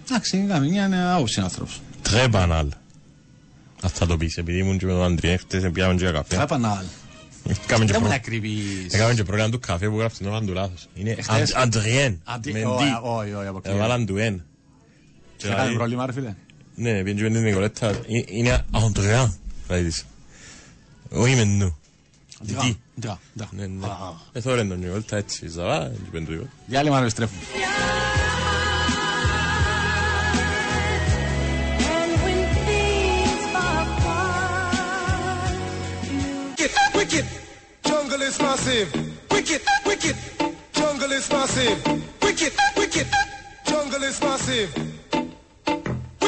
[0.09, 1.82] Εντάξει, είναι μια άποψη άνθρωπος.
[2.01, 2.67] Τρε μπανάλ.
[3.82, 6.36] Ας θα το πεις, επειδή ήμουν και με τον Αντριέ χτες, πιάμε και καφέ.
[6.36, 6.84] Θα μπανάλ.
[7.67, 8.57] Κάμε και Δεν μου προ- ακριβεί.
[8.91, 10.88] Έκαμε και πρόγραμμα του καφέ που γράψε το όνομα του λάθος.
[10.95, 12.21] Είναι Εχθές- Αντριέν.
[12.24, 13.01] Αντί- Με όχι, D.
[13.03, 13.78] όχι, όχι, αποκλείεται.
[13.78, 14.39] Έβαλαν του N.
[15.38, 16.34] Και Έκανε λέει- πρόβλημα, ρε φίλε.
[16.76, 17.88] Ναι, πήγαινε και με την Νικολέτα.
[17.88, 19.36] Ε- Είναι Αντριάν.
[19.67, 20.05] Δηλαδή της.
[21.09, 21.78] Όχι με νου.
[22.47, 23.47] Ντρά, Τι; ντρά, ντρά.
[23.51, 23.86] Ναι, ναι.
[23.86, 25.47] Α, Ε, θόρεν τον Νικολέτα έτσι.
[25.47, 26.47] Ζαβά, και πέντου εγώ.
[26.67, 27.41] Διάλειμμα, ρε, στρέφουμε.
[31.93, 35.51] And when things fall apart,
[36.11, 37.26] you Wicked, wicked,
[37.88, 38.88] jungle is massive.
[39.34, 40.15] Wicked, wicked,
[40.78, 41.78] jungle is massive.
[42.24, 43.07] Wicked, wicked,
[43.69, 44.69] jungle is massive.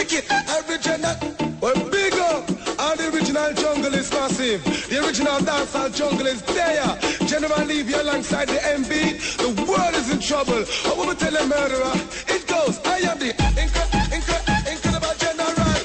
[0.05, 1.17] wicked, every genre.
[1.61, 2.47] Well, big up.
[2.49, 4.63] And the original jungle is massive.
[4.89, 6.97] The original dancehall jungle is there.
[7.27, 8.91] General Levy alongside the MB.
[9.37, 10.63] The world is in trouble.
[10.85, 11.95] I will tell a murderer.
[12.27, 13.31] It goes, I am the
[13.61, 15.75] incredible, incredible, incredible general.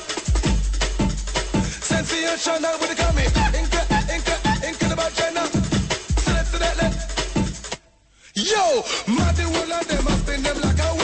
[1.91, 3.31] Sensational with the coming.
[8.35, 11.00] Yo, Marty, one of them, I spin them like a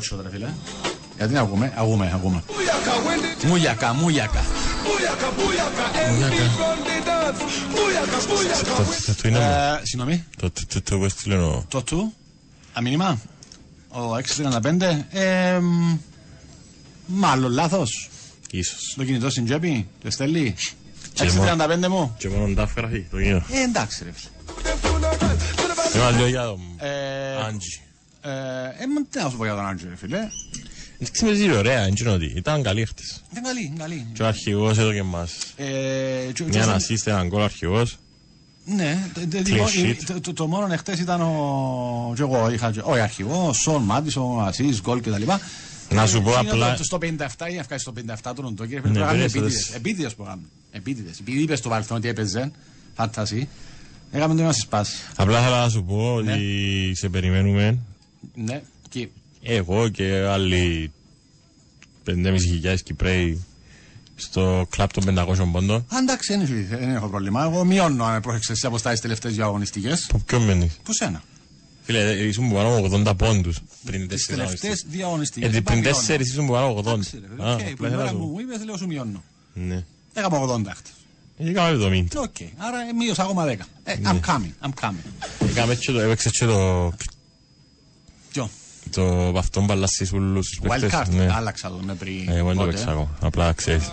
[0.00, 0.54] run the dance.
[3.48, 4.42] Booyaka, booyaka.
[8.76, 9.44] Το- το- Το είναι μου.
[9.44, 11.64] Ε, Συγγνώμη, Το- το- το- το που έστειλε ο...
[11.68, 12.12] το του,
[12.72, 13.20] αμήνυμα,
[13.88, 15.96] ο 635, ε, μ,
[17.06, 18.10] μάλλον λάθος.
[18.50, 18.94] Ίσως.
[18.96, 20.54] Το κινητό στην τσέπη, το στέλνει.
[21.12, 22.14] Και μόνο- 635 μου.
[22.18, 23.36] Και μόνο τα γραφεί το κοινό.
[23.36, 24.30] Ε, εντάξει ρε φίλε.
[25.94, 27.80] Ένα λίγο για τον Ε, Άντζι.
[28.24, 30.18] Ε, ε, μα τι να σου πω για τον Άντζο ρε φίλε.
[30.98, 32.26] Δεν ξεμεζεί ωραία, δεν ξέρω τι.
[32.26, 33.22] Ήταν καλή χτες.
[33.30, 34.06] Είναι καλή, είναι καλή.
[34.12, 35.64] Και ο αρχηγός έδωκε μας Ε,
[36.32, 37.96] και- μια και- ανασύστε, έναν κόλ αρχηγός.
[38.64, 39.96] Ναι, το- το- Clean το- sheet.
[40.06, 42.12] το- το- το μόνο εχθές ήταν ο.
[42.16, 42.70] και εγώ είχα.
[42.70, 45.22] και- Όχι, αρχηγός, Σον Μάντισον, Ασίς, γκολ κτλ.
[45.90, 48.76] Να σου πω Είναι απλά- το- Στο 57 ή να στο 57 του Ροντό, κύριε
[48.76, 49.66] Ναι, Πρέπει να κάνουμε περίμενε, επίτηδες.
[49.66, 49.76] δες.
[49.76, 50.46] Επίτηδες που κάνουμε.
[50.70, 51.18] Επίτηδες.
[51.20, 52.50] Επειδή είπες στο παρελθόν ότι έπαιζε,
[52.94, 53.48] fantasy.
[54.12, 54.96] Έκαμε το να σπάσει.
[55.16, 57.78] Απλά θέλω να σου πω ότι σε περιμένουμε
[58.34, 59.08] Ναι, και
[59.42, 60.92] εγώ και άλλοι
[62.04, 63.44] 5.500 Κυπρέοι
[64.16, 65.76] στο κλαπ των 500 πόντων.
[65.76, 67.42] Α, εντάξει, δεν έχει- δεν έχω πρόβλημα.
[67.44, 70.06] Εγώ μειώνω αν πρόσεξες τις αποστάσεις τελευταίες δύο αγωνιστικές.
[70.08, 70.72] Που ποιον μένεις.
[70.82, 71.22] Που σένα.
[71.82, 74.84] Φίλε, ήσουν που πάνω από 80 πόντους πριν Τις τέσσερις τελευταίες αγωνιστικές.
[74.88, 75.48] δύο Ε, αγωνιστικές.
[75.48, 75.88] πριν Είπα, μειώνω.
[75.96, 76.92] τέσσερις ήσουν που πάνω από 80.
[76.92, 78.26] Εντάξει, ρε, φίλε, Α, οκ, απλά Που η ήθελα ώρα να σου που πω.
[78.30, 79.22] μου είπες, λέω σου μειώνω.
[79.54, 79.84] Ναι.
[80.14, 80.92] Έκαμε 80 χτες.
[81.36, 82.20] Είχαμε 70.
[82.20, 83.66] Οκ, άρα ε, μείωσα ακόμα 10.
[83.84, 84.10] Ε, Ναι.
[84.12, 85.48] I'm coming, I'm coming.
[85.48, 86.92] Έκαμε και το, έπαιξες και το,
[88.34, 88.50] Ποιο,
[88.90, 90.90] το αυτόν μπαλασσίς ούλους τους wild παίχτες.
[90.92, 91.32] card, Ναι.
[91.34, 92.28] άλλαξα το με πριν.
[92.28, 92.72] Ε, Εγώ δεν το πότε.
[92.76, 93.08] παίξα ακόμα.
[93.20, 93.86] Απλά ξέρεις.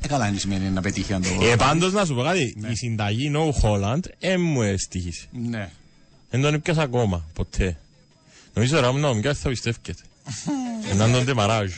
[0.00, 1.28] Ε, καλά είναι σημαίνει να πετύχει αν το...
[1.44, 2.54] Ε, πάντως να σου πω κάτι.
[2.58, 2.68] Ναι.
[2.68, 5.26] Η συνταγή No Holland ε μου εστίχησε.
[5.48, 5.70] Ναι.
[6.30, 7.76] Δεν τον έπιασα ακόμα, ποτέ.
[8.54, 10.02] Νομίζω τώρα μου να θα πιστεύκεται.
[10.90, 11.70] Έναν τον τεμαράζ.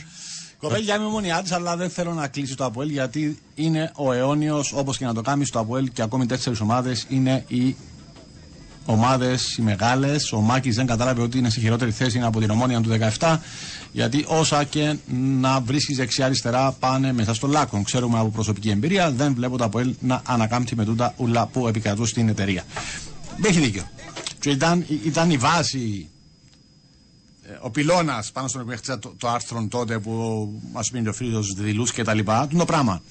[0.59, 4.71] Κοπέλια είμαι μονιά της, αλλά δεν θέλω να κλείσει το Αποέλ γιατί είναι ο αιώνιος,
[4.73, 7.75] όπως και να το κάνεις στο Αποέλ και ακόμη τέσσερις ομάδες, είναι οι
[8.87, 10.31] ομάδες οι μεγάλες.
[10.31, 13.37] Ο Μάκης δεν κατάλαβε ότι είναι σε χειρότερη θέση από την ομόνια του 17,
[13.91, 14.95] γιατί όσα και
[15.39, 17.81] να βρίσκει δεξιά-αριστερά πάνε μέσα στο λάκκο.
[17.81, 22.05] Ξέρουμε από προσωπική εμπειρία, δεν βλέπω το Αποέλ να ανακάμπτει με τούτα ούλα που επικρατούν
[22.05, 22.63] στην εταιρεία.
[23.41, 23.83] Έχει δίκιο.
[24.39, 26.09] Και ήταν, ήταν η βάση
[27.43, 30.11] ε, ο πυλώνας πάνω στον οποίο έχτισα το, το άρθρο τότε που
[30.73, 33.01] μα πει ο φίλο δηλού και τα λοιπά, το πράγμα.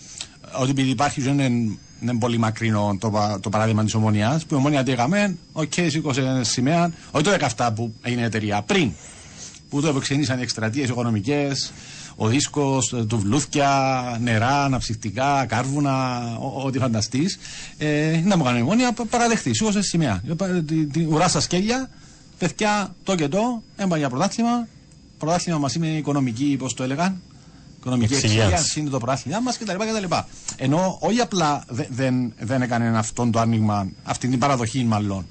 [0.61, 1.20] Ότι επειδή υπάρχει
[2.01, 4.82] δεν είναι, δεν είναι πολύ μακρινό το, πα- το παράδειγμα της Ομόνοιας, που η Ομόνοια
[4.82, 8.90] τι έκαμε, οκ, σήκωσε σημαία, όχι το 17 που έγινε η εταιρεία, πριν.
[9.70, 11.72] Που το ξεκίνησαν οι εκστρατείες οικονομικές,
[12.16, 13.70] ο δίσκος, τουβλούθκια,
[14.22, 17.38] νερά, αναψυκτικά, κάρβουνα, ο- ό,τι φανταστείς.
[17.78, 20.22] Ε, να μου κάνει η ομονία, πα- παραδεχτεί, σήκωσε σημαία.
[20.30, 21.90] Ε, πα- Την την ουρά στα σκέλια,
[22.38, 24.68] παιδιά, το και το, έμπα για πρωτάθλημα.
[25.18, 27.20] Πρωτάθλημα μας είναι οικονομική, πώς το έλεγαν.
[27.87, 28.43] Οικονομική Εξυγίανση.
[28.43, 29.72] εξυγίανση είναι το πρωτάθλημα μας κτλ.
[29.72, 30.14] κτλ.
[30.57, 35.26] Ενώ όχι απλά δε- δεν, δεν έκανε αυτό το άνοιγμα, αυτή την παραδοχή μάλλον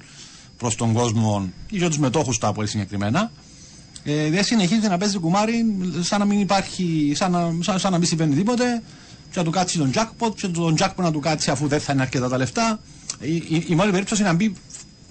[0.56, 3.30] προς τον κόσμο ή για τους μετόχους του Apple συγκεκριμένα,
[4.04, 5.64] ε, δεν συνεχίζει να παίζει κουμάρι
[6.00, 8.82] σαν να μην υπάρχει, σαν να, σαν, σαν να μην συμβαίνει τίποτε
[9.30, 11.92] και να του κάτσει τον jackpot και τον jackpot να του κάτσει αφού δεν θα
[11.92, 12.80] είναι αρκετά τα λεφτά.
[13.20, 14.54] Η, η, η μόνη περίπτωση είναι να μπει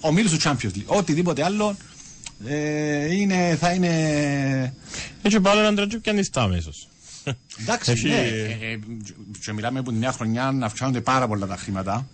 [0.00, 0.84] ο μίλος του Champions League.
[0.86, 1.76] Οτιδήποτε άλλο
[2.46, 4.74] ε, είναι, θα είναι
[5.22, 6.88] Έτσι πάλι έναν τρέτσο και ανιστά αμέσως.
[7.60, 8.14] Εντάξει, Έχει- ναι.
[8.14, 8.78] Ε, ε,
[9.44, 12.06] και μιλάμε από τη νέα χρονιά να αυξάνονται πάρα πολλά τα χρήματα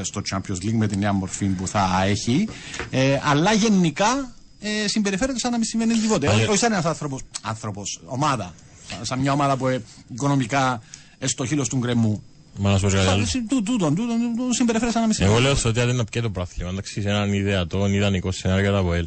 [0.00, 2.48] ε, στο Champions League με τη νέα μορφή που θα έχει.
[2.90, 6.26] Ε, αλλά γενικά ε, συμπεριφέρεται σαν να μην συμβαίνει τίποτε.
[6.26, 8.54] Παλιά- Όχι σαν ένας άνθρωπο, άνθρωπος, ομάδα.
[8.90, 10.82] Σαν, σαν μια ομάδα που ε, οικονομικά
[11.18, 12.22] ε, στο χείλος του γκρεμού.
[12.58, 13.24] Μα να σου πω κάτι άλλο.
[13.26, 15.36] Σαν- Τούτον, τούτον, τούτον, τούτον συμπεριφέρεται σαν να μην συμβαίνει.
[15.36, 18.62] Εγώ λέω στο ότι αν δεν πιέτο το πράθλημα, εντάξει, σε έναν ιδεατό, ιδανικό σενάριο
[18.62, 19.06] για τα ΑΠΟΕΛ.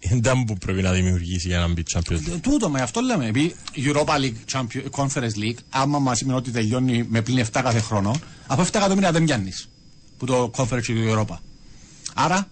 [0.00, 2.32] Δεν που πρέπει να δημιουργήσει για να μπει Champions League.
[2.34, 3.26] Ε, Τούτο, με αυτό λέμε.
[3.26, 7.80] Επειδή Europa League, Champions, Conference League, άμα μας σημαίνει ότι τελειώνει με πλήν 7 κάθε
[7.80, 9.68] χρόνο, από 7 εκατομμύρια δεν πιάνεις.
[10.18, 11.36] Που το Conference και το Europa.
[12.14, 12.48] Άρα,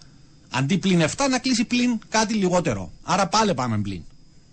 [0.49, 2.91] αντί πλήν 7, να κλείσει πλήν κάτι λιγότερο.
[3.03, 4.01] Άρα πάλι πάμε πλήν.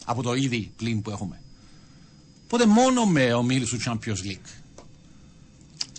[0.04, 1.40] Από το ήδη πλήν που έχουμε.
[2.44, 4.48] Οπότε μόνο με ομίλους του Champions League.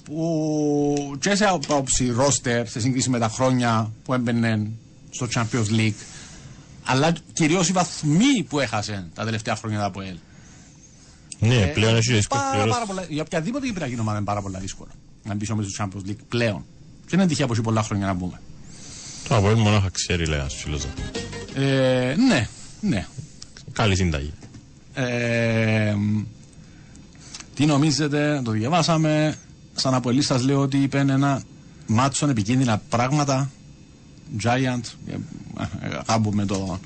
[0.04, 4.72] Που και σε άποψη ρόστερ σε σύγκριση με τα χρόνια που έμπαινε
[5.10, 5.94] στο Champions League
[6.86, 10.16] αλλά κυρίως οι βαθμοί που έχασε τα τελευταία χρόνια από ΕΛ.
[11.40, 12.74] Ναι, πλέον έχει ρίσκο Πάρα, πλήρως.
[12.74, 14.90] πάρα πολλά, για οποιαδήποτε κυπριακή ομάδα είναι πάρα πολύ δύσκολο
[15.24, 16.66] να μπει όμως στο Champions League πλέον.
[17.08, 18.40] Και είναι τυχαία από πολλά χρόνια να μπούμε.
[19.28, 20.86] Το ΑΠΟΕΛ μονάχα ξέρει, λέει ένας φίλος.
[20.86, 20.92] μου.
[21.64, 22.48] Ε, ναι,
[22.82, 23.08] ναι.
[23.72, 24.34] Καλή συνταγή.
[24.94, 25.96] Ε,
[27.56, 29.36] τι νομίζετε, το διαβάσαμε.
[29.76, 31.42] Σαν απολύ σας λέω ότι είπε ένα
[31.88, 33.50] μάτσον επικίνδυνα πράγματα.
[34.44, 35.14] Giant, ε,
[35.86, 36.80] ε, κάπου με το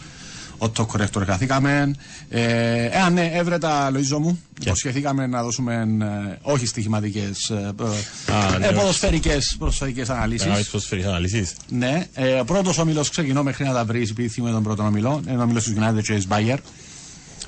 [0.62, 1.96] Otto Corrector καθήκαμε.
[2.30, 4.42] Ε, ε, ναι, έβρετα Λοίζο μου.
[4.62, 5.74] Υποσχεθήκαμε να δώσουμε
[6.32, 8.66] ε, όχι στοιχηματικές, ε, Α, ε, ναι.
[8.68, 10.46] ε, ποδοσφαιρικές, ποδοσφαιρικές αναλύσεις.
[10.46, 11.56] Να κάνεις προσφέρεις αναλύσεις.
[11.70, 15.22] Ναι, ε, ο πρώτος όμιλος ξεκινώ μέχρι να τα βρει, επειδή θυμούμαι τον πρώτο όμιλο.
[15.28, 16.58] Είναι ο όμιλος του United και τη Bayer.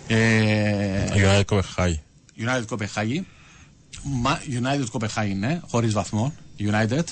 [0.08, 2.02] Ε, United Κοπεχάγη.
[2.40, 3.26] United Κοπεχάγη.
[4.04, 6.34] Μα- United Κοπεχάγη ναι, χωρίς βαθμό.
[6.60, 7.04] United.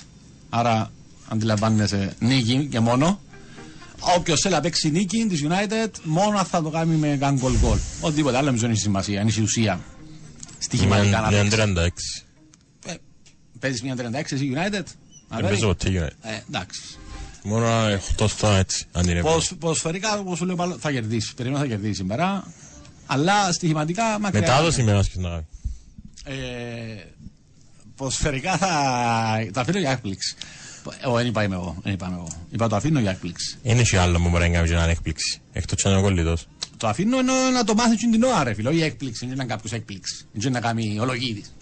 [0.50, 0.92] Άρα
[1.30, 3.20] αντιλαμβάνεσαι νίκη και μόνο.
[4.18, 7.54] Όποιος θέλει να παίξει νίκη της United, μόνο αν θα το κάνει με καν γκολ
[7.60, 7.78] γκολ.
[8.02, 9.80] Οτιδήποτε άλλο νομίζω είναι η σημασία, είναι η ουσία.
[10.60, 12.26] Στοιχηματικά να Μια παίξεις.
[12.86, 12.92] 36.
[12.92, 12.94] Ε,
[13.60, 14.86] Παίζεις μια 36 εσύ United; Δεν
[15.30, 16.30] Αδέρφη; παίζω ποτέ United.
[16.30, 16.82] Ε, εντάξει.
[17.44, 17.68] Μόνο
[18.18, 19.22] 8 στα έτσι, αν είναι.
[19.22, 21.34] Ποδοσ- Ποδοσφαιρικά, όπως σου λέω, πάλι θα κερδίσεις.
[21.34, 22.54] Περιμένω θα κερδίσεις σήμερα.
[23.06, 24.40] Αλλά στοιχηματικά μακριά.
[24.42, 25.46] Μετάδοση με ένας και να κάνει.
[26.24, 27.04] Ε,
[27.96, 30.36] ποδοσφαιρικά θα το αφήνω για έκπληξη.
[31.04, 31.76] Εγώ δεν είπα είμαι εγώ.
[31.84, 32.28] Δεν είπα είμαι εγώ.
[32.50, 33.58] Είπα το αφήνω για έκπληξη.
[33.64, 35.42] Είναι και άλλο που μπορεί να κάνει και να είναι έκπληξη.
[35.52, 36.48] Εκτός και να είναι κολλητός.
[36.78, 38.70] Το αφήνω ενώ να το μάθει και την ώρα, ρε φίλο.
[38.70, 39.26] Όχι έκπληξη.
[39.26, 40.28] Δεν είναι κάποιος έκπληξης.
[40.32, 41.56] Δεν είναι να κάνει ολογίδης.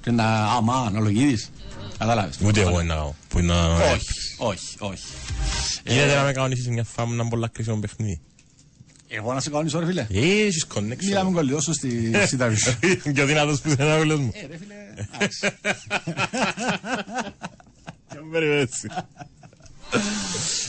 [0.00, 0.44] Και να.
[0.44, 1.50] Αμάν, ολογίδης.
[1.98, 2.30] Κατάλαβε.
[2.44, 3.14] Ούτε εγώ είναι να κάνω.
[3.28, 3.74] Που είναι να...
[3.74, 4.04] Όχι,
[4.38, 5.04] όχι, όχι.
[5.84, 8.20] Γίνεται να με κανονίσεις μια φάμου να πολλά κρίσιμο παιχνίδι.
[9.08, 10.06] Εγώ να σε κανονίσω, ρε φίλε.
[10.10, 11.04] Ε, Έχεις connection.
[11.04, 12.56] Μιλάμε κολλιώσω στη συνταγή.
[13.14, 14.30] Και ο δυνατός που δεν είναι μου.
[14.34, 14.74] Ε, ρε φίλε.
[18.26, 18.26] εντάξει.
[18.26, 18.88] Και μου περιμένει έτσι.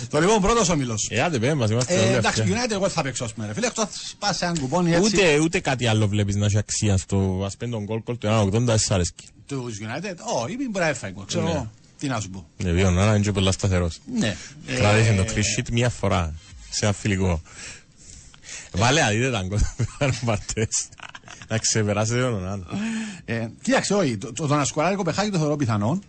[0.10, 1.08] Το λοιπόν πρώτος όμιλος.
[1.12, 2.54] Ε, άντε πέ μας, είμαστε Ε, όλοι εντάξει, αυτοί.
[2.54, 3.68] United εγώ δεν θα παίξω, ας πούμε, ρε φίλε.
[3.68, 3.90] Εκτός αν
[4.20, 5.04] πας σε έναν κουπόνι έτσι.
[5.16, 8.28] Ούτε, ούτε κάτι άλλο βλέπεις να έχει αξία στο ας πέντε τον γκολ κολ του
[8.68, 9.26] 1.80 σ' αρέσκει.
[9.48, 10.16] Του United.
[10.44, 11.14] Όχι, μην μπορεί να έφαγε.
[11.28, 11.52] Ξέρω Ναι.
[11.52, 11.72] εγώ.
[12.00, 12.48] Τι να σου πω.
[12.58, 13.98] Ναι, δύο να είναι και πολλά σταθερός.
[14.18, 14.36] Ναι.
[14.66, 16.34] Κράτησε Ε, το clean sheet μία φορά
[16.70, 17.42] σε ένα φιλικό.
[18.72, 20.88] Βάλε αδείτε τα γκολ που κάνουν παρτές.
[21.48, 22.66] Να ξεπεράσετε τον άλλο.
[23.26, 24.18] ε, Κοίταξε, όχι.
[24.18, 26.00] Το, το, το να σκοράρει κοπεχάκι το θεωρώ πιθανό.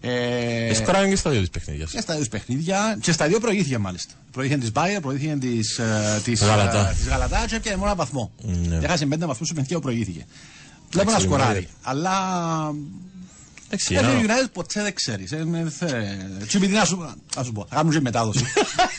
[0.00, 1.86] Ε, Εσκοράνε και στα δύο της παιχνίδια.
[1.90, 4.12] και στα δύο παιχνίδια και στα δύο προηγήθηκε μάλιστα.
[4.32, 5.80] Προηγήθηκε της Μπάιερ, προηγήθηκε της
[6.24, 6.88] της, Γαλατά.
[6.90, 8.32] ε, της Γαλατά και έπιανε μόνο ένα βαθμό.
[8.42, 8.78] Ναι.
[8.82, 10.26] Έχασε πέντε βαθμούς στο παιχνίδι που προηγήθηκε.
[10.90, 11.66] Βλέπω να Εντάξει, σκοράρει.
[11.70, 11.76] United.
[11.82, 12.12] Αλλά
[13.66, 15.32] Εντάξει, Ε, ένα- το United ποτέ δεν ξέρεις.
[15.32, 18.44] Έτσι επειδή να σου, να σου πω, θα κάνουν και μετάδοση.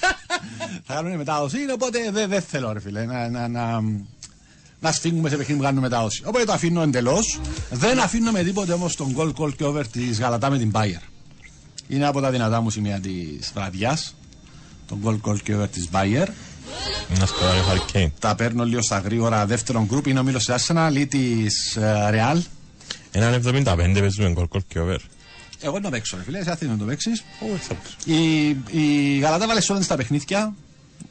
[0.85, 3.81] θα κάνουν και μετάδοση, οπότε δεν δεν θέλω ρε φίλε να,
[4.80, 6.21] να, να, να σφίγγουμε σε παιχνίδι που κάνουν μετάδοση.
[6.25, 7.39] Οπότε το αφήνω εντελώς.
[7.71, 11.01] Δεν αφήνω με τίποτε όμως τον goal call και over της Γαλατά με την Bayer.
[11.88, 14.15] Είναι από τα δυνατά μου σημεία της βραδιάς.
[14.88, 16.28] Τον goal call και over της Bayer.
[17.19, 18.11] Να σκοράρει ο Harry Kane.
[18.19, 19.45] Τα παίρνω λίγο στα γρήγορα.
[19.45, 21.78] Δεύτερον γκρουπ είναι ο Μίλος Arsenal ή της
[22.11, 22.41] Real.
[23.11, 24.97] Έναν 75 παίζουμε γκολ κολ και over.
[25.61, 26.39] Εγώ να παίξω, ρε φίλε.
[26.39, 27.23] Εσύ θέλει να το παίξεις.
[27.39, 28.13] Όχι, θα πω.
[28.13, 30.53] Η, η Γαλατά βάλε σε όλα τα παιχνίδια.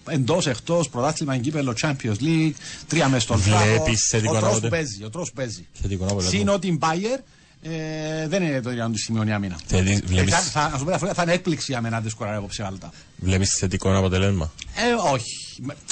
[0.09, 2.53] Εντός, εκτός, πρωτάθλημα, κύπελο, Champions League,
[2.89, 4.69] τρία μες στον Βλέπεις θετικό Ο τρόπος που αποτέλεσμα.
[4.69, 5.05] παίζει.
[5.05, 5.67] Ο τρόπος που παίζει.
[5.73, 6.39] Θετικό αποτέλεσμα.
[6.39, 7.21] Συν ότι η Bayer
[7.63, 9.57] ε, δεν είναι το ίδιο να τους σημειώνει άμυνα.
[9.67, 12.11] Θετι- Ε, βλέπεις- θα, θα, να σου πω, θα είναι έκπληξη για μένα αν δεν
[12.11, 12.91] σκοράρει απόψε Γαλατά.
[13.17, 14.53] Βλέπεις θετικό αποτέλεσμα.
[14.75, 15.46] Ε, όχι.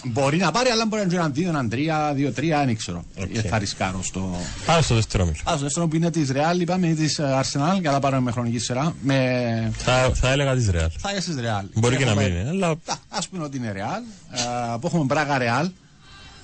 [0.04, 3.04] Μπορεί να πάρει, αλλά μπορεί να είναι έναν δύο, έναν τρία, δύο, τρία, δεν ξέρω.
[3.18, 3.34] Οκ.
[3.34, 4.36] Ε, Θα ρισκάρω στο.
[4.66, 5.36] Πάμε στο δεύτερο μήλο.
[5.44, 8.30] Α, στο δεύτερο που είναι της Real, είπαμε, ή της Arsenal, για να πάρουμε με
[8.30, 8.94] χρονική σειρά.
[9.02, 9.72] Με...
[9.76, 10.86] Θα, θα έλεγα της Real.
[10.98, 11.64] Θα είσαι Real.
[11.74, 12.68] Μπορεί και να Έχουμε- μην είναι, αλλά
[13.08, 14.02] Α πούμε ότι είναι Real.
[14.38, 15.70] ε, που έχουμε Μπράγα Real.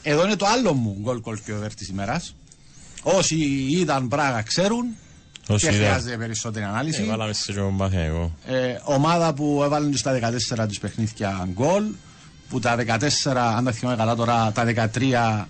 [0.02, 2.34] Εδώ είναι το άλλο μου γκολ κολ και over της ημέρας.
[3.02, 3.36] Όσοι
[3.70, 4.84] είδαν Μπράγα ξέρουν.
[5.48, 5.84] όσοι και είδα.
[5.84, 7.02] χρειάζεται περισσότερη ανάλυση.
[7.02, 8.32] Ε, Βάλαμε σε και μάθημα εγώ.
[8.47, 11.84] Ε, ομάδα που έβαλαν στα 14 τους παιχνίδια γκολ.
[12.51, 15.47] Που τα 14, αν τα θυμάμαι καλά τώρα, τα 13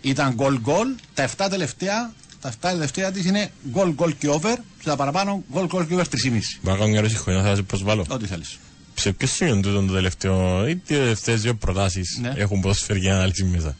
[0.00, 0.88] ήταν γκολ γκολ.
[1.14, 4.54] Τα 7 τελευταία, τα 7 τελευταία της είναι γκολ γκολ και over.
[4.78, 6.08] Και τα παραπάνω γκολ γκολ και over 3,5.
[6.28, 8.04] Μπορεί να κάνω μια ερώτηση χωρίς να σε προσβάλλω.
[8.08, 8.58] Ό,τι θέλεις.
[8.94, 12.32] Σε ποιο σημείο τούτο το τελευταίο, ή τι τελευταίες δύο προτάσεις Ναι.
[12.36, 13.76] έχουν ποδοσφαιρική ανάλυση μέσα.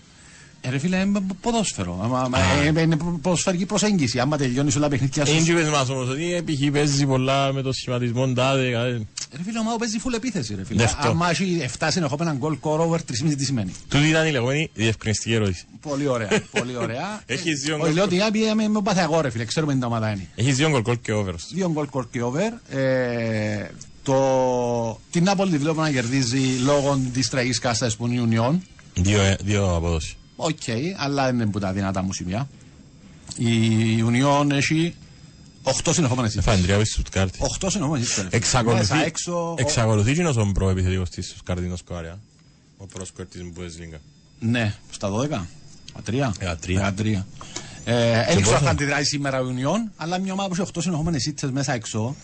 [0.61, 2.01] Ε, ρε φίλε, είναι ποδόσφαιρο.
[2.03, 2.39] Άμα- άμα-
[2.79, 4.19] ε, Είναι ποδοσφαιρική προσέγγιση.
[4.21, 5.33] Άμα τελειώνει όλα τα παιχνίδια σου.
[5.33, 9.01] Είναι και πες μας όμως ότι επιχεί παίζεις πολλά με το σχηματισμό τάδε.
[9.33, 9.37] Κάτι.
[9.37, 10.55] Ρε φίλε, ο Μάου παίζει full επίθεση.
[10.55, 10.83] Ρε φίλε.
[10.83, 11.11] Δεύτερο.
[11.11, 13.75] Άμα έχει 7 συνεχόμενα γκολ core over 3,5 τι σημαίνει.
[13.89, 15.65] Τούτη ήταν η λεγόμενη διευκρινιστική ερώτηση.
[15.81, 16.29] Πολύ ωραία.
[16.51, 17.23] πολύ ωραία.
[17.27, 17.95] Έχεις δύο Όχι, γκολ.
[17.95, 19.45] λέω ότι η με με πάθει εγώ, ρε φίλε.
[19.45, 20.29] Ξέρουμε την ομάδα είναι.
[20.35, 21.35] Έχεις δύο γκολ και over.
[21.53, 22.77] Δύο γκολ core και over.
[22.77, 23.67] Ε,
[24.03, 25.01] το...
[25.11, 28.59] Την Νάπολη τη βλέπω να κερδίζει λόγω της τραγικής κάστα που είναι η Union.
[28.95, 30.17] Δύο, ε, δύο απόδοση.
[30.37, 30.57] Οκ,
[30.97, 32.49] αλλά δεν είναι που τα δυνατά μου σημεία.
[33.37, 33.49] Η
[34.09, 34.95] Union έχει
[35.63, 37.39] 8 συνεχόμενες Έφανε τρία πίσω στο Στουτκάρτη.
[37.61, 39.55] 8 συνεχόμενες Εξακολουθεί, Μέσα, έξω.
[39.59, 42.19] εξακολουθεί και ο προεπιθετικός της Στουτκάρτης να σκοάρια.
[42.77, 44.01] Ο πρόσκορ της Μπουεσλίγκα.
[44.39, 45.47] Ναι, στα 12.
[46.05, 46.33] 13.
[46.39, 46.93] 13.
[46.99, 47.25] 13.
[47.85, 50.63] Ε, δεν ξέρω πόσο- αν θα αντιδράσει σήμερα η Union, αλλά μια ομάδα που έχει
[50.75, 52.17] 8 συνεχόμενες ήττε μέσα έξω.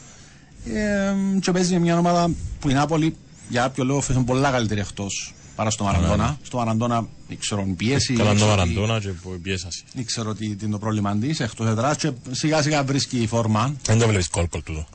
[0.66, 3.16] Ε, και παίζει με μια ομάδα που η Νάπολη
[3.48, 6.38] για κάποιο λόγο φέρνει πολλά καλύτερη εκτός παρά στο Μαραντόνα.
[6.42, 8.14] Στο Μαραντόνα δεν ξέρω αν πίεση.
[8.14, 9.82] Καλά δεν το ξέρω τι- Μαραντόνα και που πιέσασαι.
[9.94, 13.26] Δεν ξέρω τι, τι είναι το πρόβλημα της εκτός εδρά και σιγά σιγά βρίσκει η
[13.26, 13.74] φόρμα.
[13.84, 14.86] Δεν το βλέπεις κόλ κόλ τούτο.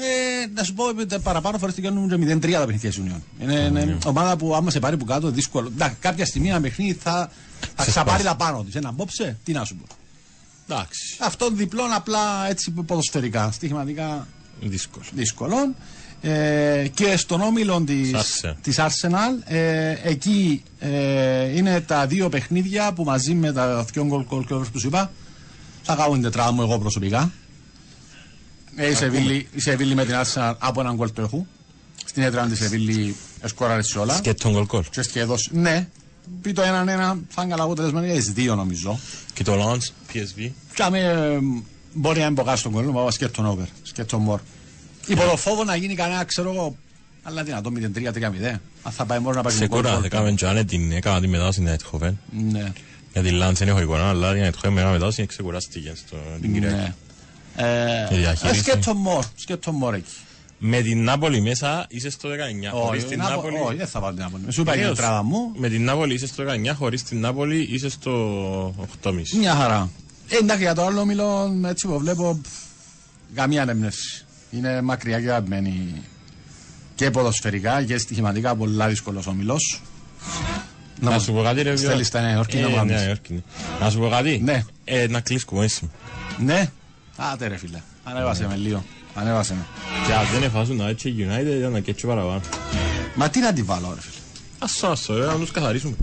[0.00, 3.20] Ε, να σου πω ε, παραπάνω φορές τελειώνουν και 0-3 τα παιχνίδια της Union.
[3.42, 5.68] Είναι, είναι ομάδα που άμα σε πάρει που κάτω δύσκολο.
[5.74, 7.30] Εντάξει, κάποια στιγμή ένα παιχνίδι θα,
[7.76, 8.36] θα Σε ξαπάρει σπάσει.
[8.38, 8.74] τα πάνω της.
[8.74, 9.84] Ένα μπόψε, τι να σου πω.
[10.68, 11.16] Εντάξει.
[11.20, 14.26] Αυτό διπλών απλά έτσι ποδοσφαιρικά, στοιχηματικά
[15.14, 15.74] Δύσκολο.
[16.20, 16.42] Δύσκολο.
[16.42, 18.54] Ε, και στον όμιλο της, Arsenal.
[18.62, 24.24] της Arsenal, ε, εκεί ε, είναι τα δύο παιχνίδια που μαζί με τα δύο γκολ
[24.24, 25.10] γκολ γκολ που σου είπα
[25.82, 27.32] θα κάνουν τετρά μου εγώ προσωπικά.
[28.76, 31.46] Ε, η, Σεβίλη, η Σεβίλη με την Arsenal από έναν γκολ το έχω.
[32.04, 34.20] Στην έδρα της Σεβίλη εσκόραρε σε όλα.
[34.20, 34.82] Και τον γκολ γκολ.
[34.90, 35.88] Και σχεδόν, ναι,
[36.42, 38.98] πει το έναν ένα θα είναι καλά αποτελεσμα για τις δύο νομίζω.
[39.34, 40.50] Και το Lance, PSV.
[40.74, 41.38] Και άμε, ε,
[41.92, 44.38] μπορεί να είναι μποκά στον κόλλο, αλλά σκέτον over, σκέτον more.
[45.08, 46.76] Υπό το φόβο να γίνει κανένα, ξέρω εγώ,
[47.22, 48.58] αλλά δυνατό 0-3-3-0.
[48.82, 51.60] Αν θα πάει μόνο να πάει Σε κούρα, έκαμε και αν την έκανα τη μετάδοση
[51.60, 52.12] στην Eindhoven.
[52.52, 52.72] Ναι.
[53.12, 55.92] Για την Lance δεν έχω εικόνα, αλλά την Eindhoven με μετάδοση ξεκουράστηκε
[56.38, 56.74] στην Κυριακή.
[56.76, 56.94] ναι.
[57.58, 58.60] Η Ε, διαχείριση.
[58.60, 60.10] σκέτον more, σκέτον more εκεί.
[60.58, 62.70] Με την Νάπολη μέσα είσαι στο 19.
[62.70, 63.56] Χωρίς Όχι, την Νάπο- Νάπολη.
[63.66, 64.42] όχι, δεν θα πάω την Νάπολη.
[64.48, 64.96] Σου είπα η Βεβαίως.
[64.96, 68.10] τετράδα μου, Με την Νάπολη είσαι στο 19, χωρίς την Νάπολη είσαι στο
[68.78, 69.36] 8,5.
[69.38, 69.90] μια χαρά.
[70.28, 72.48] Ε, εντάξει, για το άλλο μιλώ, έτσι που βλέπω, πφ,
[73.34, 74.24] καμία ανέμνευση.
[74.50, 76.02] Είναι μακριά και αγαπημένη
[76.94, 79.82] και ποδοσφαιρικά και στοιχηματικά πολλά δύσκολος ο μιλός.
[81.00, 81.84] Να σου πω κάτι ρε Βιώτη.
[81.84, 82.94] Στέλνεις τα Νέα Υόρκη να Ε, μου κάνεις.
[82.94, 83.40] Νέα Υόρκη, ναι.
[83.80, 84.40] Να σου πω κάτι.
[84.44, 84.64] Ναι.
[84.84, 85.90] Ε, να κλείσκουμε εσύ.
[86.38, 86.70] Ναι.
[87.16, 87.80] Άτε ρε φίλε.
[88.04, 88.84] Ανέβασε με λίγο.
[89.14, 89.66] Ανέβασε με.
[90.06, 92.40] Και αν δεν εφάσουν να έτσι United για να κέτσι παραπάνω.
[93.14, 94.16] Μα τι να τη βάλω ρε φίλε.
[94.58, 95.94] Ας το, ας το, ε, να τους καθαρίσουμε.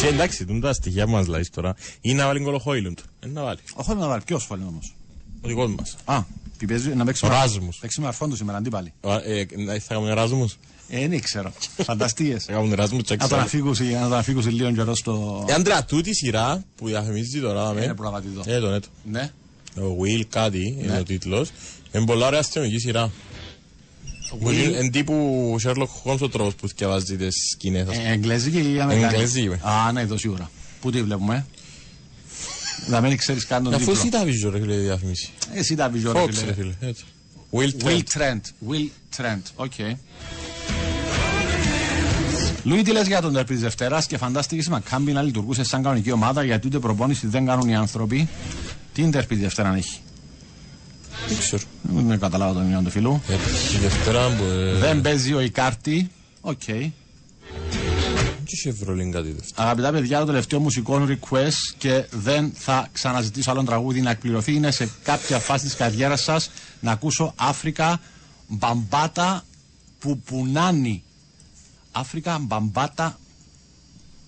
[0.00, 1.74] Σε εντάξει, τούν τα στοιχεία που μας λάζεις τώρα.
[2.00, 2.98] Ή να βάλει κολοχόιλουντ.
[3.20, 3.58] Ε, να βάλει.
[3.74, 4.22] Όχι να βάλει.
[4.26, 4.94] Ποιος φόλει όμως;
[5.40, 5.96] Ο δικός μας.
[6.04, 6.22] Α,
[6.66, 7.76] τι παίζει να παίξει Ο με- Ράσμους.
[7.76, 8.92] Παίξει με αρφόντους σήμερα αντίπαλοι.
[9.00, 10.58] Α, ε, ε, Θα κάνουμε Εράσμους.
[10.88, 11.52] Ε, δεν ξέρω.
[11.84, 12.44] Φανταστείες.
[12.44, 15.44] Θα κάνουμε Εράσμους και Να τον αφήγουσει, να τον αφήγουσει λίγο καιρό στο...
[15.48, 17.94] Ε, Άντρα, τούτη η σειρά που διαφημίζει τώρα, Είναι με.
[17.94, 18.42] προγραμματιτό.
[18.46, 18.88] Ε, τον έτο.
[19.10, 19.30] Ναι.
[19.76, 20.82] Ο Will κάτι Ναι.
[20.84, 21.50] είναι ο τίτλος.
[21.92, 23.10] Είναι πολλά ωραία αστυνομική σειρά.
[24.40, 27.88] Που είναι εν τύπου Sherlock Holmes ο τρόπος που διαβάζει τις σκηνές.
[27.88, 28.08] ας πούμε.
[28.08, 29.48] Ε, Εγγλέζικη ή Αμερικάνικη; Εγγλέζικη.
[29.62, 30.50] Α, ναι, το σίγουρα.
[30.80, 31.46] Πού τη βλέπουμε;
[32.86, 34.00] Να μην ξέρεις καν τον Αφού τίτλο.
[34.00, 35.30] εσύ τα βίζω ρε φίλε διαφημίσει.
[35.52, 36.52] Εσύ τα βίζω ρε Fox ρε φίλε.
[36.52, 36.72] φίλε.
[36.80, 37.04] έτσι.
[37.52, 38.18] Will Will Trent.
[38.18, 38.40] Trent.
[38.70, 39.42] Will Trent.
[39.54, 39.72] Οκ.
[42.64, 45.82] Λουί, τι λες για τον τερπί της Δευτέρας και φαντάστηκες με κάμπι να λειτουργούσε σαν
[45.82, 48.28] κανονική ομάδα γιατί ούτε προπόνηση δεν κάνουν οι άνθρωποι.
[48.94, 49.98] Τι τερπί της Δευτέρα έχει;
[51.28, 51.62] Δεν ξέρω.
[51.82, 53.22] Δεν καταλάβω τον μήνυμα του φίλου.
[53.28, 53.32] Ε,
[53.74, 54.42] Η Δευτέρα που...
[54.44, 56.10] ε, Δεν παίζει ο Ικάρτη.
[56.40, 56.58] Οκ.
[56.64, 56.92] Τι
[58.52, 59.66] είχε Ευρωλίγκα τη Δευτέρα.
[59.66, 64.54] Αγαπητά παιδιά, το τελευταίο μουσικό request και δεν θα ξαναζητήσω άλλο τραγούδι να εκπληρωθεί.
[64.54, 66.50] Είναι σε κάποια φάση της καριέρας σας
[66.80, 68.00] να ακούσω Αφρικα
[68.48, 69.44] Μπαμπάτα
[69.98, 71.02] που πουνάνει.
[71.92, 73.18] Αφρικα Μπαμπάτα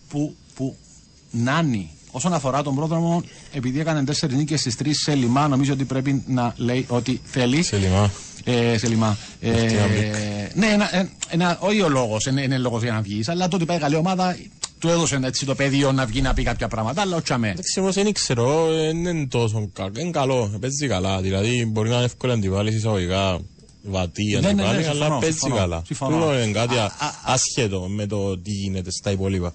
[0.08, 1.90] που πουνάνει.
[2.16, 3.22] Όσον αφορά τον πρόδρομο,
[3.52, 7.62] επειδή έκανε τέσσερις νίκες στις τρεις σε λιμά, νομίζω ότι πρέπει να λέει ότι θέλει.
[7.62, 8.10] Σε λιμά.
[8.44, 9.16] Ε, σε λιμά.
[9.40, 10.14] Ε, Μοχτιάμπικ.
[10.54, 13.56] ναι, ένα, ε, ένα, όχι ο λόγος, είναι, είναι λόγος για να βγεις, αλλά το
[13.56, 14.36] ότι πάει καλή ομάδα
[14.78, 17.48] του έδωσε έτσι το πεδίο να βγει να πει κάποια πράγματα, αλλά όχι αμέ.
[17.50, 19.92] Εντάξει, όμως δεν ξέρω, ε, δεν είναι τόσο καλό.
[19.98, 21.20] Είναι καλό, παίζει καλά.
[21.20, 23.38] Δηλαδή μπορεί να είναι εύκολο να αντιβάλλεις εισαγωγικά
[23.82, 25.82] βατή Ναι, ναι, ναι, αντιβάλλει, συμφωνώ, αλλά παίζει συμφωνώ, καλά.
[25.86, 26.16] συμφωνώ.
[26.18, 27.32] Τούτο είναι κάτι Α, α- α, α.
[27.32, 29.54] άσχετο με το τι γίνεται στα υπόλοιπα.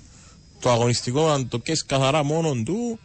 [0.60, 3.00] Το αγωνιστικό, αν το πιέσεις καθαρά μόνον του,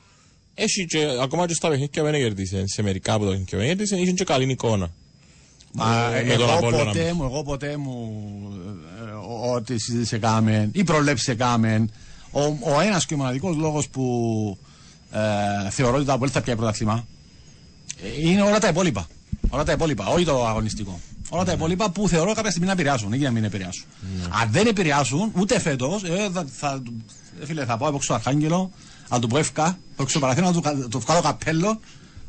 [0.55, 3.65] έχει και, ακόμα και στα παιχνίδια που δεν κερδίσε, σε μερικά από τα παιχνίδια που
[3.65, 4.91] δεν κερδίσε, είχε και καλή εικόνα.
[5.73, 6.85] Μα, Ε, με τον εγώ Απόλλωνα.
[6.85, 8.23] ποτέ μου, εγώ ποτέ μου,
[8.99, 11.91] ε, ε, ό,τι συζήτησε κάμεν ή προβλέψει κάμεν,
[12.31, 14.59] ο, ο ένας και ο μοναδικός λόγος που
[15.11, 17.07] ε, θεωρώ ότι το Απόλυτα θα πιάει πρωταθλήμα
[18.03, 19.07] ε, είναι όλα τα υπόλοιπα.
[19.51, 21.01] Όλα τα υπόλοιπα, όχι το αγωνιστικό.
[21.29, 23.85] Όλα τα υπόλοιπα που θεωρώ κάποια στιγμή να επηρεάσουν ή για να μην επηρεάσουν.
[24.43, 26.91] Αν δεν επηρεάσουν, ούτε φέτος, ε, θα, θα, ε,
[27.43, 28.71] φίλε, θα πάω από στο Αρχάγγελο,
[29.09, 31.81] να του πω ευκά, από στο Παραθένο, να του, κα- του βγάλω καπέλο,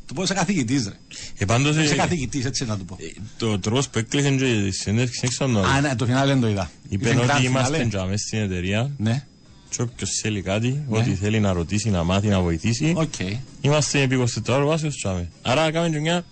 [0.05, 0.93] του πω είσαι καθηγητής, ρε.
[1.37, 2.97] Ε, πάντως, Είσαι ε, καθηγητής, έτσι να του πω.
[2.99, 3.05] ε,
[3.37, 6.41] το τρόπος που έκλεισε και η συνέντευξη, δεν ξέρω να Α, ναι, το φινάλε δεν
[6.41, 6.71] το είδα.
[6.89, 7.83] Είπε Είχε grand ότι είμαστε φινάλε.
[7.89, 9.25] για μέσα στην εταιρεία Ναι,
[9.69, 13.13] και όποιος θέλει κάτι, ό,τι θέλει να ρωτήσει, να μάθει, να βοηθήσει, οκ.
[13.61, 15.29] Είμαστε επί 24 ώρες βάσεως τσάμε.
[15.41, 16.25] Άρα κάνουμε και μια...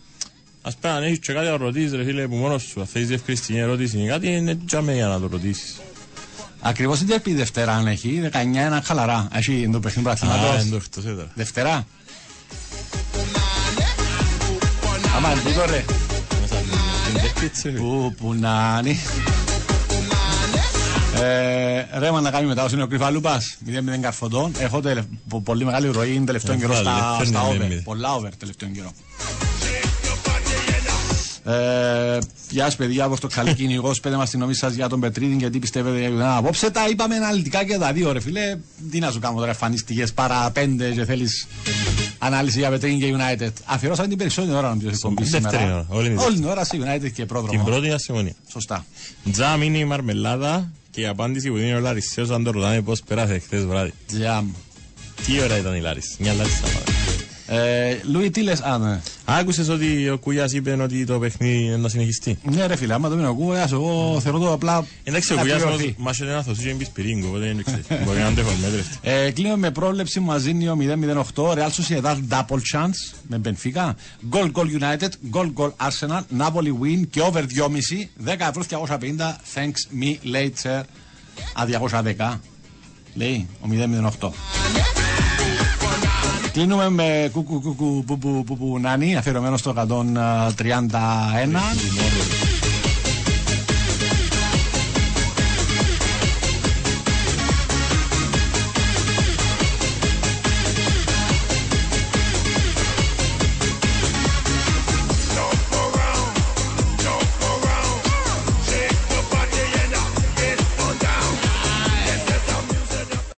[0.61, 3.07] Ας πούμε αν έχεις και κάτι να ρωτήσεις ρε φίλε που μόνος σου, αν θέλεις
[3.07, 5.75] διευκριστική ερώτηση ή κάτι, είναι τσάμε για να το ρωτήσεις.
[6.65, 9.27] Ακριβώς την Τερπή Δευτέρα αν έχει, 19 ένα χαλαρά.
[9.33, 10.61] Έχει το παιχνίδι Α, πρωταθλήματος.
[10.61, 11.27] είναι το εκτός έδρα.
[11.33, 11.85] Δευτέρα.
[15.15, 15.83] Άμα τούτο ρε.
[16.41, 16.55] Μέσα
[17.05, 17.77] στην τέτοια έτσι, ρε.
[17.77, 18.97] Που που να είναι.
[21.21, 24.51] Ε, ρέμα να κάνει μετά, είναι ο Κρυφαλούπας, 0-0 καρφωτών.
[24.59, 27.57] Έχω τελε, πο- πολύ μεγάλη ροή τελευταίο Ε, καιρό βάλε, στα, φέρνε στα με over.
[27.61, 27.83] μηδέν.
[27.83, 28.91] Πολλά over τελευταίο καιρό.
[31.45, 32.17] Ε,
[32.49, 33.91] Γεια σας, παιδιά, από το καλή κυνηγό.
[34.01, 37.15] Πέτε μας τη γνώμη σας για τον Πετρίδη, γιατί πιστεύετε για τον Απόψε τα είπαμε
[37.15, 38.57] αναλυτικά και τα δύο, ρε φιλέ.
[38.91, 41.47] Τι να σου κάνω τώρα, εμφανίστηκε παρά πέντε και θέλεις
[42.17, 43.51] ανάλυση για Πετρίδη και United.
[43.65, 45.73] Αφιερώσαμε την περισσότερη ώρα νομίζω στην εκπομπή δεύτερη σήμερα.
[45.73, 47.63] ώρα, όλη την Όλη την ώρα σε United και πρόδρομο.
[47.63, 48.33] Την πρώτη ασυμφωνία.
[48.51, 48.85] Σωστά.
[49.31, 53.01] Τζαμ είναι η μαρμελάδα και η απάντηση που δίνει ο Λαρισαίος αν το ρωτάνε πώς
[53.07, 53.93] πέρασε χθες βράδυ.
[54.07, 54.51] Τζαμ.
[55.25, 56.92] Τι ώρα ήταν η Λάρισα, μια Λάρισα.
[57.53, 57.61] Πάντα.
[57.61, 59.01] Ε, Λουί, τι λες, α, ναι.
[59.25, 63.09] Άκουσες ότι ο Κουγιάς είπε ότι το παιχνίδι είναι να συνεχιστεί; Ναι, ρε φίλε, άμα
[63.09, 64.85] το μην ακούω, εγώ θεωρώ το απλά.
[65.03, 65.83] Εντάξει, ο να Κουγιάς πληρωθεί.
[65.83, 67.85] όμως μας είναι ένας θοσί και εμπείς πυρίγκο, οπότε δεν ξέρεις.
[68.05, 68.85] Μπορεί να αντέχω μέτρες.
[69.01, 70.77] Ε, κλείνω με πρόβλεψη που μας δίνει ο
[71.35, 73.91] 0-0-8 Real Sociedad double chance με Benfica
[74.31, 77.45] Goal Goal United, Goal Goal Arsenal Napoli win και over 2,5
[78.25, 78.99] 10 ευρώς 250
[79.53, 80.81] Thanks me later
[81.53, 81.91] Α
[82.29, 82.37] 210
[83.13, 83.67] Λέει ο
[84.19, 84.29] 0-0-8
[86.53, 89.81] Κλείνουμε με κουκου κουκου που που που που νάνι αφιερωμένο στο 131